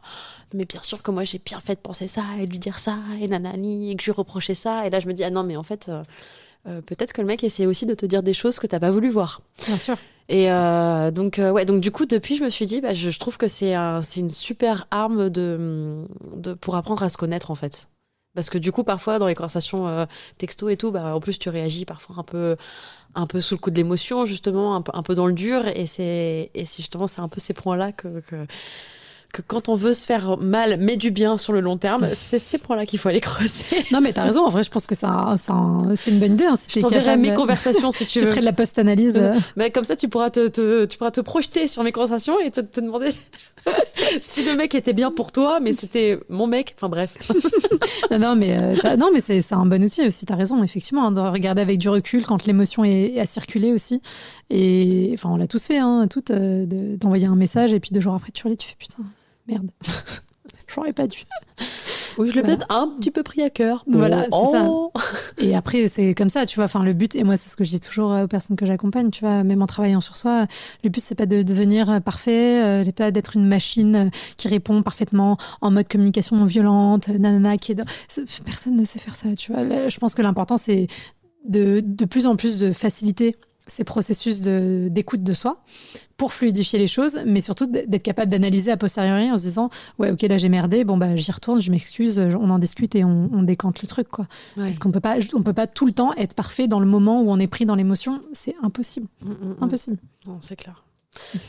mais 0.52 0.64
bien 0.64 0.82
sûr 0.82 1.02
que 1.02 1.10
moi 1.10 1.24
j'ai 1.24 1.40
bien 1.44 1.60
fait 1.60 1.74
de 1.74 1.80
penser 1.80 2.06
ça 2.06 2.22
et 2.40 2.46
de 2.46 2.50
lui 2.50 2.58
dire 2.58 2.78
ça 2.78 2.98
et 3.20 3.28
nanani 3.28 3.90
et 3.90 3.96
que 3.96 4.02
je 4.02 4.10
lui 4.10 4.16
reprochais 4.16 4.54
ça. 4.54 4.86
Et 4.86 4.90
là, 4.90 5.00
je 5.00 5.08
me 5.08 5.12
dis 5.12 5.24
Ah 5.24 5.30
non, 5.30 5.42
mais 5.42 5.56
en 5.56 5.62
fait, 5.62 5.90
euh, 6.66 6.80
peut-être 6.82 7.12
que 7.12 7.20
le 7.20 7.26
mec 7.26 7.42
essayait 7.44 7.66
aussi 7.66 7.86
de 7.86 7.94
te 7.94 8.06
dire 8.06 8.22
des 8.22 8.32
choses 8.32 8.58
que 8.58 8.66
t'as 8.66 8.80
pas 8.80 8.90
voulu 8.90 9.08
voir. 9.08 9.40
Bien 9.66 9.76
sûr. 9.76 9.96
Et 10.30 10.48
donc 11.12 11.38
ouais, 11.38 11.66
donc 11.66 11.82
du 11.82 11.90
coup 11.90 12.06
depuis 12.06 12.36
je 12.36 12.44
me 12.44 12.48
suis 12.48 12.64
dit, 12.64 12.80
bah, 12.80 12.94
je, 12.94 13.18
trouve 13.18 13.36
que 13.36 13.46
c'est 13.46 13.74
un, 13.74 14.00
une 14.00 14.30
super 14.30 14.86
arme 14.90 15.28
de, 15.28 16.06
de 16.36 16.54
pour 16.54 16.76
apprendre 16.76 17.02
à 17.02 17.10
se 17.10 17.18
connaître 17.18 17.50
en 17.50 17.54
fait. 17.54 17.88
Parce 18.34 18.50
que 18.50 18.58
du 18.58 18.72
coup, 18.72 18.84
parfois, 18.84 19.18
dans 19.18 19.26
les 19.26 19.34
conversations 19.34 20.06
texto 20.38 20.68
et 20.68 20.76
tout, 20.76 20.90
bah, 20.90 21.14
en 21.14 21.20
plus, 21.20 21.38
tu 21.38 21.48
réagis 21.48 21.84
parfois 21.84 22.16
un 22.18 22.22
peu, 22.24 22.56
un 23.14 23.26
peu 23.26 23.40
sous 23.40 23.54
le 23.54 23.60
coup 23.60 23.70
de 23.70 23.76
l'émotion, 23.76 24.26
justement, 24.26 24.74
un 24.74 25.02
peu, 25.02 25.14
dans 25.14 25.26
le 25.26 25.32
dur. 25.32 25.66
Et 25.68 25.86
c'est, 25.86 26.50
justement, 26.54 27.06
c'est 27.06 27.20
un 27.20 27.28
peu 27.28 27.40
ces 27.40 27.54
points-là 27.54 27.92
que, 27.92 28.22
que 29.34 29.42
quand 29.42 29.68
on 29.68 29.74
veut 29.74 29.94
se 29.94 30.06
faire 30.06 30.38
mal, 30.38 30.76
mais 30.78 30.96
du 30.96 31.10
bien 31.10 31.38
sur 31.38 31.52
le 31.52 31.60
long 31.60 31.76
terme, 31.76 32.08
c'est 32.14 32.38
ces 32.38 32.56
points-là 32.56 32.86
qu'il 32.86 33.00
faut 33.00 33.08
aller 33.08 33.20
creuser. 33.20 33.84
Non, 33.90 34.00
mais 34.00 34.12
t'as 34.12 34.22
raison. 34.22 34.46
En 34.46 34.48
vrai, 34.48 34.62
je 34.62 34.70
pense 34.70 34.86
que 34.86 34.94
c'est 34.94 35.06
une 35.06 36.20
bonne 36.20 36.34
idée. 36.34 36.44
Hein, 36.44 36.54
si 36.56 36.70
je 36.70 36.80
t'enverrai 36.80 37.16
mes 37.16 37.34
conversations 37.34 37.90
si 37.90 38.06
tu 38.06 38.20
veux. 38.20 38.26
Je 38.26 38.30
ferai 38.30 38.40
de 38.40 38.44
la 38.44 38.52
post-analyse. 38.52 39.20
Mais 39.56 39.70
comme 39.70 39.84
ça, 39.84 39.96
tu 39.96 40.08
pourras 40.08 40.30
te, 40.30 40.46
te, 40.48 40.84
tu 40.84 40.96
pourras 40.96 41.10
te 41.10 41.20
projeter 41.20 41.66
sur 41.66 41.82
mes 41.82 41.90
conversations 41.90 42.38
et 42.38 42.50
te, 42.52 42.60
te 42.60 42.80
demander 42.80 43.10
si 44.20 44.44
le 44.44 44.54
mec 44.54 44.74
était 44.76 44.92
bien 44.92 45.10
pour 45.10 45.32
toi, 45.32 45.58
mais 45.60 45.72
c'était 45.72 46.20
mon 46.28 46.46
mec. 46.46 46.74
Enfin 46.76 46.88
bref. 46.88 47.14
non, 48.12 48.18
non, 48.20 48.36
mais 48.36 48.56
euh, 48.56 48.96
non, 48.96 49.10
mais 49.12 49.20
c'est 49.20 49.52
un 49.52 49.66
bon 49.66 49.82
outil 49.82 50.06
aussi. 50.06 50.26
T'as 50.26 50.36
raison, 50.36 50.62
effectivement, 50.62 51.06
hein, 51.06 51.12
de 51.12 51.20
regarder 51.20 51.60
avec 51.60 51.78
du 51.78 51.88
recul 51.88 52.24
quand 52.24 52.46
l'émotion 52.46 52.84
est, 52.84 53.18
à 53.18 53.26
circuler 53.26 53.72
aussi. 53.72 54.00
Et 54.50 55.10
enfin, 55.14 55.30
on 55.30 55.36
l'a 55.36 55.48
tous 55.48 55.64
fait, 55.64 55.78
hein, 55.78 56.06
toutes, 56.08 56.30
euh, 56.30 56.66
d'envoyer 56.96 57.26
un 57.26 57.36
message 57.36 57.72
et 57.72 57.80
puis 57.80 57.90
deux 57.92 58.00
jours 58.00 58.14
après, 58.14 58.30
tu 58.30 58.44
relis, 58.44 58.56
tu 58.56 58.68
fais 58.68 58.76
putain 58.78 59.02
merde. 59.46 59.70
J'aurais 60.66 60.92
pas 60.92 61.06
dû. 61.06 61.24
Oui, 62.18 62.30
je 62.30 62.34
l'ai 62.34 62.42
peut-être 62.42 62.66
un 62.70 62.88
petit 62.98 63.10
peu 63.10 63.22
pris 63.22 63.42
à 63.42 63.50
cœur. 63.50 63.84
Voilà, 63.86 64.24
c'est 64.24 64.28
oh. 64.32 64.92
ça. 64.94 65.00
Et 65.38 65.54
après, 65.54 65.88
c'est 65.88 66.14
comme 66.14 66.28
ça, 66.28 66.46
tu 66.46 66.56
vois. 66.56 66.64
Enfin, 66.64 66.82
le 66.82 66.92
but, 66.92 67.14
et 67.14 67.24
moi, 67.24 67.36
c'est 67.36 67.48
ce 67.48 67.56
que 67.56 67.64
je 67.64 67.70
dis 67.70 67.80
toujours 67.80 68.10
aux 68.10 68.28
personnes 68.28 68.56
que 68.56 68.66
j'accompagne, 68.66 69.10
tu 69.10 69.20
vois, 69.20 69.42
même 69.42 69.62
en 69.62 69.66
travaillant 69.66 70.00
sur 70.00 70.16
soi, 70.16 70.46
le 70.82 70.90
but, 70.90 71.00
c'est 71.00 71.14
pas 71.14 71.26
de 71.26 71.42
devenir 71.42 72.00
parfait, 72.02 72.62
euh, 72.62 72.92
pas 72.92 73.10
d'être 73.10 73.36
une 73.36 73.46
machine 73.46 74.10
qui 74.36 74.48
répond 74.48 74.82
parfaitement 74.82 75.36
en 75.60 75.70
mode 75.70 75.88
communication 75.88 76.36
non 76.36 76.44
violente, 76.44 77.08
nanana, 77.08 77.58
qui 77.58 77.72
est. 77.72 77.82
Personne 78.44 78.76
ne 78.76 78.84
sait 78.84 78.98
faire 78.98 79.16
ça, 79.16 79.28
tu 79.36 79.52
vois. 79.52 79.88
Je 79.88 79.98
pense 79.98 80.14
que 80.14 80.22
l'important, 80.22 80.56
c'est 80.56 80.86
de, 81.48 81.82
de 81.84 82.04
plus 82.04 82.26
en 82.26 82.36
plus 82.36 82.58
de 82.58 82.72
faciliter 82.72 83.36
ces 83.66 83.84
processus 83.84 84.42
d'écoute 84.42 85.22
de, 85.22 85.34
soi 85.34 85.62
pour 86.16 86.32
fluidifier 86.32 86.78
les 86.78 86.86
choses, 86.86 87.20
mais 87.26 87.40
surtout 87.40 87.66
d'être 87.66 88.02
capable 88.02 88.30
d'analyser 88.30 88.70
a 88.70 88.76
posteriori 88.76 89.30
en 89.30 89.38
se 89.38 89.44
disant 89.44 89.70
ouais 89.98 90.10
ok 90.10 90.22
là 90.22 90.38
j'ai 90.38 90.48
merdé, 90.48 90.84
bon 90.84 90.96
bah 90.96 91.16
j'y 91.16 91.32
retourne, 91.32 91.60
je 91.60 91.70
m'excuse, 91.70 92.18
on 92.18 92.50
en 92.50 92.58
discute 92.58 92.94
et 92.94 93.04
on, 93.04 93.42
décante 93.42 93.82
le 93.82 93.88
truc 93.88 94.08
quoi. 94.08 94.26
Parce 94.56 94.78
qu'on 94.78 94.90
peut 94.90 95.00
pas 95.00 95.16
on 95.34 95.42
peut 95.42 95.52
pas 95.52 95.66
tout 95.66 95.86
le 95.86 95.92
temps 95.92 96.12
être 96.14 96.34
parfait 96.34 96.68
dans 96.68 96.80
le 96.80 96.86
moment 96.86 97.22
où 97.22 97.30
on 97.30 97.38
est 97.38 97.46
pris 97.46 97.66
dans 97.66 97.74
l'émotion, 97.74 98.22
c'est 98.32 98.54
impossible, 98.62 99.08
mm, 99.22 99.30
mm, 99.30 99.34
mm. 99.34 99.56
impossible. 99.60 99.98
c'est 100.40 100.56
clair. 100.56 100.84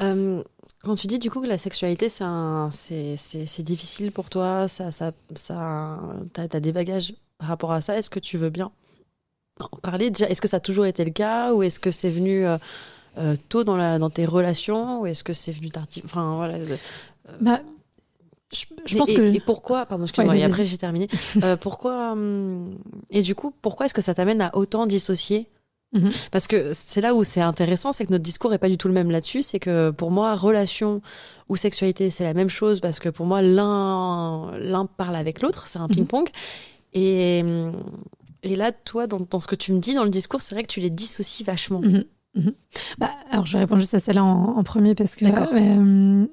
Euh, 0.00 0.42
quand 0.82 0.96
tu 0.96 1.06
dis 1.06 1.20
du 1.20 1.30
coup 1.30 1.40
que 1.40 1.46
la 1.46 1.56
sexualité 1.56 2.08
c'est 2.08 3.62
difficile 3.62 4.10
pour 4.10 4.28
toi, 4.28 4.66
ça 4.66 4.90
ça 4.90 5.12
ça 5.36 6.00
t'as 6.32 6.48
as 6.52 6.58
des 6.58 6.72
bagages 6.72 7.14
par 7.38 7.46
rapport 7.46 7.70
à 7.70 7.80
ça, 7.80 7.96
est-ce 7.96 8.10
que 8.10 8.18
tu 8.18 8.38
veux 8.38 8.50
bien 8.50 8.72
parler 9.82 10.10
déjà 10.10 10.28
Est-ce 10.28 10.40
que 10.40 10.48
ça 10.48 10.58
a 10.58 10.60
toujours 10.60 10.86
été 10.86 11.04
le 11.04 11.10
cas 11.10 11.52
ou 11.52 11.62
est-ce 11.62 11.80
que 11.80 11.90
c'est 11.90 12.10
venu 12.10 12.46
euh, 12.46 12.58
euh, 13.18 13.36
tôt 13.48 13.64
dans, 13.64 13.76
la, 13.76 13.98
dans 13.98 14.10
tes 14.10 14.26
relations 14.26 15.00
ou 15.00 15.06
est-ce 15.06 15.24
que 15.24 15.32
c'est 15.32 15.52
venu 15.52 15.70
tardif 15.70 16.04
Enfin 16.04 16.36
voilà. 16.36 16.56
Euh, 16.56 16.76
bah, 17.40 17.60
je, 18.52 18.96
pense 18.96 19.08
et, 19.08 19.14
que. 19.14 19.34
Et 19.34 19.40
pourquoi 19.40 19.86
Pardon, 19.86 20.04
excuse-moi. 20.04 20.36
et 20.36 20.44
après 20.44 20.64
j'ai 20.64 20.78
terminé. 20.78 21.08
pourquoi 21.60 22.12
hum, 22.12 22.76
Et 23.10 23.22
du 23.22 23.34
coup, 23.34 23.52
pourquoi 23.62 23.86
est-ce 23.86 23.94
que 23.94 24.02
ça 24.02 24.14
t'amène 24.14 24.40
à 24.40 24.56
autant 24.56 24.86
dissocier? 24.86 25.48
Mhm. 25.92 26.10
Parce 26.32 26.48
que 26.48 26.72
c'est 26.72 27.00
là 27.00 27.14
où 27.14 27.22
c'est 27.22 27.40
intéressant, 27.40 27.92
c'est 27.92 28.04
que 28.04 28.10
notre 28.10 28.24
discours 28.24 28.52
est 28.52 28.58
pas 28.58 28.68
du 28.68 28.76
tout 28.76 28.88
le 28.88 28.94
même 28.94 29.10
là-dessus. 29.10 29.42
C'est 29.42 29.60
que 29.60 29.90
pour 29.90 30.10
moi, 30.10 30.34
relation 30.34 31.02
ou 31.48 31.56
sexualité, 31.56 32.10
c'est 32.10 32.24
la 32.24 32.34
même 32.34 32.48
chose 32.48 32.80
parce 32.80 32.98
que 32.98 33.08
pour 33.08 33.26
moi, 33.26 33.42
l'un 33.42 34.50
l'un 34.58 34.86
parle 34.86 35.14
avec 35.16 35.40
l'autre, 35.40 35.68
c'est 35.68 35.78
un 35.78 35.86
mhm. 35.86 35.94
ping-pong. 35.94 36.28
Et 36.94 37.42
hum, 37.44 37.72
et 38.44 38.56
là, 38.56 38.72
toi, 38.72 39.06
dans, 39.06 39.40
ce 39.40 39.46
que 39.46 39.54
tu 39.54 39.72
me 39.72 39.78
dis 39.78 39.94
dans 39.94 40.04
le 40.04 40.10
discours, 40.10 40.42
c'est 40.42 40.54
vrai 40.54 40.62
que 40.62 40.68
tu 40.68 40.80
les 40.80 40.90
dissocies 40.90 41.44
vachement. 41.44 41.80
Mhm, 41.80 42.04
mhm. 42.34 42.52
Bah, 42.98 43.10
alors, 43.30 43.46
je 43.46 43.56
réponds 43.56 43.76
juste 43.76 43.94
à 43.94 44.00
celle-là 44.00 44.22
en, 44.22 44.62
premier 44.62 44.94
parce 44.94 45.16
que. 45.16 45.24
Euh, 45.24 46.26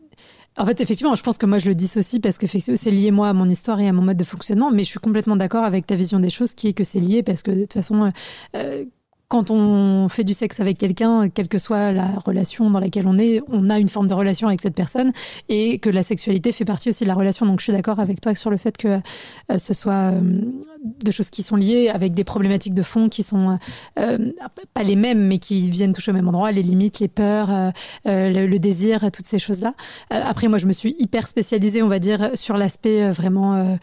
en 0.58 0.66
fait, 0.66 0.82
effectivement, 0.82 1.16
je 1.16 1.24
pense 1.24 1.38
que 1.38 1.46
moi, 1.46 1.58
je 1.58 1.68
le 1.68 1.76
dissocie 1.76 2.22
parce 2.22 2.38
que 2.38 2.46
c'est 2.48 2.92
lié, 2.92 3.12
moi, 3.12 3.30
à 3.30 3.34
mon 3.34 3.50
histoire 3.50 3.80
et 3.80 3.88
à 3.88 3.94
mon 3.94 4.02
mode 4.02 4.18
de 4.18 4.24
fonctionnement. 4.26 4.72
Mais 4.72 4.84
je 4.84 4.90
suis 4.90 5.00
complètement 5.00 5.38
d'accord 5.38 5.64
avec 5.64 5.88
ta 5.88 5.96
vision 5.96 6.20
des 6.20 6.30
choses 6.30 6.54
qui 6.54 6.68
est 6.68 6.74
que 6.74 6.84
c'est 6.84 7.00
lié 7.00 7.24
parce 7.24 7.44
que, 7.44 7.52
de 7.52 7.62
toute 7.62 7.74
façon, 7.74 8.12
euh, 8.58 8.86
quand 9.32 9.50
on 9.50 10.10
fait 10.10 10.26
du 10.26 10.34
sexe 10.34 10.60
avec 10.60 10.78
quelqu'un, 10.78 11.30
quelle 11.30 11.48
que 11.48 11.58
soit 11.58 11.94
la 11.94 12.08
relation 12.08 12.70
dans 12.70 12.82
laquelle 12.82 13.08
on 13.08 13.18
est, 13.18 13.42
on 13.48 13.70
a 13.70 13.80
une 13.80 13.88
forme 13.88 14.10
de 14.10 14.14
relation 14.14 14.50
avec 14.50 14.60
cette 14.62 14.76
personne 14.76 15.14
et 15.48 15.80
que 15.80 15.90
la 15.90 16.04
sexualité 16.04 16.52
fait 16.52 16.66
partie 16.66 16.90
aussi 16.90 17.06
de 17.06 17.08
la 17.08 17.16
relation. 17.16 17.46
Donc 17.46 17.62
je 17.62 17.64
suis 17.64 17.72
d'accord 17.72 18.02
avec 18.02 18.20
toi 18.20 18.36
sur 18.36 18.50
le 18.50 18.58
fait 18.58 18.76
que 18.76 19.00
euh, 19.50 19.58
ce 19.58 19.74
soit 19.74 20.12
euh, 20.12 20.20
de 21.06 21.12
choses 21.12 21.30
qui 21.30 21.44
sont 21.44 21.56
liées 21.56 21.88
avec 21.88 22.14
des 22.14 22.26
problématiques 22.26 22.74
de 22.74 22.82
fond 22.84 23.08
qui 23.08 23.24
sont 23.24 23.58
euh, 23.98 24.18
pas 24.74 24.84
les 24.84 24.98
mêmes, 24.98 25.26
mais 25.26 25.38
qui 25.38 25.70
viennent 25.70 25.94
toucher 25.94 26.12
au 26.12 26.14
même 26.14 26.28
endroit, 26.28 26.52
les 26.52 26.62
limites, 26.62 27.00
les 27.00 27.08
peurs, 27.08 27.72
le, 28.04 28.58
désir, 28.58 29.12
toutes 29.14 29.28
ces 29.28 29.40
choses-là. 29.40 29.76
après, 30.10 30.50
moi, 30.50 30.58
je 30.58 30.66
me 30.66 30.74
suis 30.74 30.94
hyper 31.00 31.26
spécialisée, 31.26 31.82
on 31.84 31.88
va 31.88 32.00
dire, 32.00 32.32
sur 32.34 32.58
l'aspect 32.58 33.10
vraiment 33.12 33.78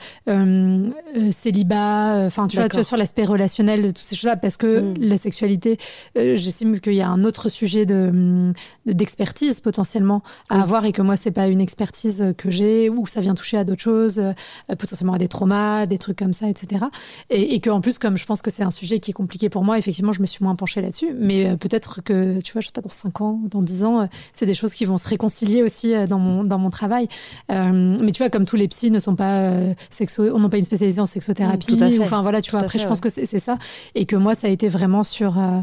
célibat, 1.30 2.26
enfin, 2.26 2.48
tu 2.48 2.58
vois, 2.58 2.68
tu 2.68 2.76
vois, 2.76 2.84
sur 2.84 2.98
l'aspect 2.98 3.24
relationnel 3.24 3.82
de 3.82 3.88
toutes 3.88 3.98
ces 3.98 4.14
choses-là, 4.14 4.36
parce 4.36 4.58
que 4.58 4.80
mm. 4.80 4.94
la 4.98 5.16
sexualité 5.16 5.37
euh, 5.46 6.36
j'estime 6.36 6.80
qu'il 6.80 6.94
y 6.94 7.00
a 7.00 7.08
un 7.08 7.24
autre 7.24 7.48
sujet 7.48 7.86
de 7.86 8.52
d'expertise 8.86 9.60
potentiellement 9.60 10.22
à 10.48 10.62
avoir 10.62 10.84
et 10.84 10.92
que 10.92 11.02
moi 11.02 11.16
c'est 11.16 11.30
pas 11.30 11.48
une 11.48 11.60
expertise 11.60 12.34
que 12.36 12.50
j'ai 12.50 12.88
ou 12.90 13.06
ça 13.06 13.20
vient 13.20 13.34
toucher 13.34 13.58
à 13.58 13.64
d'autres 13.64 13.82
choses, 13.82 14.18
euh, 14.18 14.32
potentiellement 14.68 15.14
à 15.14 15.18
des 15.18 15.28
traumas, 15.28 15.86
des 15.86 15.98
trucs 15.98 16.18
comme 16.18 16.32
ça, 16.32 16.48
etc. 16.48 16.86
Et, 17.30 17.54
et 17.54 17.60
que 17.60 17.70
en 17.70 17.80
plus 17.80 17.98
comme 17.98 18.16
je 18.16 18.26
pense 18.26 18.42
que 18.42 18.50
c'est 18.50 18.62
un 18.62 18.70
sujet 18.70 19.00
qui 19.00 19.10
est 19.10 19.14
compliqué 19.14 19.48
pour 19.48 19.64
moi, 19.64 19.78
effectivement 19.78 20.12
je 20.12 20.20
me 20.20 20.26
suis 20.26 20.44
moins 20.44 20.56
penchée 20.56 20.80
là-dessus. 20.80 21.14
Mais 21.18 21.50
euh, 21.50 21.56
peut-être 21.56 22.02
que 22.02 22.40
tu 22.40 22.52
vois, 22.52 22.60
je 22.60 22.66
sais 22.66 22.72
pas 22.72 22.80
dans 22.80 22.88
5 22.88 23.20
ans, 23.20 23.40
dans 23.50 23.62
10 23.62 23.84
ans, 23.84 24.08
c'est 24.32 24.46
des 24.46 24.54
choses 24.54 24.74
qui 24.74 24.84
vont 24.84 24.96
se 24.96 25.08
réconcilier 25.08 25.62
aussi 25.62 25.94
dans 26.06 26.18
mon 26.18 26.44
dans 26.44 26.58
mon 26.58 26.70
travail. 26.70 27.08
mais 27.48 28.12
tu 28.12 28.22
vois 28.22 28.30
comme 28.30 28.44
tous 28.44 28.56
les 28.56 28.68
psys 28.68 28.90
ne 28.90 29.00
sont 29.00 29.16
pas 29.16 29.52
sexo, 29.90 30.24
on 30.34 30.40
n'a 30.40 30.48
pas 30.48 30.58
une 30.58 30.64
spécialisée 30.64 31.00
en 31.00 31.06
sexothérapie. 31.06 31.78
enfin 32.00 32.22
voilà, 32.22 32.40
tu 32.40 32.50
vois. 32.50 32.60
Après 32.60 32.78
je 32.78 32.86
pense 32.86 33.00
que 33.00 33.08
c'est 33.08 33.26
ça 33.38 33.58
et 33.94 34.06
que 34.06 34.16
moi 34.16 34.34
ça 34.34 34.46
a 34.46 34.50
été 34.50 34.68
vraiment 34.68 35.04
sur 35.04 35.27
euh, 35.36 35.60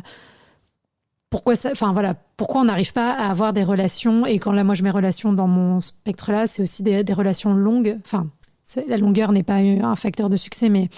pourquoi 1.30 1.54
enfin 1.71 1.91
voilà, 1.93 2.13
pourquoi 2.38 2.62
on 2.62 2.65
n'arrive 2.65 2.93
pas 2.93 3.12
à 3.12 3.30
avoir 3.30 3.54
des 3.54 3.63
relations 3.63 4.25
et 4.25 4.38
quand 4.38 4.51
là 4.51 4.63
moi 4.63 4.75
je 4.75 4.84
mets 4.84 4.91
relations 4.91 5.34
dans 5.34 5.47
mon 5.47 5.82
spectre 5.82 6.32
là, 6.32 6.45
c'est 6.45 6.62
aussi 6.62 6.84
des, 6.84 7.01
relations 7.13 7.54
longues. 7.54 7.97
Enfin, 8.06 8.28
la 8.88 8.97
longueur 8.97 9.32
n'est 9.32 9.43
pas 9.43 9.56
un 9.56 9.95
facteur 9.95 10.30
de 10.30 10.38
succès, 10.38 10.69
mais 10.69 10.89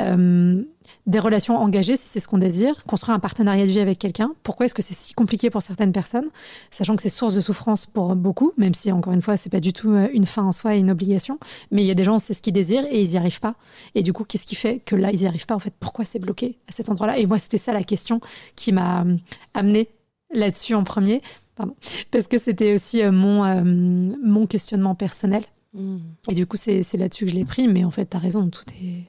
euh, 0.00 0.62
des 1.06 1.18
relations 1.18 1.56
engagées, 1.56 1.96
si 1.96 2.08
c'est 2.08 2.20
ce 2.20 2.26
qu'on 2.26 2.38
désire, 2.38 2.84
construire 2.84 3.14
un 3.14 3.18
partenariat 3.18 3.66
de 3.66 3.70
vie 3.70 3.80
avec 3.80 3.98
quelqu'un. 3.98 4.32
Pourquoi 4.42 4.66
est-ce 4.66 4.74
que 4.74 4.82
c'est 4.82 4.94
si 4.94 5.12
compliqué 5.12 5.50
pour 5.50 5.60
certaines 5.60 5.92
personnes, 5.92 6.28
sachant 6.70 6.96
que 6.96 7.02
c'est 7.02 7.10
source 7.10 7.34
de 7.34 7.40
souffrance 7.40 7.84
pour 7.84 8.16
beaucoup, 8.16 8.52
même 8.56 8.72
si 8.72 8.90
encore 8.90 9.12
une 9.12 9.20
fois 9.20 9.36
c'est 9.36 9.50
pas 9.50 9.60
du 9.60 9.72
tout 9.74 9.90
euh, 9.90 10.08
une 10.14 10.24
fin 10.24 10.42
en 10.42 10.52
soi 10.52 10.76
et 10.76 10.78
une 10.78 10.90
obligation. 10.90 11.38
Mais 11.70 11.82
il 11.82 11.86
y 11.86 11.90
a 11.90 11.94
des 11.94 12.04
gens, 12.04 12.18
c'est 12.18 12.32
ce 12.32 12.40
qu'ils 12.40 12.54
désirent 12.54 12.86
et 12.86 13.02
ils 13.02 13.10
n'y 13.10 13.16
arrivent 13.18 13.40
pas. 13.40 13.54
Et 13.94 14.02
du 14.02 14.12
coup, 14.12 14.24
qu'est-ce 14.24 14.46
qui 14.46 14.54
fait 14.54 14.78
que 14.78 14.96
là 14.96 15.12
ils 15.12 15.20
n'y 15.20 15.26
arrivent 15.26 15.46
pas 15.46 15.54
En 15.54 15.58
fait, 15.58 15.74
pourquoi 15.78 16.06
c'est 16.06 16.18
bloqué 16.18 16.56
à 16.68 16.72
cet 16.72 16.88
endroit-là? 16.88 17.18
Et 17.18 17.26
moi, 17.26 17.38
c'était 17.38 17.58
ça 17.58 17.72
la 17.72 17.82
question 17.82 18.20
qui 18.56 18.72
m'a 18.72 19.02
euh, 19.02 19.16
amené 19.52 19.88
là-dessus 20.32 20.74
en 20.74 20.84
premier. 20.84 21.20
Pardon. 21.54 21.76
Parce 22.10 22.28
que 22.28 22.38
c'était 22.38 22.74
aussi 22.74 23.02
euh, 23.02 23.12
mon, 23.12 23.44
mon 23.64 24.46
questionnement 24.46 24.94
personnel. 24.94 25.44
Mmh. 25.74 25.98
Et 26.30 26.34
du 26.34 26.46
coup, 26.46 26.56
c'est 26.56 26.82
là-dessus 26.94 27.26
que 27.26 27.30
je 27.30 27.36
l'ai 27.36 27.44
pris. 27.44 27.68
Mais 27.68 27.84
en 27.84 27.90
fait, 27.90 28.08
tu 28.08 28.16
as 28.16 28.20
raison, 28.20 28.48
tout 28.48 28.64
est 28.82 29.04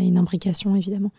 une 0.00 0.16
imbrication, 0.16 0.76
évidemment. 0.76 1.10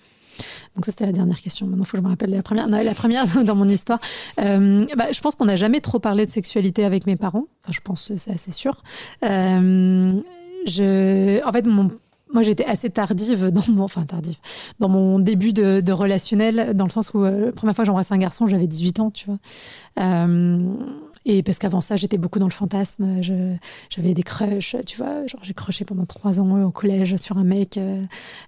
Donc 0.76 0.86
ça, 0.86 0.91
c'était 0.91 1.06
la 1.06 1.12
dernière 1.12 1.41
question. 1.41 1.67
Maintenant, 1.67 1.84
il 1.84 1.88
faut 1.88 1.91
que 1.91 1.98
je 1.98 2.04
me 2.04 2.10
rappelle 2.10 2.30
la 2.30 2.44
première. 2.44 2.67
la 2.67 2.94
première 2.94 3.26
dans 3.44 3.56
mon 3.56 3.67
histoire. 3.67 4.00
Euh, 4.39 4.86
bah, 4.98 5.12
je 5.12 5.20
pense 5.22 5.36
qu'on 5.36 5.46
n'a 5.46 5.56
jamais 5.56 5.82
trop 5.82 6.00
parlé 6.00 6.26
de 6.26 6.32
sexualité 6.32 6.86
avec 6.86 7.06
mes 7.06 7.15
parents. 7.15 7.46
Enfin, 7.63 7.74
je 7.74 7.80
pense, 7.82 8.15
c'est 8.15 8.32
assez 8.32 8.52
sûr. 8.52 8.84
Euh, 9.24 10.20
je, 10.65 11.46
en 11.46 11.52
fait, 11.52 11.65
mon 11.65 11.89
moi, 12.34 12.44
j'étais 12.44 12.63
assez 12.63 12.89
tardive 12.89 13.50
dans 13.50 13.63
mon, 13.67 13.84
enfin 13.84 14.04
tardive, 14.04 14.38
dans 14.80 14.88
mon 14.88 15.20
début 15.20 15.52
de, 15.52 15.91
relationnel, 15.91 16.72
dans 16.76 16.86
le 16.86 16.89
sens 16.89 17.13
où 17.13 17.26
euh, 17.26 17.48
la 17.48 17.52
première 17.52 17.76
fois 17.76 17.84
que 17.84 17.88
j'embrassais 17.88 18.13
un 18.13 18.20
garçon, 18.20 18.48
j'avais 18.48 18.67
18 18.67 19.00
ans, 19.02 19.12
tu 19.12 19.26
vois. 19.26 19.38
Et 21.26 21.44
parce 21.44 21.60
qu'avant 21.60 21.82
ça, 21.82 21.96
j'étais 21.96 22.18
beaucoup 22.18 22.40
dans 22.40 22.48
le 22.48 22.52
fantasme. 22.52 23.22
J'avais 23.90 24.14
des 24.14 24.24
crushs, 24.24 24.76
tu 24.86 24.98
vois. 24.98 25.26
Genre, 25.28 25.42
j'ai 25.44 25.54
crushé 25.54 25.86
pendant 25.86 26.06
trois 26.06 26.40
ans 26.40 26.64
au 26.64 26.72
collège 26.72 27.16
sur 27.18 27.38
un 27.38 27.44
mec 27.44 27.78
euh, 27.78 28.04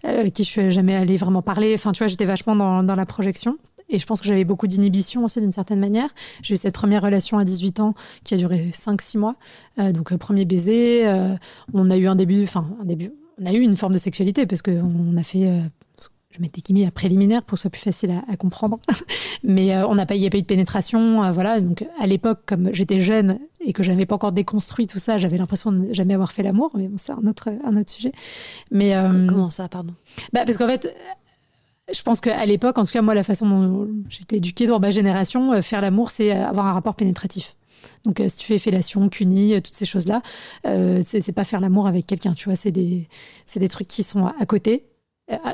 euh 0.05 0.29
qui 0.29 0.43
je 0.43 0.49
suis 0.49 0.71
jamais 0.71 0.95
allée 0.95 1.17
vraiment 1.17 1.41
parler. 1.41 1.73
Enfin, 1.75 1.91
tu 1.91 1.99
vois, 1.99 2.07
j'étais 2.07 2.25
vachement 2.25 2.55
dans, 2.55 2.83
dans, 2.83 2.95
la 2.95 3.05
projection. 3.05 3.57
Et 3.89 3.99
je 3.99 4.05
pense 4.05 4.21
que 4.21 4.27
j'avais 4.27 4.43
beaucoup 4.43 4.67
d'inhibition 4.67 5.23
aussi 5.25 5.39
d'une 5.39 5.51
certaine 5.51 5.79
manière. 5.79 6.09
J'ai 6.41 6.55
eu 6.55 6.57
cette 6.57 6.73
première 6.73 7.01
relation 7.01 7.37
à 7.37 7.45
18 7.45 7.79
ans 7.79 7.93
qui 8.23 8.33
a 8.33 8.37
duré 8.37 8.69
5-6 8.71 9.17
mois. 9.17 9.35
Euh, 9.79 9.91
donc, 9.91 10.11
euh, 10.11 10.17
premier 10.17 10.45
baiser. 10.45 11.07
Euh, 11.07 11.35
on 11.73 11.91
a 11.91 11.97
eu 11.97 12.07
un 12.07 12.15
début, 12.15 12.43
enfin, 12.43 12.67
un 12.81 12.85
début. 12.85 13.11
On 13.41 13.45
a 13.45 13.53
eu 13.53 13.59
une 13.59 13.75
forme 13.75 13.93
de 13.93 13.97
sexualité 13.97 14.45
parce 14.45 14.61
qu'on 14.61 15.17
a 15.17 15.23
fait 15.23 15.49
je 16.35 16.41
mets 16.41 16.49
des 16.49 16.61
guillemets 16.61 16.89
préliminaires 16.89 17.43
pour 17.43 17.55
que 17.55 17.59
ce 17.59 17.63
soit 17.63 17.71
plus 17.71 17.81
facile 17.81 18.13
à, 18.27 18.35
comprendre. 18.37 18.79
Mais 19.43 19.75
euh, 19.75 19.87
on 19.87 19.95
n'a 19.95 20.05
pas, 20.05 20.15
il 20.15 20.21
n'y 20.21 20.27
a 20.27 20.29
pas 20.29 20.37
eu 20.37 20.41
de 20.41 20.47
pénétration, 20.47 21.23
euh, 21.23 21.31
voilà. 21.31 21.61
Donc 21.61 21.85
à 21.99 22.07
l'époque, 22.07 22.41
comme 22.45 22.73
j'étais 22.73 22.99
jeune 22.99 23.39
et 23.65 23.73
que 23.73 23.83
je 23.83 23.91
n'avais 23.91 24.05
pas 24.05 24.15
encore 24.15 24.31
déconstruit 24.31 24.87
tout 24.87 24.99
ça, 24.99 25.17
j'avais 25.17 25.37
l'impression 25.37 25.71
de 25.71 25.77
ne 25.77 25.93
jamais 25.93 26.13
avoir 26.13 26.31
fait 26.31 26.43
l'amour. 26.43 26.71
Mais 26.75 26.87
bon, 26.87 26.97
c'est 26.97 27.11
un 27.11 27.27
autre, 27.27 27.49
un 27.63 27.77
autre 27.77 27.91
sujet. 27.91 28.11
Mais 28.71 28.95
euh, 28.95 29.27
comment 29.27 29.49
ça, 29.49 29.67
pardon? 29.67 29.93
Bah, 30.31 30.43
parce 30.45 30.57
qu'en 30.57 30.67
fait. 30.67 30.95
Je 31.93 32.01
pense 32.01 32.21
qu'à 32.21 32.45
l'époque, 32.45 32.77
en 32.77 32.85
tout 32.85 32.93
cas, 32.93 33.01
moi, 33.01 33.13
la 33.13 33.23
façon 33.23 33.45
dont 33.45 33.89
j'étais 34.07 34.37
éduquée 34.37 34.67
dans 34.67 34.79
ma 34.79 34.89
génération, 34.89 35.61
faire 35.61 35.81
l'amour, 35.81 36.11
c'est 36.11 36.31
avoir 36.31 36.65
un 36.65 36.71
rapport 36.71 36.95
pénétratif. 36.95 37.57
Donc, 38.05 38.23
si 38.25 38.37
tu 38.37 38.45
fais 38.45 38.57
fellation, 38.57 39.09
cuni, 39.09 39.61
toutes 39.61 39.73
ces 39.73 39.85
choses-là, 39.85 40.21
c'est 40.63 41.33
pas 41.33 41.43
faire 41.43 41.59
l'amour 41.59 41.85
avec 41.85 42.07
quelqu'un, 42.07 42.35
tu 42.35 42.45
vois, 42.45 42.55
c'est 42.55 42.71
des, 42.71 43.09
des 43.53 43.67
trucs 43.67 43.89
qui 43.89 44.03
sont 44.03 44.27
à 44.27 44.45
côté 44.45 44.85
euh, 44.85 44.92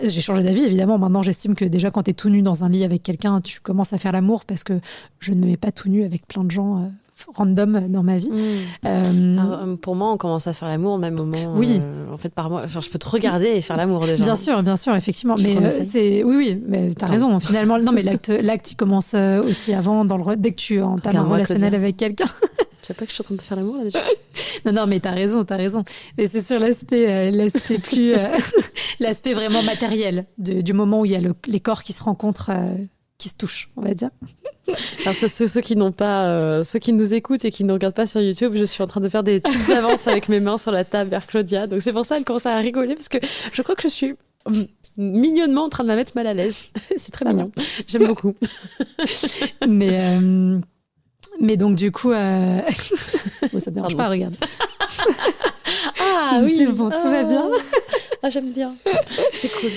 j'ai 0.04 0.22
changé 0.22 0.44
d'avis, 0.44 0.64
évidemment. 0.64 0.98
Maintenant, 0.98 1.22
j'estime 1.22 1.56
que 1.56 1.66
déjà, 1.66 1.92
quand 1.92 2.04
tu 2.04 2.12
es 2.12 2.14
tout 2.14 2.30
nu 2.30 2.42
dans 2.42 2.64
un 2.64 2.70
lit 2.70 2.84
avec 2.84 3.04
quelqu'un, 3.04 3.42
tu 3.42 3.60
commences 3.60 3.94
à 3.94 3.98
faire 3.98 4.12
l'amour 4.12 4.46
parce 4.46 4.64
que 4.64 4.80
je 5.20 5.34
ne 5.34 5.40
me 5.40 5.48
mets 5.48 5.58
pas 5.58 5.72
tout 5.72 5.90
nu 5.90 6.04
avec 6.04 6.28
plein 6.28 6.44
de 6.44 6.52
gens 6.52 6.84
euh, 6.84 6.88
random 7.34 7.88
dans 7.90 8.04
ma 8.04 8.18
vie. 8.18 8.30
Hmm. 8.30 8.86
Euh, 8.86 9.76
pour 9.78 9.96
moi, 9.96 10.12
on 10.12 10.18
commence 10.18 10.48
à 10.48 10.54
faire 10.54 10.68
l'amour 10.68 10.94
au 10.94 10.98
même 10.98 11.16
moment. 11.16 11.54
Oui. 11.56 11.82
en 12.12 12.18
fait, 12.18 12.30
par 12.30 12.50
moi, 12.50 12.62
enfin, 12.66 12.82
je 12.82 12.90
peux 12.90 13.00
te 13.00 13.10
regarder 13.10 13.48
et 13.48 13.62
faire 13.62 13.78
l'amour 13.78 14.06
déjà. 14.06 14.24
Bien 14.24 14.36
sûr, 14.36 14.62
bien 14.64 14.78
sûr, 14.78 14.96
effectivement. 14.96 15.36
mais 15.42 15.70
c'est 15.86 16.24
oui, 16.24 16.36
oui, 16.36 16.64
mais 16.68 16.94
tu 16.94 17.04
as 17.04 17.08
raison. 17.08 17.40
Finalement, 17.50 17.80
non, 17.80 17.92
mais 17.92 18.04
l'acte, 18.04 18.30
l'acte, 18.30 18.72
il 18.72 18.76
commence 18.76 19.14
aussi 19.14 19.74
avant, 19.74 20.06
dans 20.06 20.18
le 20.18 20.36
dès 20.36 20.52
que 20.52 20.58
tu 20.58 20.82
entames 20.82 21.16
un 21.16 21.24
relationnel 21.24 21.76
avec 21.76 21.98
quelqu'un. 21.98 22.26
sais 22.90 22.96
pas 22.96 23.06
que 23.06 23.12
je 23.12 23.16
suis 23.16 23.22
en 23.22 23.26
train 23.26 23.36
de 23.36 23.42
faire 23.42 23.58
l'amour 23.58 23.84
déjà. 23.84 24.02
non, 24.66 24.72
non, 24.72 24.88
mais 24.88 25.00
t'as 25.00 25.12
raison, 25.12 25.44
t'as 25.46 25.58
raison. 25.58 25.84
Mais 26.18 26.28
c'est 26.28 26.42
sur 26.42 26.60
l'aspect, 26.60 27.10
euh, 27.10 27.32
l'aspect 27.32 27.78
plus, 27.78 28.14
euh, 28.14 28.30
l'aspect 29.00 29.34
vraiment 29.34 29.62
matériel 29.64 30.26
du 30.38 30.74
moment 30.74 31.02
où 31.02 31.06
il 31.06 31.12
y 31.12 31.16
a 31.16 31.22
les 31.48 31.60
corps 31.60 31.84
qui 31.84 31.94
se 31.94 32.04
rencontrent, 32.04 32.52
euh, 32.52 32.76
qui 33.20 33.30
se 33.30 33.36
touchent, 33.36 33.70
on 33.78 33.82
va 33.82 33.94
dire. 33.94 34.10
Alors 35.06 35.14
ceux, 35.14 35.48
ceux, 35.48 35.62
qui 35.62 35.76
n'ont 35.76 35.92
pas, 35.92 36.64
ceux 36.64 36.80
qui 36.80 36.94
nous 36.94 37.14
écoutent 37.14 37.46
et 37.46 37.52
qui 37.52 37.64
ne 37.64 37.74
regardent 37.74 37.94
pas 37.94 38.08
sur 38.08 38.22
YouTube, 38.22 38.54
je 38.56 38.64
suis 38.64 38.82
en 38.82 38.88
train 38.88 39.02
de 39.02 39.10
faire 39.10 39.24
des 39.24 39.40
petites 39.40 39.70
avances 39.70 40.08
avec 40.08 40.30
mes 40.30 40.40
mains 40.40 40.58
sur 40.58 40.72
la 40.72 40.84
table 40.86 41.12
vers 41.12 41.28
Claudia. 41.28 41.68
Donc 41.68 41.82
c'est 41.82 41.94
pour 41.94 42.06
ça 42.06 42.16
qu'elle 42.16 42.26
commence 42.26 42.48
à 42.48 42.58
rigoler 42.58 42.96
parce 42.96 43.10
que 43.10 43.18
je 43.52 43.62
crois 43.62 43.76
que 43.76 43.84
je 43.84 43.90
suis 43.90 44.16
mignonnement 44.98 45.66
en 45.66 45.70
train 45.70 45.84
de 45.84 45.90
la 45.90 45.96
mettre 45.96 46.14
mal 46.16 46.28
à 46.28 46.34
l'aise. 46.34 46.72
c'est 46.98 47.12
très 47.12 47.26
mignon. 47.26 47.52
J'aime 47.88 48.08
beaucoup. 48.08 48.36
Mais 49.68 50.20
mais 51.40 51.58
donc, 51.58 51.76
du 51.76 51.92
coup, 51.92 52.12
euh... 52.12 52.62
bon, 53.54 53.60
ça 53.60 53.72
ne 53.72 53.76
dérange 53.76 53.96
pas, 53.96 54.10
regarde. 54.10 54.36
ah 56.00 56.42
oui, 56.44 56.68
bon, 56.68 56.90
tout 56.90 57.10
va 57.10 57.24
bien. 57.24 57.50
ah, 58.24 58.30
j'aime 58.30 58.52
bien. 58.52 58.76
C'est 59.34 59.52
cool. 59.54 59.70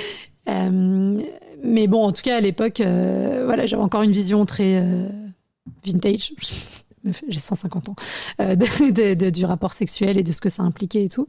Euh, 1.62 1.66
mais 1.66 1.86
bon, 1.86 2.02
en 2.04 2.12
tout 2.12 2.22
cas, 2.22 2.36
à 2.36 2.40
l'époque, 2.40 2.80
euh, 2.80 3.42
voilà, 3.44 3.66
j'avais 3.66 3.82
encore 3.82 4.02
une 4.02 4.12
vision 4.12 4.44
très 4.46 4.80
euh, 4.82 5.08
vintage. 5.84 6.34
J'ai 7.26 7.40
150 7.40 7.88
ans 7.88 7.96
de, 8.38 9.30
du 9.30 9.44
rapport 9.44 9.72
sexuel 9.72 10.18
et 10.18 10.22
de 10.22 10.30
ce 10.30 10.40
que 10.40 10.48
ça 10.48 10.62
impliquait 10.62 11.02
et 11.02 11.08
tout. 11.08 11.26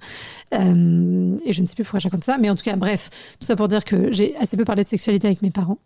et 0.51 0.55
je 0.55 1.61
ne 1.61 1.65
sais 1.65 1.73
plus 1.73 1.83
pourquoi 1.83 1.99
je 1.99 2.07
ça, 2.21 2.37
mais 2.37 2.51
en 2.51 2.53
tout 2.53 2.63
cas, 2.63 2.75
bref, 2.75 3.09
tout 3.39 3.47
ça 3.47 3.55
pour 3.55 3.67
dire 3.67 3.83
que 3.83 4.11
j'ai 4.11 4.35
assez 4.37 4.55
peu 4.55 4.65
parlé 4.65 4.83
de 4.83 4.87
sexualité 4.87 5.25
avec 5.25 5.41
mes 5.41 5.49
parents. 5.49 5.79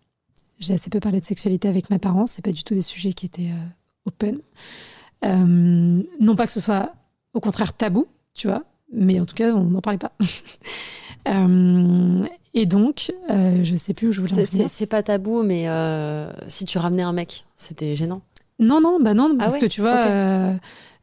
J'ai 0.59 0.73
assez 0.73 0.89
peu 0.89 0.99
parlé 0.99 1.21
de 1.21 1.25
sexualité 1.25 1.69
avec 1.69 1.89
mes 1.89 1.99
parents. 1.99 2.27
C'est 2.27 2.43
pas 2.43 2.51
du 2.51 2.65
tout 2.65 2.73
des 2.73 2.81
sujets 2.81 3.13
qui 3.13 3.27
étaient 3.27 3.53
open. 4.05 4.39
Euh, 5.25 6.03
non 6.19 6.35
pas 6.35 6.45
que 6.45 6.51
ce 6.51 6.59
soit 6.59 6.93
au 7.33 7.39
contraire 7.39 7.73
tabou, 7.73 8.07
tu 8.33 8.47
vois, 8.47 8.63
mais 8.93 9.19
en 9.19 9.25
tout 9.25 9.35
cas, 9.35 9.53
on 9.53 9.65
n'en 9.65 9.81
parlait 9.81 9.99
pas. 9.99 10.11
Euh, 11.27 12.23
et 12.53 12.65
donc, 12.65 13.13
euh, 13.29 13.63
je 13.63 13.75
sais 13.75 13.93
plus 13.93 14.09
où 14.09 14.11
je 14.11 14.21
voulais 14.21 14.41
en 14.41 14.67
C'est 14.67 14.85
pas 14.85 15.03
tabou, 15.03 15.43
mais 15.43 15.67
si 16.47 16.65
tu 16.65 16.77
ramenais 16.77 17.03
un 17.03 17.13
mec, 17.13 17.45
c'était 17.55 17.95
gênant. 17.95 18.21
Non, 18.59 18.81
non, 18.81 18.99
bah 18.99 19.13
non, 19.13 19.29
ah 19.33 19.35
parce 19.37 19.57
que 19.57 19.67
tu 19.67 19.81
vois, 19.81 20.55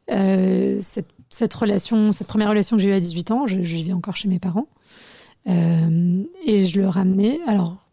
cette, 0.07 1.07
cette, 1.29 1.53
relation, 1.53 2.11
cette 2.11 2.27
première 2.27 2.49
relation 2.49 2.75
que 2.75 2.83
j'ai 2.83 2.89
eue 2.89 2.93
à 2.93 2.99
18 2.99 3.31
ans, 3.31 3.47
je, 3.47 3.55
je 3.55 3.75
vivais 3.75 3.93
encore 3.93 4.15
chez 4.15 4.27
mes 4.27 4.39
parents. 4.39 4.67
et 5.47 6.65
je 6.65 6.81
le 6.81 6.87
ramenais. 6.87 7.39
Alors, 7.47 7.85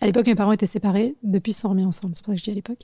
à 0.00 0.06
l'époque, 0.06 0.26
mes 0.26 0.34
parents 0.34 0.52
étaient 0.52 0.66
séparés. 0.66 1.14
Depuis, 1.22 1.52
ils 1.52 1.54
sont 1.54 1.70
remis 1.70 1.84
ensemble. 1.84 2.14
C'est 2.14 2.24
pour 2.24 2.32
ça 2.32 2.36
que 2.36 2.40
je 2.40 2.44
dis 2.44 2.50
à 2.50 2.54
l'époque. 2.54 2.80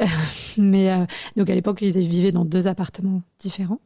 mais 0.58 0.90
euh, 0.90 1.04
donc, 1.36 1.48
à 1.48 1.54
l'époque, 1.54 1.80
ils 1.82 1.96
vivaient 1.98 2.32
dans 2.32 2.44
deux 2.44 2.66
appartements 2.66 3.22
différents. 3.38 3.80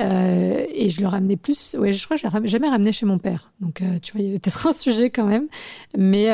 Euh, 0.00 0.64
et 0.72 0.88
je 0.88 1.00
le 1.00 1.06
ramenais 1.06 1.36
plus. 1.36 1.76
Ouais, 1.78 1.92
je 1.92 2.04
crois 2.04 2.16
que 2.16 2.28
je 2.28 2.38
l'ai 2.38 2.48
jamais 2.48 2.68
ramené 2.68 2.92
chez 2.92 3.06
mon 3.06 3.18
père. 3.18 3.52
Donc, 3.60 3.82
euh, 3.82 3.98
tu 4.00 4.12
vois, 4.12 4.20
il 4.20 4.26
y 4.26 4.30
avait 4.30 4.38
peut-être 4.38 4.66
un 4.66 4.72
sujet 4.72 5.10
quand 5.10 5.26
même. 5.26 5.48
Mais, 5.96 6.28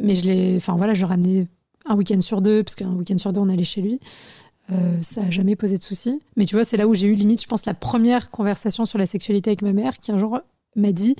mais 0.00 0.14
je 0.14 0.26
l'ai. 0.26 0.56
Enfin, 0.56 0.76
voilà, 0.76 0.94
je 0.94 1.00
le 1.00 1.06
ramenais 1.06 1.46
un 1.86 1.96
week-end 1.96 2.20
sur 2.20 2.40
deux, 2.40 2.62
parce 2.62 2.76
qu'un 2.76 2.92
week-end 2.92 3.18
sur 3.18 3.32
deux, 3.32 3.40
on 3.40 3.48
allait 3.48 3.64
chez 3.64 3.80
lui. 3.80 4.00
ça 5.00 5.22
n'a 5.22 5.30
jamais 5.30 5.56
posé 5.56 5.78
de 5.78 5.82
soucis. 5.82 6.20
Mais 6.36 6.46
tu 6.46 6.54
vois, 6.54 6.64
c'est 6.64 6.76
là 6.76 6.86
où 6.86 6.94
j'ai 6.94 7.08
eu 7.08 7.14
limite, 7.14 7.42
je 7.42 7.48
pense, 7.48 7.66
la 7.66 7.74
première 7.74 8.30
conversation 8.30 8.84
sur 8.84 8.98
la 8.98 9.06
sexualité 9.06 9.50
avec 9.50 9.62
ma 9.62 9.72
mère, 9.72 9.98
qui 9.98 10.12
un 10.12 10.18
jour 10.18 10.40
m'a 10.76 10.92
dit 10.92 11.16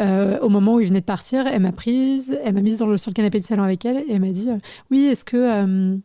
euh, 0.00 0.38
au 0.40 0.48
moment 0.48 0.74
où 0.74 0.80
il 0.80 0.86
venait 0.86 1.00
de 1.00 1.04
partir, 1.06 1.46
elle 1.46 1.62
m'a 1.62 1.72
prise, 1.72 2.38
elle 2.44 2.54
m'a 2.54 2.60
mise 2.60 2.78
dans 2.78 2.86
le, 2.86 2.96
sur 2.96 3.10
le 3.10 3.14
canapé 3.14 3.40
de 3.40 3.44
salon 3.44 3.64
avec 3.64 3.84
elle 3.84 3.98
et 3.98 4.12
elle 4.12 4.20
m'a 4.20 4.30
dit 4.30 4.50
euh, 4.50 4.58
Oui, 4.90 5.06
est-ce 5.06 5.24
que. 5.24 5.36
Euh, 5.36 5.96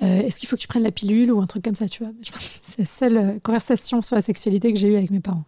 est-ce 0.00 0.40
qu'il 0.40 0.48
faut 0.48 0.56
que 0.56 0.60
tu 0.60 0.68
prennes 0.68 0.82
la 0.82 0.92
pilule 0.92 1.32
ou 1.32 1.40
un 1.40 1.46
truc 1.46 1.64
comme 1.64 1.74
ça, 1.74 1.88
tu 1.88 2.02
vois? 2.02 2.12
Je 2.22 2.30
pense 2.30 2.40
que 2.40 2.58
c'est 2.62 2.78
la 2.78 2.86
seule 2.86 3.40
conversation 3.40 4.02
sur 4.02 4.16
la 4.16 4.22
sexualité 4.22 4.72
que 4.72 4.78
j'ai 4.78 4.88
eue 4.88 4.96
avec 4.96 5.10
mes 5.10 5.20
parents. 5.20 5.44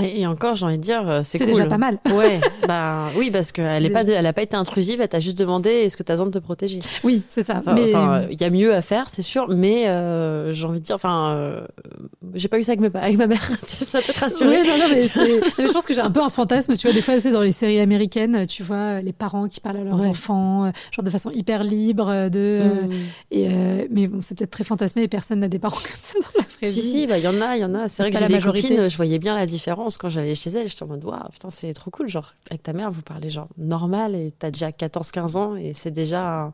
Et, 0.00 0.26
encore, 0.26 0.54
j'ai 0.54 0.64
envie 0.64 0.78
de 0.78 0.82
dire, 0.82 1.20
c'est 1.22 1.38
cool. 1.38 1.48
Déjà 1.48 1.66
pas 1.66 1.78
mal. 1.78 1.98
Ouais, 2.12 2.40
bah 2.68 3.08
oui, 3.16 3.30
parce 3.30 3.52
qu'elle 3.52 3.82
n'a 3.82 3.90
pas, 3.90 4.04
elle 4.04 4.26
a 4.26 4.32
pas 4.32 4.42
été 4.42 4.56
intrusive, 4.56 5.00
elle 5.00 5.08
t'a 5.08 5.20
juste 5.20 5.38
demandé 5.38 5.70
est-ce 5.70 5.96
que 5.96 6.02
tu 6.02 6.12
as 6.12 6.14
besoin 6.14 6.26
de 6.26 6.32
te 6.32 6.38
protéger? 6.38 6.80
Oui, 7.04 7.22
c'est 7.28 7.42
ça. 7.42 7.62
mais 7.66 7.92
il 8.30 8.40
y 8.40 8.44
a 8.44 8.50
mieux 8.50 8.74
à 8.74 8.82
faire, 8.82 9.08
c'est 9.08 9.22
sûr, 9.22 9.48
mais 9.48 9.88
euh, 9.88 10.52
j'ai 10.52 10.66
envie 10.66 10.80
de 10.80 10.84
dire, 10.84 10.94
enfin, 10.94 11.32
euh, 11.34 11.66
j'ai 12.34 12.48
pas 12.48 12.58
eu 12.58 12.64
ça 12.64 12.72
avec, 12.72 12.92
ma, 12.92 13.00
avec 13.00 13.16
ma 13.16 13.26
mère, 13.26 13.42
ça 13.62 14.00
peut 14.00 14.12
te 14.12 14.20
rassurer. 14.20 14.60
Oui, 14.60 14.68
non, 14.68 14.78
non, 14.78 14.84
mais, 14.90 15.00
je 15.00 15.72
pense 15.72 15.86
que 15.86 15.94
j'ai 15.94 16.00
un 16.00 16.10
peu 16.10 16.22
un 16.22 16.28
fantasme, 16.28 16.76
tu 16.76 16.86
vois, 16.86 16.94
des 16.94 17.02
fois, 17.02 17.20
c'est 17.20 17.32
dans 17.32 17.42
les 17.42 17.52
séries 17.52 17.80
américaines, 17.80 18.46
tu 18.46 18.62
vois, 18.62 19.00
les 19.00 19.12
parents 19.12 19.48
qui 19.48 19.60
parlent 19.60 19.78
à 19.78 19.84
leurs 19.84 20.06
enfants, 20.06 20.66
euh, 20.66 20.70
genre 20.90 21.04
de 21.04 21.10
façon 21.10 21.30
hyper 21.30 21.64
libre, 21.64 22.28
de, 22.28 22.62
mm. 22.62 22.90
et, 23.30 23.48
mais 23.90 24.06
bon, 24.06 24.20
c'est 24.20 24.36
peut-être 24.36 24.50
très 24.50 24.64
fantasmé 24.64 25.02
et 25.02 25.08
personne 25.08 25.40
n'a 25.40 25.48
des 25.48 25.58
parents 25.58 25.76
comme 25.76 25.98
ça 25.98 26.18
dans 26.18 26.40
la 26.40 26.46
vraie 26.58 26.70
vie. 26.70 26.82
Si, 26.82 27.06
bah, 27.06 27.18
il 27.18 27.24
y 27.24 27.28
en 27.28 27.40
a, 27.40 27.56
il 27.56 27.60
y 27.60 27.64
en 27.64 27.74
a. 27.74 27.88
C'est 27.88 28.02
vrai 28.02 28.12
que 28.12 28.18
j'ai 28.18 28.26
des 28.26 28.34
majorité. 28.34 28.68
copines, 28.68 28.88
je 28.88 28.96
voyais 28.96 29.18
bien 29.18 29.34
la 29.34 29.46
différence 29.46 29.81
quand 29.98 30.08
j'allais 30.08 30.34
chez 30.34 30.50
elle. 30.50 30.68
J'étais 30.68 30.82
en 30.82 30.88
mode, 30.88 31.04
waouh, 31.04 31.28
putain, 31.30 31.50
c'est 31.50 31.72
trop 31.74 31.90
cool. 31.90 32.08
Genre, 32.08 32.34
avec 32.50 32.62
ta 32.62 32.72
mère, 32.72 32.90
vous 32.90 33.02
parlez 33.02 33.30
genre 33.30 33.48
normal 33.58 34.14
et 34.14 34.32
t'as 34.38 34.50
déjà 34.50 34.70
14-15 34.70 35.36
ans 35.36 35.56
et 35.56 35.72
c'est 35.72 35.90
déjà. 35.90 36.52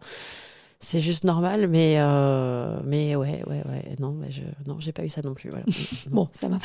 C'est 0.81 1.01
juste 1.01 1.24
normal, 1.24 1.66
mais, 1.66 1.97
euh, 1.99 2.79
mais 2.85 3.16
ouais, 3.16 3.43
ouais, 3.49 3.64
ouais. 3.68 3.97
Non, 3.99 4.16
je, 4.31 4.43
non, 4.64 4.79
j'ai 4.79 4.93
pas 4.93 5.05
eu 5.05 5.09
ça 5.09 5.22
non 5.22 5.35
plus. 5.35 5.51
Voilà. 5.51 5.64
bon, 6.11 6.29
ça 6.31 6.49
va. 6.49 6.59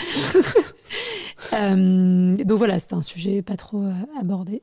euh, 1.53 2.36
donc 2.38 2.57
voilà, 2.59 2.78
c'était 2.78 2.93
un 2.93 3.01
sujet 3.01 3.41
pas 3.41 3.55
trop 3.55 3.82
euh, 3.82 3.91
abordé. 4.20 4.61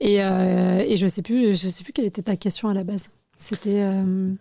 Et, 0.00 0.20
euh, 0.24 0.78
et 0.84 0.96
je 0.96 1.06
sais 1.06 1.22
plus, 1.22 1.56
je 1.56 1.68
sais 1.68 1.84
plus 1.84 1.92
quelle 1.92 2.06
était 2.06 2.22
ta 2.22 2.36
question 2.36 2.68
à 2.70 2.74
la 2.74 2.82
base. 2.82 3.10
C'était. 3.38 3.82
Euh, 3.82 4.32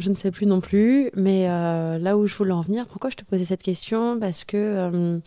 je 0.00 0.08
ne 0.08 0.14
sais 0.14 0.30
plus 0.30 0.46
non 0.46 0.60
plus, 0.60 1.10
mais 1.14 1.48
euh, 1.48 1.98
là 1.98 2.16
où 2.16 2.26
je 2.26 2.34
voulais 2.36 2.52
en 2.52 2.62
venir, 2.62 2.86
pourquoi 2.86 3.10
je 3.10 3.16
te 3.16 3.24
posais 3.24 3.44
cette 3.44 3.62
question? 3.62 4.18
Parce 4.18 4.44
que, 4.44 5.20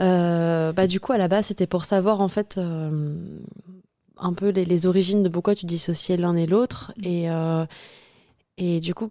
euh, 0.00 0.72
bah, 0.72 0.86
du 0.86 1.00
coup, 1.00 1.12
à 1.12 1.18
la 1.18 1.28
base, 1.28 1.46
c'était 1.46 1.66
pour 1.66 1.84
savoir 1.84 2.20
en 2.20 2.28
fait 2.28 2.58
un 2.58 4.32
peu 4.34 4.48
les, 4.50 4.64
les, 4.64 4.86
origines 4.86 5.22
de 5.22 5.28
pourquoi 5.28 5.54
tu 5.54 5.66
dissociais 5.66 6.16
l'un 6.16 6.34
et 6.36 6.46
l'autre, 6.46 6.92
et, 7.02 7.28
et 8.58 8.80
du 8.80 8.94
coup, 8.94 9.10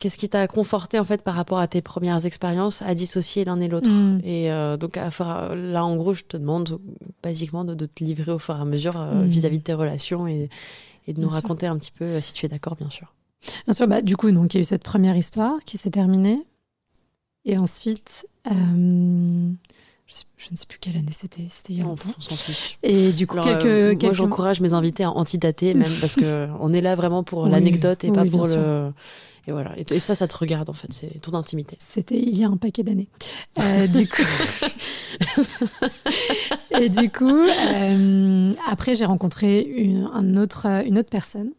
qu'est-ce 0.00 0.16
qui 0.16 0.28
t'a 0.28 0.46
conforté 0.46 0.98
en 0.98 1.04
fait 1.04 1.22
par 1.22 1.34
rapport 1.34 1.58
à 1.58 1.66
tes 1.66 1.82
premières 1.82 2.24
expériences 2.24 2.82
à 2.82 2.94
dissocier 2.94 3.44
l'un 3.44 3.60
et 3.60 3.68
l'autre 3.68 3.90
hmm. 3.90 4.20
Et 4.24 4.50
euh, 4.52 4.76
donc 4.76 4.96
à 4.96 5.08
là, 5.54 5.84
en 5.84 5.96
gros, 5.96 6.14
je 6.14 6.24
te 6.24 6.36
demande 6.36 6.78
basiquement 7.22 7.64
de, 7.64 7.86
te 7.86 8.04
livrer 8.04 8.32
au 8.32 8.38
fur 8.38 8.56
et 8.56 8.60
à 8.60 8.64
mesure 8.64 9.00
euh, 9.00 9.24
hmm. 9.24 9.26
vis-à-vis 9.26 9.58
de 9.58 9.64
tes 9.64 9.74
relations 9.74 10.26
et, 10.26 10.48
de 11.06 11.20
nous 11.20 11.28
raconter 11.28 11.66
un 11.66 11.76
petit 11.76 11.92
peu 11.92 12.04
euh, 12.04 12.20
si 12.20 12.32
tu 12.32 12.46
es 12.46 12.48
d'accord, 12.48 12.76
bien 12.76 12.88
sûr. 12.88 13.12
Bien 13.66 13.74
sûr, 13.74 13.86
bah, 13.86 14.00
du 14.00 14.16
coup, 14.16 14.30
donc 14.30 14.54
il 14.54 14.56
y 14.56 14.58
a 14.58 14.62
eu 14.62 14.64
cette 14.64 14.82
première 14.82 15.16
histoire 15.16 15.58
qui 15.66 15.76
s'est 15.76 15.90
terminée, 15.90 16.46
et 17.44 17.58
ensuite 17.58 18.26
je 20.36 20.50
ne 20.50 20.56
sais 20.56 20.66
plus 20.66 20.78
quelle 20.78 20.96
année 20.96 21.12
c'était, 21.12 21.46
c'était 21.48 21.72
il 21.72 21.78
y 21.78 21.82
a 21.82 21.84
longtemps. 21.84 22.10
On 22.16 22.20
s'en 22.20 22.36
fiche. 22.36 22.78
Et 22.82 23.12
du 23.12 23.26
coup, 23.26 23.40
quelques, 23.40 23.64
euh, 23.64 23.96
moi, 24.02 24.12
j'encourage 24.12 24.60
mes 24.60 24.72
invités 24.72 25.04
à 25.04 25.10
antidater, 25.10 25.74
même 25.74 25.92
parce 26.00 26.14
que 26.14 26.48
on 26.60 26.72
est 26.74 26.80
là 26.80 26.94
vraiment 26.94 27.22
pour 27.22 27.46
l'anecdote 27.46 28.04
et 28.04 28.12
pas 28.12 28.24
pour 28.24 28.46
le. 28.46 28.92
Et 29.46 29.52
voilà. 29.52 29.74
Et, 29.76 30.00
ça, 30.00 30.14
ça 30.14 30.26
te 30.26 30.36
regarde 30.36 30.70
en 30.70 30.74
fait. 30.74 30.90
C'est 30.90 31.20
ton 31.20 31.34
intimité. 31.34 31.76
C'était 31.78 32.18
il 32.18 32.36
y 32.38 32.44
a 32.44 32.48
un 32.48 32.56
paquet 32.56 32.82
d'années. 32.82 33.08
Euh, 33.58 33.86
du 33.86 34.08
coup. 34.08 34.22
et 36.80 36.88
du 36.88 37.10
coup, 37.10 37.46
euh, 37.46 38.52
après, 38.66 38.94
j'ai 38.94 39.04
rencontré 39.04 39.60
une, 39.60 40.08
un 40.14 40.36
autre, 40.36 40.66
une 40.86 40.98
autre 40.98 41.10
personne. 41.10 41.50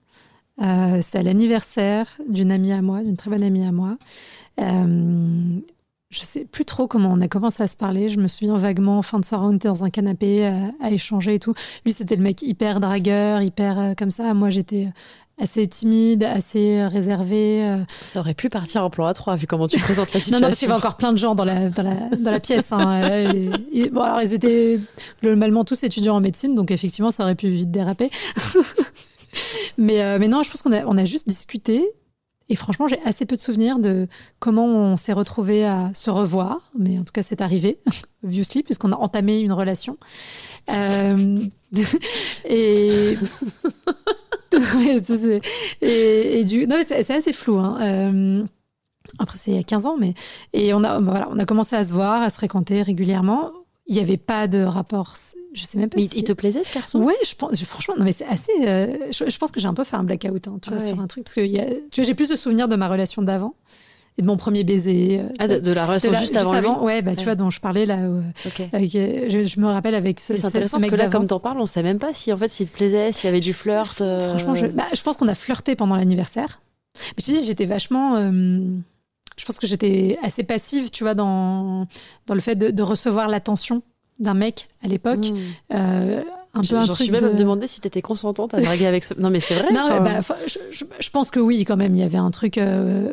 C'était 1.01 1.17
à 1.17 1.23
l'anniversaire 1.23 2.07
d'une 2.29 2.51
amie 2.51 2.71
à 2.71 2.81
moi, 2.81 3.03
d'une 3.03 3.17
très 3.17 3.29
bonne 3.29 3.43
amie 3.43 3.65
à 3.65 3.71
moi 3.71 3.97
je 6.16 6.24
sais 6.24 6.45
plus 6.45 6.66
trop 6.66 6.88
comment 6.88 7.11
on 7.11 7.22
a 7.22 7.28
commencé 7.28 7.61
à 7.61 7.68
se 7.68 7.76
parler. 7.76 8.09
Je 8.09 8.20
me 8.20 8.28
souviens 8.28 8.57
vaguement, 8.57 9.01
fin 9.01 9.20
de 9.20 9.26
soirée, 9.26 9.45
on 9.45 9.55
était 9.55 9.68
dans 9.68 9.84
un 9.84 9.89
canapé 9.89 10.47
euh, 10.47 10.51
à, 10.82 10.91
échanger 10.91 11.36
et 11.36 11.39
tout. 11.39 11.53
Lui, 11.84 11.91
c'était 11.91 12.16
le 12.16 12.24
mec 12.24 12.41
hyper 12.41 12.80
dragueur, 12.80 13.41
hyper 13.41 13.80
euh, 13.80 13.93
comme 13.97 14.11
ça. 14.11 14.34
Moi, 14.34 14.49
j'étais 14.49 14.88
assez 15.38 15.68
timide, 15.68 16.24
assez 16.24 16.86
réservé. 16.86 17.80
Ça 18.03 18.22
aurait 18.22 18.34
pu 18.34 18.49
partir 18.49 18.86
en 18.86 18.89
plan 18.89 19.11
A3 19.11 19.38
vu 19.38 19.47
comment 19.47 19.68
tu 19.68 19.78
présentes 19.82 20.13
la 20.13 20.20
situation. 20.22 20.32
non, 20.32 20.39
non, 20.39 20.47
parce 20.47 20.59
qu'il 20.59 20.70
y 20.70 20.72
avait 20.72 20.80
encore 20.80 20.95
plein 20.95 21.11
de 21.11 21.18
gens 21.18 21.36
dans 21.36 21.43
la, 21.43 21.70
dans 21.70 21.84
la, 21.84 22.16
dans 22.16 22.32
la 22.32 22.39
pièce. 22.39 22.72
Hein. 22.72 23.01
bon, 23.91 24.01
alors 24.01 24.22
ils 24.22 24.34
étaient 24.34 24.80
globalement 25.22 25.66
tous 25.66 25.84
étudiants 25.84 26.16
en 26.16 26.22
médecine, 26.22 26.55
donc 26.55 26.72
effectivement, 26.72 27.11
ça 27.11 27.24
aurait 27.24 27.36
pu 27.36 27.49
vite 27.49 27.72
déraper. 27.72 28.09
mais, 29.78 30.18
mais 30.20 30.30
non, 30.30 30.41
je 30.41 30.49
pense 30.49 30.61
qu'on 30.61 30.72
a, 30.72 30.86
on 30.86 30.97
a 30.97 31.03
juste 31.03 31.28
discuté 31.28 31.84
et 32.47 32.55
franchement, 32.55 32.87
j'ai 32.87 33.01
assez 33.03 33.25
peu 33.25 33.35
de 33.35 33.41
souvenirs 33.41 33.79
de 33.79 34.07
comment 34.39 34.67
on 34.67 34.97
s'est 34.97 35.13
retrouvé 35.13 35.65
à 35.65 35.91
se 35.95 36.11
revoir, 36.11 36.59
mais 36.77 36.99
en 36.99 37.03
tout 37.03 37.11
cas, 37.11 37.23
c'est 37.23 37.41
arrivé, 37.41 37.79
obviously, 38.23 38.61
puisqu'on 38.61 38.91
a 38.91 38.97
entamé 38.97 39.39
une 39.39 39.51
relation. 39.51 39.97
Euh, 40.69 41.39
et... 42.45 43.15
et, 45.81 46.43
du... 46.43 46.67
Non, 46.67 46.77
mais 46.77 46.83
c'est 46.83 47.13
assez 47.13 47.33
flou. 47.33 47.57
Hein. 47.57 47.77
Euh, 47.81 48.43
après, 49.19 49.37
c'est 49.37 49.51
il 49.51 49.57
y 49.57 49.59
a 49.59 49.63
15 49.63 49.85
ans, 49.87 49.97
mais... 49.99 50.13
Et 50.53 50.73
on 50.73 50.83
a, 50.83 50.99
voilà, 50.99 51.27
on 51.31 51.39
a 51.39 51.45
commencé 51.45 51.75
à 51.75 51.83
se 51.83 51.93
voir, 51.93 52.21
à 52.21 52.29
se 52.29 52.35
fréquenter 52.35 52.83
régulièrement 52.83 53.51
il 53.88 53.95
n'y 53.95 54.01
avait 54.01 54.17
pas 54.17 54.47
de 54.47 54.63
rapport. 54.63 55.15
Je 55.53 55.63
sais 55.63 55.77
même 55.77 55.89
pas. 55.89 55.97
Mais 55.97 56.05
il 56.05 56.23
te 56.23 56.33
plaisait 56.33 56.63
ce 56.63 56.73
garçon? 56.73 57.01
Ouais, 57.01 57.15
je 57.25 57.36
pense. 57.36 57.63
franchement, 57.63 57.95
non 57.97 58.03
mais 58.03 58.11
c'est 58.11 58.25
assez. 58.25 58.51
Euh, 58.61 59.11
je, 59.11 59.38
pense 59.38 59.51
que 59.51 59.59
j'ai 59.59 59.67
un 59.67 59.73
peu 59.73 59.83
fait 59.83 59.95
un 59.95 60.03
blackout, 60.03 60.47
hein, 60.47 60.57
tu 60.61 60.71
vois, 60.71 60.79
sur 60.79 60.99
un 60.99 61.07
truc 61.07 61.25
parce 61.25 61.36
que 61.36 61.41
y 61.41 61.59
a, 61.59 61.65
tu 61.65 62.01
vois, 62.01 62.03
j'ai 62.03 62.15
plus 62.15 62.29
de 62.29 62.36
souvenirs 62.36 62.67
de 62.67 62.75
ma 62.75 62.88
relation 62.88 63.21
d'avant 63.21 63.53
et 64.17 64.21
de 64.21 64.27
mon 64.27 64.38
premier 64.38 64.63
baiser. 64.63 65.19
Euh, 65.19 65.29
ah, 65.39 65.47
de, 65.47 65.71
la 65.71 65.86
relation 65.86 66.13
juste, 66.13 66.36
avant, 66.36 66.79
lui 66.79 66.86
Ouais, 66.86 67.01
bah 67.03 67.15
tu 67.15 67.25
vois, 67.25 67.36
dont 67.36 67.51
je 67.51 67.59
parlais 67.59 67.86
là. 67.86 67.99
Euh, 67.99 68.21
je, 68.73 69.59
me 69.59 69.67
rappelle 69.67 69.95
avec 69.95 70.19
ce. 70.19 70.36
C'est 70.36 70.45
intéressant 70.45 70.77
parce 70.77 70.89
que 70.89 70.95
là, 70.95 71.07
comme 71.07 71.27
t'en 71.27 71.39
parles, 71.39 71.59
on 71.59 71.67
sait 71.67 71.83
même 71.83 71.99
pas 71.99 72.13
si 72.13 72.33
en 72.33 72.38
fait 72.38 72.47
s'il 72.47 72.67
te 72.67 72.75
plaisait, 72.75 73.11
s'il 73.11 73.27
y 73.27 73.29
avait 73.29 73.39
du 73.39 73.53
flirt. 73.53 73.97
Franchement, 73.97 74.55
je, 74.55 74.65
bah, 74.65 74.88
je 74.93 75.01
pense 75.03 75.17
qu'on 75.17 75.27
a 75.27 75.36
flirté 75.36 75.75
pendant 75.75 75.95
l'anniversaire. 75.95 76.61
Mais 76.95 77.23
je 77.23 77.25
te 77.25 77.31
dis, 77.31 77.45
j'étais 77.45 77.65
vachement 77.65 78.15
je 79.38 79.45
pense 79.45 79.59
que 79.59 79.67
j'étais 79.67 80.17
assez 80.23 80.43
passive, 80.43 80.89
tu 80.89 81.03
vois, 81.03 81.13
dans, 81.13 81.88
dans 82.27 82.33
le 82.33 82.41
fait 82.41 82.55
de, 82.55 82.71
de 82.71 82.83
recevoir 82.83 83.27
l'attention 83.27 83.81
d'un 84.19 84.33
mec 84.33 84.67
à 84.83 84.88
l'époque. 84.88 85.25
Hmm. 85.25 85.75
Euh, 85.75 86.21
un 86.53 86.61
peu 86.61 86.67
J'en 86.67 86.95
suis 86.95 87.11
même 87.11 87.21
de... 87.21 87.29
me 87.29 87.33
demander 87.33 87.67
si 87.67 87.81
t'étais 87.81 88.01
consentante 88.01 88.53
à 88.53 88.61
draguer 88.61 88.86
avec 88.86 89.03
ce. 89.03 89.13
Non, 89.15 89.29
mais 89.29 89.41
c'est 89.41 89.55
vrai. 89.55 89.73
Non, 89.73 90.01
bah, 90.01 90.21
je, 90.47 91.09
pense 91.09 91.29
que 91.29 91.39
oui, 91.39 91.65
quand 91.65 91.75
même. 91.75 91.93
Il 91.95 91.99
y 91.99 92.03
avait 92.03 92.17
un 92.17 92.31
truc. 92.31 92.57
Euh, 92.57 93.11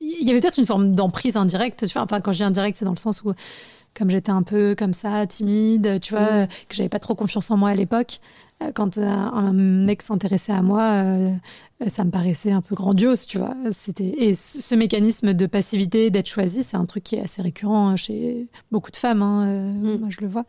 il 0.00 0.26
y 0.26 0.30
avait 0.30 0.40
peut-être 0.40 0.58
une 0.58 0.66
forme 0.66 0.96
d'emprise 0.96 1.36
indirecte. 1.36 1.86
Tu 1.86 1.92
vois, 1.92 2.02
enfin, 2.02 2.20
quand 2.20 2.32
je 2.32 2.38
dis 2.38 2.42
indirect, 2.42 2.76
c'est 2.76 2.84
dans 2.84 2.90
le 2.90 2.96
sens 2.96 3.22
où, 3.22 3.32
comme 3.96 4.10
j'étais 4.10 4.32
un 4.32 4.42
peu 4.42 4.74
comme 4.76 4.92
ça, 4.92 5.24
timide, 5.28 6.00
tu 6.00 6.14
vois, 6.14 6.44
hmm. 6.44 6.48
que 6.68 6.74
j'avais 6.74 6.88
pas 6.88 6.98
trop 6.98 7.14
confiance 7.14 7.48
en 7.52 7.56
moi 7.56 7.68
à 7.68 7.74
l'époque. 7.74 8.18
Euh, 8.62 8.72
quand 8.72 8.98
un 8.98 9.52
mec 9.52 10.02
s'intéressait 10.02 10.52
à 10.52 10.62
moi, 10.62 10.82
euh, 10.82 11.30
ça 11.86 12.04
me 12.04 12.10
paraissait 12.10 12.52
un 12.52 12.60
peu 12.60 12.74
grandiose, 12.74 13.26
tu 13.26 13.38
vois. 13.38 13.54
C'était 13.70 14.04
et 14.18 14.34
ce 14.34 14.74
mécanisme 14.74 15.32
de 15.32 15.46
passivité, 15.46 16.10
d'être 16.10 16.28
choisi, 16.28 16.62
c'est 16.62 16.76
un 16.76 16.84
truc 16.84 17.04
qui 17.04 17.16
est 17.16 17.22
assez 17.22 17.42
récurrent 17.42 17.96
chez 17.96 18.48
beaucoup 18.70 18.90
de 18.90 18.96
femmes. 18.96 19.22
Hein, 19.22 19.46
euh, 19.48 19.72
mm. 19.72 20.00
Moi, 20.00 20.08
je 20.10 20.20
le 20.20 20.26
vois. 20.26 20.44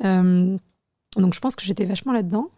donc, 0.00 1.34
je 1.34 1.40
pense 1.40 1.54
que 1.54 1.64
j'étais 1.64 1.84
vachement 1.84 2.12
là-dedans. 2.12 2.48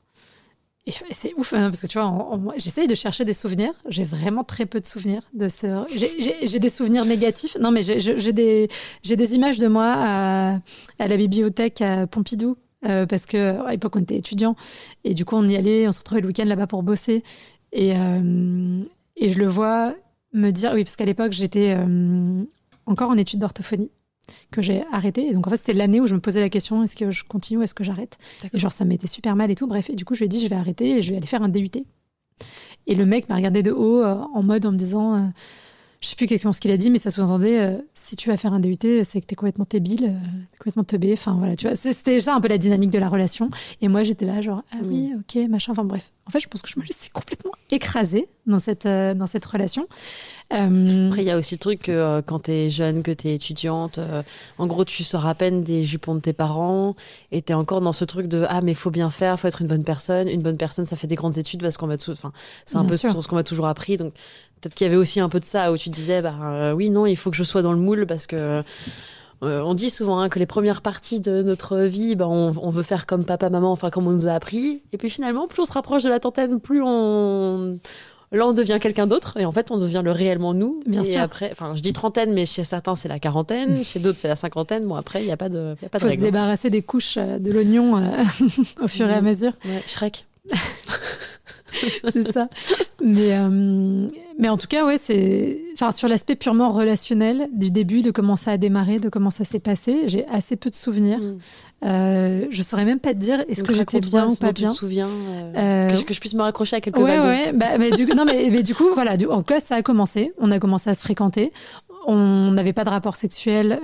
Et 0.88 0.92
c'est 1.10 1.34
ouf, 1.36 1.52
hein, 1.52 1.68
parce 1.70 1.80
que 1.82 1.88
tu 1.88 1.98
vois, 1.98 2.38
j'essaye 2.58 2.86
de 2.86 2.94
chercher 2.94 3.24
des 3.24 3.32
souvenirs. 3.32 3.72
J'ai 3.88 4.04
vraiment 4.04 4.44
très 4.44 4.66
peu 4.66 4.78
de 4.78 4.86
souvenirs 4.86 5.22
de 5.34 5.48
ce. 5.48 5.84
J'ai 5.88 6.60
des 6.60 6.70
souvenirs 6.70 7.04
négatifs. 7.04 7.56
Non, 7.60 7.72
mais 7.72 7.82
j'ai 7.82 8.32
des, 8.32 8.68
des 9.02 9.34
images 9.34 9.58
de 9.58 9.66
moi 9.66 9.92
à, 9.96 10.60
à 11.00 11.08
la 11.08 11.16
bibliothèque 11.16 11.80
à 11.80 12.06
Pompidou 12.06 12.56
euh, 12.86 13.06
parce 13.06 13.26
que 13.26 13.60
à 13.64 13.70
l'époque 13.70 13.96
on 13.96 14.00
était 14.00 14.16
étudiants. 14.16 14.56
Et 15.04 15.14
du 15.14 15.24
coup 15.24 15.36
on 15.36 15.46
y 15.46 15.56
allait, 15.56 15.88
on 15.88 15.92
se 15.92 16.00
retrouvait 16.00 16.20
le 16.20 16.28
week-end 16.28 16.44
là-bas 16.44 16.66
pour 16.66 16.82
bosser. 16.82 17.22
Et, 17.72 17.94
euh, 17.94 18.82
et 19.16 19.28
je 19.28 19.38
le 19.38 19.46
vois 19.46 19.94
me 20.32 20.50
dire 20.50 20.72
oui 20.74 20.84
parce 20.84 20.96
qu'à 20.96 21.04
l'époque 21.04 21.32
j'étais 21.32 21.74
euh, 21.76 22.42
encore 22.86 23.10
en 23.10 23.16
études 23.16 23.40
d'orthophonie 23.40 23.90
que 24.50 24.60
j'ai 24.60 24.84
arrêté 24.92 25.28
et 25.28 25.34
donc 25.34 25.46
en 25.46 25.50
fait 25.50 25.56
c'était 25.56 25.72
l'année 25.72 26.00
où 26.00 26.06
je 26.06 26.14
me 26.14 26.20
posais 26.20 26.40
la 26.40 26.48
question 26.48 26.82
est-ce 26.82 26.96
que 26.96 27.10
je 27.10 27.24
continue 27.24 27.60
ou 27.60 27.62
est-ce 27.62 27.74
que 27.74 27.84
j'arrête? 27.84 28.18
Et 28.52 28.58
genre 28.58 28.72
ça 28.72 28.84
m'était 28.84 29.06
super 29.06 29.36
mal 29.36 29.50
et 29.50 29.54
tout. 29.54 29.66
Bref 29.66 29.90
et 29.90 29.94
du 29.94 30.04
coup 30.04 30.14
je 30.14 30.20
lui 30.20 30.26
ai 30.26 30.28
dit 30.28 30.42
je 30.42 30.48
vais 30.48 30.56
arrêter 30.56 30.98
et 30.98 31.02
je 31.02 31.10
vais 31.10 31.16
aller 31.16 31.26
faire 31.26 31.42
un 31.42 31.48
DUT 31.48 31.70
et 32.88 32.94
le 32.94 33.06
mec 33.06 33.28
m'a 33.28 33.36
regardé 33.36 33.62
de 33.62 33.72
haut 33.72 34.04
en 34.04 34.42
mode 34.42 34.66
en 34.66 34.72
me 34.72 34.76
disant 34.76 35.32
je 36.06 36.10
sais 36.10 36.16
plus 36.16 36.24
exactement 36.24 36.52
ce 36.52 36.60
qu'il 36.60 36.70
a 36.70 36.76
dit, 36.76 36.88
mais 36.88 36.98
ça 36.98 37.10
sous-entendait 37.10 37.58
euh, 37.58 37.78
si 37.92 38.14
tu 38.14 38.30
vas 38.30 38.36
faire 38.36 38.52
un 38.52 38.60
DUT, 38.60 38.78
c'est 39.02 39.20
que 39.20 39.26
tu 39.26 39.32
es 39.32 39.34
complètement 39.34 39.66
débile, 39.68 40.04
euh, 40.04 40.28
complètement 40.56 40.84
teubé. 40.84 41.12
Enfin 41.12 41.34
voilà, 41.36 41.56
tu 41.56 41.66
vois, 41.66 41.74
c'était 41.74 42.20
ça 42.20 42.36
un 42.36 42.40
peu 42.40 42.46
la 42.46 42.58
dynamique 42.58 42.90
de 42.90 43.00
la 43.00 43.08
relation. 43.08 43.50
Et 43.80 43.88
moi, 43.88 44.04
j'étais 44.04 44.24
là, 44.24 44.40
genre, 44.40 44.62
ah 44.70 44.76
oui, 44.84 45.12
mm. 45.12 45.18
ok, 45.18 45.48
machin. 45.50 45.72
Enfin 45.72 45.84
bref. 45.84 46.12
En 46.28 46.30
fait, 46.30 46.38
je 46.38 46.46
pense 46.46 46.62
que 46.62 46.68
je 46.68 46.78
me 46.78 46.84
laissais 46.84 47.10
complètement 47.12 47.50
écraser 47.70 48.28
dans 48.46 48.58
cette, 48.58 48.86
euh, 48.86 49.14
dans 49.14 49.26
cette 49.26 49.44
relation. 49.44 49.88
Euh, 50.52 51.08
Après, 51.08 51.22
il 51.22 51.26
y 51.26 51.30
a 51.30 51.36
aussi 51.36 51.54
le 51.54 51.58
truc 51.58 51.82
que 51.82 51.92
euh, 51.92 52.22
quand 52.22 52.44
tu 52.44 52.52
es 52.52 52.70
jeune, 52.70 53.02
que 53.02 53.10
tu 53.10 53.28
es 53.28 53.34
étudiante, 53.34 53.98
en 54.58 54.66
gros, 54.66 54.84
tu 54.84 55.02
sors 55.02 55.26
à 55.26 55.34
peine 55.34 55.62
des 55.62 55.84
jupons 55.84 56.14
de 56.14 56.20
tes 56.20 56.32
parents 56.32 56.94
et 57.32 57.42
tu 57.42 57.52
es 57.52 57.54
encore 57.54 57.80
dans 57.80 57.92
ce 57.92 58.04
truc 58.04 58.28
de 58.28 58.46
ah, 58.48 58.60
mais 58.60 58.74
faut 58.74 58.90
bien 58.90 59.10
faire, 59.10 59.38
faut 59.38 59.48
être 59.48 59.62
une 59.62 59.68
bonne 59.68 59.84
personne. 59.84 60.28
Une 60.28 60.42
bonne 60.42 60.56
personne, 60.56 60.84
ça 60.84 60.96
fait 60.96 61.08
des 61.08 61.16
grandes 61.16 61.38
études 61.38 61.62
parce 61.62 61.76
qu'on 61.76 61.88
va 61.88 61.96
tout. 61.96 62.12
Enfin, 62.12 62.32
c'est 62.64 62.76
un 62.76 62.84
peu 62.84 62.96
ce 62.96 63.26
qu'on 63.26 63.36
m'a 63.36 63.44
toujours 63.44 63.66
appris. 63.66 63.96
Donc, 63.96 64.14
peut-être 64.60 64.74
qu'il 64.74 64.86
y 64.86 64.88
avait 64.88 64.96
aussi 64.96 65.20
un 65.20 65.28
peu 65.28 65.40
de 65.40 65.44
ça 65.44 65.72
où 65.72 65.76
tu 65.76 65.90
te 65.90 65.94
disais, 65.94 66.22
bah 66.22 66.74
oui, 66.74 66.90
non, 66.90 67.06
il 67.06 67.16
faut 67.16 67.30
que 67.30 67.36
je 67.36 67.44
sois 67.44 67.62
dans 67.62 67.72
le 67.72 67.78
moule 67.78 68.06
parce 68.06 68.26
que. 68.26 68.62
On 69.42 69.74
dit 69.74 69.90
souvent 69.90 70.18
hein, 70.20 70.28
que 70.28 70.38
les 70.38 70.46
premières 70.46 70.82
parties 70.82 71.20
de 71.20 71.42
notre 71.42 71.78
vie, 71.78 72.16
bah, 72.16 72.26
on, 72.28 72.54
on, 72.60 72.70
veut 72.70 72.82
faire 72.82 73.06
comme 73.06 73.24
papa, 73.24 73.50
maman, 73.50 73.70
enfin 73.72 73.90
comme 73.90 74.06
on 74.06 74.12
nous 74.12 74.28
a 74.28 74.32
appris. 74.32 74.82
Et 74.92 74.96
puis 74.96 75.10
finalement, 75.10 75.46
plus 75.46 75.62
on 75.62 75.64
se 75.64 75.72
rapproche 75.72 76.02
de 76.02 76.08
la 76.08 76.20
trentaine, 76.20 76.60
plus 76.60 76.82
on, 76.84 77.78
Là, 78.32 78.46
on 78.46 78.52
devient 78.52 78.78
quelqu'un 78.80 79.06
d'autre 79.06 79.36
et 79.38 79.44
en 79.44 79.52
fait, 79.52 79.70
on 79.70 79.76
devient 79.76 80.02
le 80.04 80.10
réellement 80.10 80.52
nous. 80.52 80.80
Bien 80.86 81.02
et 81.02 81.12
sûr. 81.12 81.20
après, 81.20 81.48
enfin, 81.52 81.74
je 81.74 81.80
dis 81.80 81.92
trentaine, 81.92 82.32
mais 82.32 82.44
chez 82.44 82.64
certains, 82.64 82.96
c'est 82.96 83.08
la 83.08 83.20
quarantaine, 83.20 83.84
chez 83.84 84.00
d'autres, 84.00 84.18
c'est 84.18 84.28
la 84.28 84.36
cinquantaine. 84.36 84.86
Bon, 84.86 84.96
après, 84.96 85.22
il 85.22 85.26
n'y 85.26 85.32
a 85.32 85.36
pas 85.36 85.48
de, 85.48 85.76
y 85.80 85.86
a 85.86 85.88
pas 85.88 86.00
Faut 86.00 86.10
se 86.10 86.16
débarrasser 86.16 86.68
des 86.68 86.82
couches 86.82 87.18
euh, 87.18 87.38
de 87.38 87.52
l'oignon 87.52 87.98
euh, 87.98 88.24
au 88.82 88.88
fur 88.88 89.08
et 89.08 89.14
à 89.14 89.20
mesure. 89.20 89.52
Ouais, 89.64 89.82
Shrek. 89.86 90.26
c'est 92.12 92.30
ça. 92.30 92.48
Mais, 93.02 93.36
euh, 93.36 94.08
mais 94.38 94.48
en 94.48 94.56
tout 94.56 94.66
cas, 94.66 94.84
ouais, 94.84 94.98
c'est. 94.98 95.58
Enfin, 95.74 95.92
sur 95.92 96.08
l'aspect 96.08 96.36
purement 96.36 96.70
relationnel 96.70 97.48
du 97.52 97.70
début, 97.70 98.02
de 98.02 98.10
comment 98.10 98.36
ça 98.36 98.52
a 98.52 98.56
démarré, 98.56 98.98
de 98.98 99.08
comment 99.08 99.30
ça 99.30 99.44
s'est 99.44 99.60
passé, 99.60 100.04
j'ai 100.06 100.26
assez 100.28 100.56
peu 100.56 100.70
de 100.70 100.74
souvenirs. 100.74 101.18
Mm. 101.18 101.38
Euh, 101.84 102.46
je 102.50 102.62
saurais 102.62 102.86
même 102.86 103.00
pas 103.00 103.12
te 103.12 103.18
dire 103.18 103.44
est-ce 103.48 103.62
que 103.62 103.74
j'étais 103.74 104.00
bien 104.00 104.28
ou 104.28 104.34
pas 104.34 104.52
bien. 104.52 104.70
Tu 104.70 104.74
te 104.74 104.78
souviens 104.78 105.08
euh, 105.08 105.90
que, 105.90 106.14
je, 106.14 106.20
puisse 106.20 106.34
me 106.34 106.42
raccrocher 106.42 106.76
à 106.76 106.80
quelques 106.80 106.98
ouais, 106.98 107.18
Ouais, 107.18 107.52
bah, 107.52 107.76
mais 107.78 107.90
du, 107.90 108.06
non, 108.06 108.24
mais, 108.24 108.48
mais, 108.50 108.62
du 108.62 108.74
coup, 108.74 108.88
voilà, 108.94 109.16
du, 109.16 109.26
en 109.26 109.42
classe, 109.42 109.64
ça 109.64 109.76
a 109.76 109.82
commencé. 109.82 110.32
On 110.38 110.50
a 110.50 110.58
commencé 110.58 110.88
à 110.88 110.94
se 110.94 111.02
fréquenter. 111.02 111.52
On 112.06 112.50
n'avait 112.52 112.72
pas 112.72 112.84
de 112.84 112.90
rapport 112.90 113.16
sexuel 113.16 113.80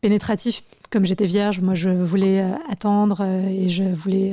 pénétratif 0.00 0.64
comme 0.90 1.04
j'étais 1.04 1.26
vierge. 1.26 1.60
Moi, 1.60 1.74
je 1.74 1.90
voulais 1.90 2.44
attendre 2.68 3.22
et 3.22 3.68
je 3.68 3.84
voulais 3.84 4.32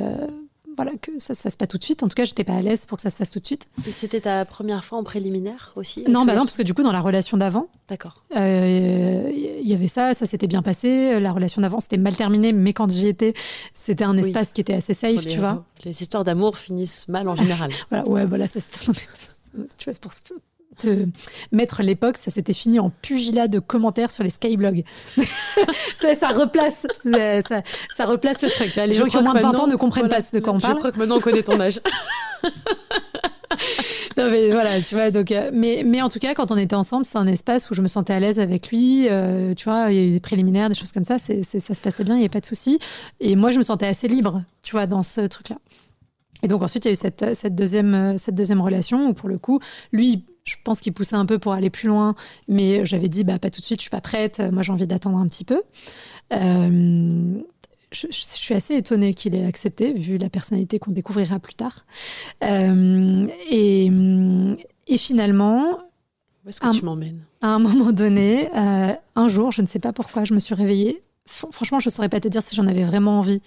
voilà, 0.82 0.97
que 1.01 1.11
ça 1.17 1.34
se 1.34 1.41
fasse 1.41 1.57
pas 1.57 1.67
tout 1.67 1.77
de 1.77 1.84
suite. 1.84 2.03
En 2.03 2.07
tout 2.07 2.15
cas, 2.15 2.23
j'étais 2.23 2.45
pas 2.45 2.53
à 2.53 2.61
l'aise 2.61 2.86
pour 2.86 2.95
que 2.95 3.01
ça 3.01 3.09
se 3.09 3.17
fasse 3.17 3.32
tout 3.32 3.41
de 3.41 3.45
suite. 3.45 3.67
Et 3.86 3.91
c'était 3.91 4.21
ta 4.21 4.45
première 4.45 4.86
fois 4.86 4.97
en 4.97 5.03
préliminaire 5.03 5.73
aussi 5.75 6.05
Non, 6.07 6.23
bah 6.23 6.36
non, 6.36 6.43
parce 6.43 6.55
que 6.55 6.63
du 6.63 6.73
coup, 6.73 6.84
dans 6.84 6.93
la 6.93 7.01
relation 7.01 7.36
d'avant, 7.36 7.67
d'accord. 7.89 8.23
Il 8.32 8.38
euh, 8.38 9.30
y 9.61 9.73
avait 9.73 9.89
ça, 9.89 10.13
ça 10.13 10.25
s'était 10.25 10.47
bien 10.47 10.61
passé. 10.61 11.19
La 11.19 11.34
relation 11.34 11.61
d'avant, 11.61 11.82
c'était 11.82 11.97
mal 11.97 12.15
terminé, 12.15 12.53
mais 12.53 12.71
quand 12.71 12.89
j'y 12.89 13.07
étais, 13.07 13.34
c'était 13.73 14.05
un 14.05 14.15
espace 14.15 14.53
qui 14.53 14.61
était 14.61 14.73
assez 14.73 14.93
safe, 14.93 15.27
tu 15.27 15.39
vois. 15.39 15.65
Les 15.84 16.01
histoires 16.01 16.23
d'amour 16.23 16.57
finissent 16.57 17.09
mal 17.09 17.27
en 17.27 17.36
général. 17.43 17.71
voilà, 17.89 18.07
ouais, 18.07 18.25
voilà, 18.25 18.47
ça, 18.47 18.61
tu 18.82 18.86
vois, 18.86 19.93
c'est 19.93 20.01
pour 20.01 20.13
te 20.80 21.05
mettre 21.51 21.84
l'époque, 21.84 22.17
ça 22.17 22.32
s'était 22.32 22.53
fini 22.53 22.80
en 22.80 22.89
pugilat 22.89 23.47
de 23.47 23.59
commentaires 23.59 24.11
sur 24.11 24.23
les 24.23 24.30
skyblogs. 24.30 24.84
ça, 25.15 26.15
ça, 26.15 26.27
replace, 26.30 26.88
ça, 27.03 27.61
ça, 27.95 28.05
replace 28.05 28.41
le 28.41 28.49
truc. 28.49 28.75
Les 28.75 28.95
gens 28.95 29.05
qui 29.05 29.17
ont 29.17 29.23
moins 29.23 29.34
de 29.34 29.39
20 29.39 29.59
ans 29.59 29.67
ne 29.67 29.75
comprennent 29.75 30.09
pas 30.09 30.21
de 30.21 30.39
quoi 30.39 30.53
on 30.53 30.59
parle. 30.59 30.73
Je 30.73 30.80
crois 30.80 30.91
que 30.91 30.99
maintenant 30.99 31.17
on 31.17 31.21
connaît 31.21 31.43
ton 31.43 31.59
âge. 31.59 31.80
non 34.17 34.30
mais 34.30 34.51
voilà, 34.51 34.82
tu 34.82 34.95
vois. 34.95 35.11
Donc, 35.11 35.32
euh, 35.32 35.49
mais, 35.53 35.84
mais 35.86 36.01
en 36.01 36.09
tout 36.09 36.19
cas, 36.19 36.34
quand 36.34 36.51
on 36.51 36.57
était 36.57 36.75
ensemble, 36.75 37.05
c'est 37.05 37.17
un 37.17 37.27
espace 37.27 37.69
où 37.69 37.73
je 37.73 37.82
me 37.82 37.88
sentais 37.88 38.13
à 38.13 38.19
l'aise 38.19 38.39
avec 38.39 38.69
lui. 38.69 39.07
Euh, 39.09 39.53
tu 39.53 39.65
vois, 39.65 39.91
il 39.91 39.95
y 39.95 39.99
a 39.99 40.03
eu 40.03 40.11
des 40.11 40.19
préliminaires, 40.19 40.69
des 40.69 40.75
choses 40.75 40.91
comme 40.91 41.05
ça. 41.05 41.19
C'est, 41.19 41.43
ça 41.43 41.73
se 41.73 41.82
passait 41.82 42.03
bien, 42.03 42.15
il 42.15 42.19
n'y 42.19 42.23
avait 42.23 42.30
pas 42.30 42.41
de 42.41 42.45
souci. 42.45 42.80
Et 43.19 43.36
moi, 43.36 43.51
je 43.51 43.57
me 43.57 43.63
sentais 43.63 43.88
assez 43.88 44.07
libre, 44.07 44.43
tu 44.61 44.71
vois, 44.71 44.88
dans 44.88 45.03
ce 45.03 45.21
truc-là. 45.21 45.57
Et 46.41 46.47
donc 46.47 46.63
ensuite, 46.63 46.86
il 46.86 46.88
y 46.88 46.91
a 46.91 46.93
eu 46.93 46.95
cette, 46.95 47.36
cette, 47.36 47.55
deuxième, 47.55 48.17
cette 48.17 48.36
deuxième 48.36 48.61
relation 48.61 49.09
où, 49.09 49.13
pour 49.13 49.27
le 49.27 49.38
coup, 49.38 49.59
lui, 49.91 50.23
je 50.49 50.55
pense 50.63 50.79
qu'il 50.79 50.93
poussait 50.93 51.15
un 51.15 51.25
peu 51.25 51.39
pour 51.39 51.53
aller 51.53 51.69
plus 51.69 51.87
loin, 51.87 52.15
mais 52.47 52.85
j'avais 52.85 53.09
dit, 53.09 53.23
bah, 53.23 53.39
pas 53.39 53.49
tout 53.49 53.61
de 53.61 53.65
suite, 53.65 53.79
je 53.79 53.83
suis 53.83 53.89
pas 53.89 54.01
prête, 54.01 54.41
moi 54.51 54.63
j'ai 54.63 54.71
envie 54.71 54.87
d'attendre 54.87 55.17
un 55.17 55.27
petit 55.27 55.45
peu. 55.45 55.61
Euh, 56.33 57.41
je, 57.91 58.07
suis 58.11 58.53
assez 58.53 58.75
étonnée 58.75 59.13
qu'il 59.13 59.35
ait 59.35 59.45
accepté, 59.45 59.93
vu 59.93 60.17
la 60.17 60.29
personnalité 60.29 60.79
qu'on 60.79 60.91
découvrira 60.91 61.39
plus 61.39 61.55
tard. 61.55 61.85
Euh, 62.43 63.27
et, 63.49 63.89
et, 64.87 64.97
finalement, 64.97 65.79
Où 66.45 66.49
est-ce 66.49 66.59
que 66.59 66.77
tu 66.77 66.85
m'emmènes? 66.85 67.23
À 67.41 67.49
un 67.49 67.59
moment 67.59 67.91
donné, 67.91 68.49
euh, 68.55 68.93
un 69.15 69.27
jour, 69.27 69.51
je 69.51 69.61
ne 69.61 69.67
sais 69.67 69.79
pas 69.79 69.93
pourquoi, 69.93 70.23
je 70.23 70.33
me 70.33 70.39
suis 70.39 70.55
réveillée. 70.55 71.03
franchement, 71.25 71.79
je 71.79 71.87
ne 71.87 71.91
saurais 71.91 72.09
pas 72.09 72.19
te 72.19 72.27
dire 72.27 72.43
si 72.43 72.55
j'en 72.55 72.67
avais 72.67 72.83
vraiment 72.83 73.19
envie 73.19 73.41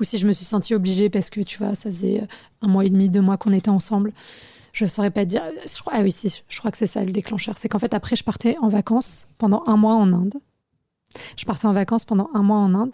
ou 0.00 0.04
si 0.04 0.18
je 0.18 0.26
me 0.26 0.32
suis 0.32 0.44
sentie 0.44 0.74
obligée 0.74 1.10
parce 1.10 1.28
que, 1.28 1.40
tu 1.40 1.58
vois, 1.58 1.74
ça 1.74 1.90
faisait 1.90 2.22
un 2.62 2.68
mois 2.68 2.84
et 2.84 2.90
demi, 2.90 3.10
deux 3.10 3.22
mois 3.22 3.36
qu'on 3.36 3.52
était 3.52 3.70
ensemble. 3.70 4.12
Je 4.72 4.84
ne 4.84 4.88
saurais 4.88 5.10
pas 5.10 5.24
dire. 5.24 5.42
ah 5.90 6.00
oui, 6.02 6.10
si, 6.10 6.42
je 6.48 6.58
crois 6.58 6.70
que 6.70 6.78
c'est 6.78 6.86
ça 6.86 7.04
le 7.04 7.12
déclencheur. 7.12 7.58
C'est 7.58 7.68
qu'en 7.68 7.78
fait, 7.78 7.94
après, 7.94 8.16
je 8.16 8.24
partais 8.24 8.56
en 8.58 8.68
vacances 8.68 9.28
pendant 9.38 9.62
un 9.66 9.76
mois 9.76 9.94
en 9.94 10.12
Inde. 10.12 10.34
Je 11.36 11.44
partais 11.44 11.66
en 11.66 11.72
vacances 11.72 12.04
pendant 12.04 12.30
un 12.34 12.42
mois 12.42 12.58
en 12.58 12.74
Inde. 12.74 12.92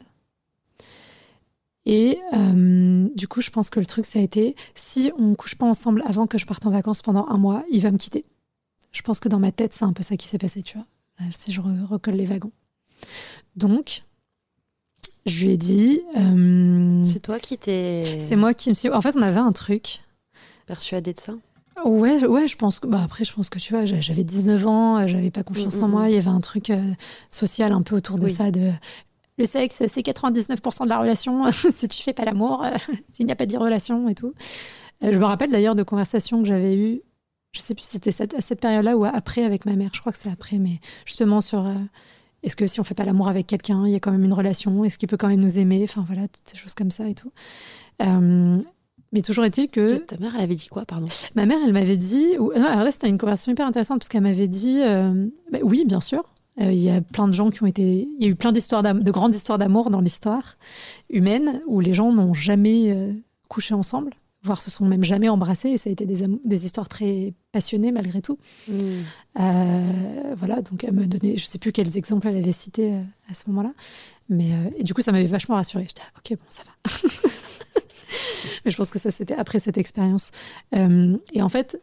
Et 1.86 2.18
euh, 2.34 3.08
du 3.14 3.28
coup, 3.28 3.40
je 3.40 3.50
pense 3.50 3.70
que 3.70 3.80
le 3.80 3.86
truc, 3.86 4.04
ça 4.04 4.18
a 4.18 4.22
été 4.22 4.56
si 4.74 5.10
on 5.16 5.34
couche 5.34 5.54
pas 5.54 5.66
ensemble 5.66 6.02
avant 6.06 6.26
que 6.26 6.36
je 6.36 6.44
parte 6.44 6.66
en 6.66 6.70
vacances 6.70 7.00
pendant 7.00 7.26
un 7.28 7.38
mois, 7.38 7.64
il 7.70 7.80
va 7.80 7.90
me 7.90 7.96
quitter. 7.96 8.26
Je 8.92 9.00
pense 9.02 9.20
que 9.20 9.28
dans 9.28 9.38
ma 9.38 9.52
tête, 9.52 9.72
c'est 9.72 9.84
un 9.84 9.92
peu 9.92 10.02
ça 10.02 10.16
qui 10.16 10.26
s'est 10.26 10.38
passé, 10.38 10.62
tu 10.62 10.76
vois. 10.76 10.86
Si 11.30 11.50
je 11.50 11.60
recolle 11.60 12.14
les 12.14 12.26
wagons. 12.26 12.52
Donc, 13.56 14.02
je 15.26 15.44
lui 15.44 15.52
ai 15.52 15.56
dit. 15.56 16.02
Euh, 16.16 17.02
c'est 17.04 17.20
toi 17.20 17.38
qui 17.38 17.56
t'es. 17.58 18.18
C'est 18.20 18.36
moi 18.36 18.54
qui 18.54 18.68
me 18.68 18.74
suis. 18.74 18.88
En 18.90 19.00
fait, 19.00 19.16
on 19.16 19.22
avait 19.22 19.40
un 19.40 19.52
truc. 19.52 20.00
Persuadé 20.66 21.12
de 21.12 21.18
ça? 21.18 21.34
Ouais, 21.84 22.24
ouais, 22.24 22.46
je 22.46 22.56
pense 22.56 22.80
que. 22.80 22.86
Bah 22.86 23.00
après, 23.04 23.24
je 23.24 23.32
pense 23.32 23.50
que 23.50 23.58
tu 23.58 23.72
vois, 23.72 23.84
j'avais 23.84 24.24
19 24.24 24.66
ans, 24.66 25.06
j'avais 25.06 25.30
pas 25.30 25.42
confiance 25.42 25.80
mm, 25.80 25.84
en 25.84 25.88
mm, 25.88 25.90
moi. 25.90 26.02
Mm. 26.02 26.08
Il 26.08 26.14
y 26.14 26.18
avait 26.18 26.28
un 26.28 26.40
truc 26.40 26.70
euh, 26.70 26.82
social 27.30 27.72
un 27.72 27.82
peu 27.82 27.96
autour 27.96 28.18
de 28.18 28.28
ça, 28.28 28.50
de 28.50 28.72
le 29.38 29.46
sexe, 29.46 29.84
c'est 29.86 30.00
99% 30.00 30.84
de 30.84 30.88
la 30.88 30.98
relation. 30.98 31.50
si 31.52 31.88
tu 31.88 32.02
fais 32.02 32.12
pas 32.12 32.24
l'amour, 32.24 32.64
euh, 32.64 32.76
s'il 33.12 33.26
n'y 33.26 33.32
a 33.32 33.36
pas 33.36 33.46
de 33.46 33.56
relation 33.56 34.08
et 34.08 34.14
tout. 34.14 34.34
Euh, 35.04 35.12
je 35.12 35.18
me 35.18 35.24
rappelle 35.24 35.50
d'ailleurs 35.50 35.76
de 35.76 35.84
conversations 35.84 36.42
que 36.42 36.48
j'avais 36.48 36.76
eues, 36.76 37.02
je 37.52 37.60
sais 37.60 37.74
plus 37.74 37.84
si 37.84 37.98
c'était 37.98 38.36
à 38.36 38.40
cette 38.40 38.60
période-là 38.60 38.96
ou 38.96 39.04
après 39.04 39.44
avec 39.44 39.64
ma 39.64 39.76
mère. 39.76 39.90
Je 39.94 40.00
crois 40.00 40.12
que 40.12 40.18
c'est 40.18 40.30
après, 40.30 40.58
mais 40.58 40.80
justement 41.06 41.40
sur 41.40 41.66
euh, 41.66 41.74
est-ce 42.42 42.56
que 42.56 42.66
si 42.66 42.80
on 42.80 42.84
fait 42.84 42.94
pas 42.94 43.04
l'amour 43.04 43.28
avec 43.28 43.46
quelqu'un, 43.46 43.86
il 43.86 43.92
y 43.92 43.96
a 43.96 44.00
quand 44.00 44.10
même 44.10 44.24
une 44.24 44.32
relation 44.32 44.84
Est-ce 44.84 44.98
qu'il 44.98 45.08
peut 45.08 45.16
quand 45.16 45.28
même 45.28 45.40
nous 45.40 45.58
aimer 45.58 45.82
Enfin 45.84 46.04
voilà, 46.06 46.22
toutes 46.22 46.48
ces 46.48 46.56
choses 46.56 46.74
comme 46.74 46.90
ça 46.90 47.08
et 47.08 47.14
tout. 47.14 47.32
Mais 49.12 49.22
toujours 49.22 49.44
est-il 49.44 49.68
que. 49.68 49.98
Ta 49.98 50.18
mère, 50.18 50.34
elle 50.36 50.42
avait 50.42 50.54
dit 50.54 50.68
quoi, 50.68 50.84
pardon? 50.84 51.08
Ma 51.34 51.46
mère, 51.46 51.58
elle 51.64 51.72
m'avait 51.72 51.96
dit. 51.96 52.36
Ou... 52.38 52.50
alors 52.52 52.84
là, 52.84 52.92
c'était 52.92 53.08
une 53.08 53.18
conversation 53.18 53.52
hyper 53.52 53.66
intéressante 53.66 54.00
parce 54.00 54.08
qu'elle 54.08 54.22
m'avait 54.22 54.48
dit 54.48 54.80
bah 55.50 55.58
oui, 55.62 55.84
bien 55.86 56.00
sûr. 56.00 56.24
Euh, 56.60 56.72
il 56.72 56.80
y 56.80 56.90
a 56.90 57.00
plein 57.00 57.28
de 57.28 57.32
gens 57.32 57.50
qui 57.50 57.62
ont 57.62 57.66
été. 57.66 57.82
Il 57.82 58.22
y 58.22 58.26
a 58.26 58.28
eu 58.28 58.34
plein 58.34 58.52
d'histoires 58.52 58.82
de 58.82 59.10
grandes 59.10 59.34
histoires 59.34 59.58
d'amour 59.58 59.90
dans 59.90 60.00
l'histoire 60.00 60.56
humaine 61.10 61.62
où 61.66 61.80
les 61.80 61.94
gens 61.94 62.12
n'ont 62.12 62.34
jamais 62.34 62.90
euh, 62.90 63.12
couché 63.48 63.74
ensemble, 63.74 64.14
voire 64.42 64.60
se 64.60 64.70
sont 64.70 64.84
même 64.84 65.04
jamais 65.04 65.28
embrassés. 65.28 65.70
Et 65.70 65.78
ça 65.78 65.88
a 65.88 65.92
été 65.92 66.04
des, 66.04 66.26
des 66.44 66.66
histoires 66.66 66.88
très 66.88 67.34
passionnées 67.52 67.92
malgré 67.92 68.22
tout. 68.22 68.38
Hmm. 68.66 68.78
Euh, 69.40 70.34
voilà, 70.36 70.62
donc 70.62 70.82
elle 70.82 70.94
me 70.94 71.06
donnait. 71.06 71.36
Je 71.36 71.44
sais 71.44 71.58
plus 71.58 71.70
quels 71.70 71.96
exemples 71.96 72.26
elle 72.26 72.36
avait 72.36 72.52
cités 72.52 72.92
à 73.30 73.34
ce 73.34 73.44
moment-là. 73.48 73.72
Mais 74.28 74.48
et 74.76 74.82
du 74.82 74.94
coup, 74.94 75.02
ça 75.02 75.12
m'avait 75.12 75.26
vachement 75.26 75.54
rassurée. 75.54 75.86
J'étais 75.86 76.02
ah, 76.04 76.18
ok, 76.18 76.36
bon, 76.36 76.46
ça 76.48 76.62
va. 76.64 76.90
Mais 78.68 78.72
je 78.72 78.76
pense 78.76 78.90
que 78.90 78.98
ça, 78.98 79.10
c'était 79.10 79.34
après 79.34 79.60
cette 79.60 79.78
expérience. 79.78 80.30
et 80.74 81.40
en 81.40 81.48
fait, 81.48 81.80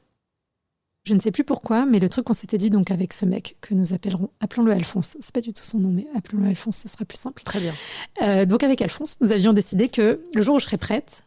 je 1.03 1.15
ne 1.15 1.19
sais 1.19 1.31
plus 1.31 1.43
pourquoi, 1.43 1.87
mais 1.87 1.97
le 1.97 2.09
truc 2.09 2.25
qu'on 2.25 2.33
s'était 2.33 2.59
dit 2.59 2.69
donc 2.69 2.91
avec 2.91 3.11
ce 3.11 3.25
mec 3.25 3.57
que 3.59 3.73
nous 3.73 3.91
appellerons, 3.93 4.29
appelons-le 4.39 4.71
Alphonse. 4.71 5.17
C'est 5.19 5.33
pas 5.33 5.41
du 5.41 5.51
tout 5.51 5.63
son 5.63 5.79
nom, 5.79 5.89
mais 5.89 6.05
appelons-le 6.13 6.47
Alphonse, 6.47 6.77
ce 6.77 6.87
sera 6.87 7.05
plus 7.05 7.17
simple. 7.17 7.41
Très 7.41 7.59
bien. 7.59 7.73
Euh, 8.21 8.45
donc 8.45 8.61
avec 8.61 8.83
Alphonse, 8.83 9.17
nous 9.19 9.31
avions 9.31 9.51
décidé 9.51 9.89
que 9.89 10.21
le 10.31 10.41
jour 10.43 10.57
où 10.57 10.59
je 10.59 10.65
serai 10.65 10.77
prête, 10.77 11.23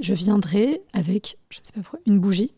je 0.00 0.14
viendrai 0.14 0.80
avec, 0.94 1.36
je 1.50 1.60
ne 1.60 1.64
sais 1.66 1.72
pas 1.72 1.82
pourquoi, 1.82 2.00
une 2.06 2.20
bougie. 2.20 2.54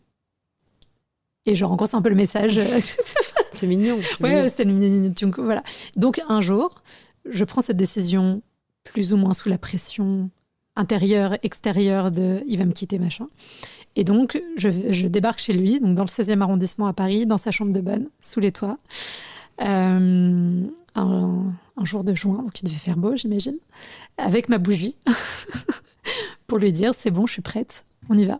Et 1.45 1.55
je 1.55 1.65
rencontre 1.65 1.93
un 1.93 2.01
peu 2.01 2.07
le 2.07 2.15
message. 2.15 2.57
c'est 3.51 3.67
mignon. 3.67 3.99
Ouais, 4.21 4.47
c'était 4.47 4.63
mignon. 4.63 5.13
Voilà. 5.39 5.61
Donc 5.97 6.21
un 6.29 6.39
jour, 6.39 6.83
je 7.29 7.43
prends 7.43 7.61
cette 7.61 7.75
décision 7.75 8.41
plus 8.85 9.11
ou 9.11 9.17
moins 9.17 9.33
sous 9.33 9.49
la 9.49 9.57
pression 9.57 10.29
intérieure, 10.77 11.37
extérieure 11.43 12.11
de 12.11 12.41
il 12.47 12.57
va 12.57 12.65
me 12.65 12.71
quitter, 12.71 12.99
machin. 12.99 13.27
Et 13.95 14.03
donc, 14.03 14.41
je, 14.57 15.07
débarque 15.07 15.39
chez 15.39 15.53
lui, 15.53 15.79
donc 15.79 15.95
dans 15.95 16.03
le 16.03 16.07
16e 16.07 16.41
arrondissement 16.41 16.87
à 16.87 16.93
Paris, 16.93 17.25
dans 17.25 17.37
sa 17.37 17.51
chambre 17.51 17.73
de 17.73 17.81
bonne, 17.81 18.09
sous 18.21 18.39
les 18.39 18.51
toits. 18.51 18.77
Euh, 19.61 20.63
un, 20.95 21.53
jour 21.83 22.03
de 22.03 22.13
juin, 22.13 22.43
donc 22.43 22.59
il 22.61 22.65
devait 22.65 22.77
faire 22.77 22.97
beau, 22.97 23.15
j'imagine, 23.15 23.57
avec 24.17 24.49
ma 24.49 24.57
bougie, 24.57 24.97
pour 26.47 26.57
lui 26.59 26.71
dire 26.71 26.93
c'est 26.93 27.11
bon, 27.11 27.25
je 27.25 27.33
suis 27.33 27.41
prête, 27.41 27.85
on 28.09 28.17
y 28.17 28.25
va. 28.25 28.39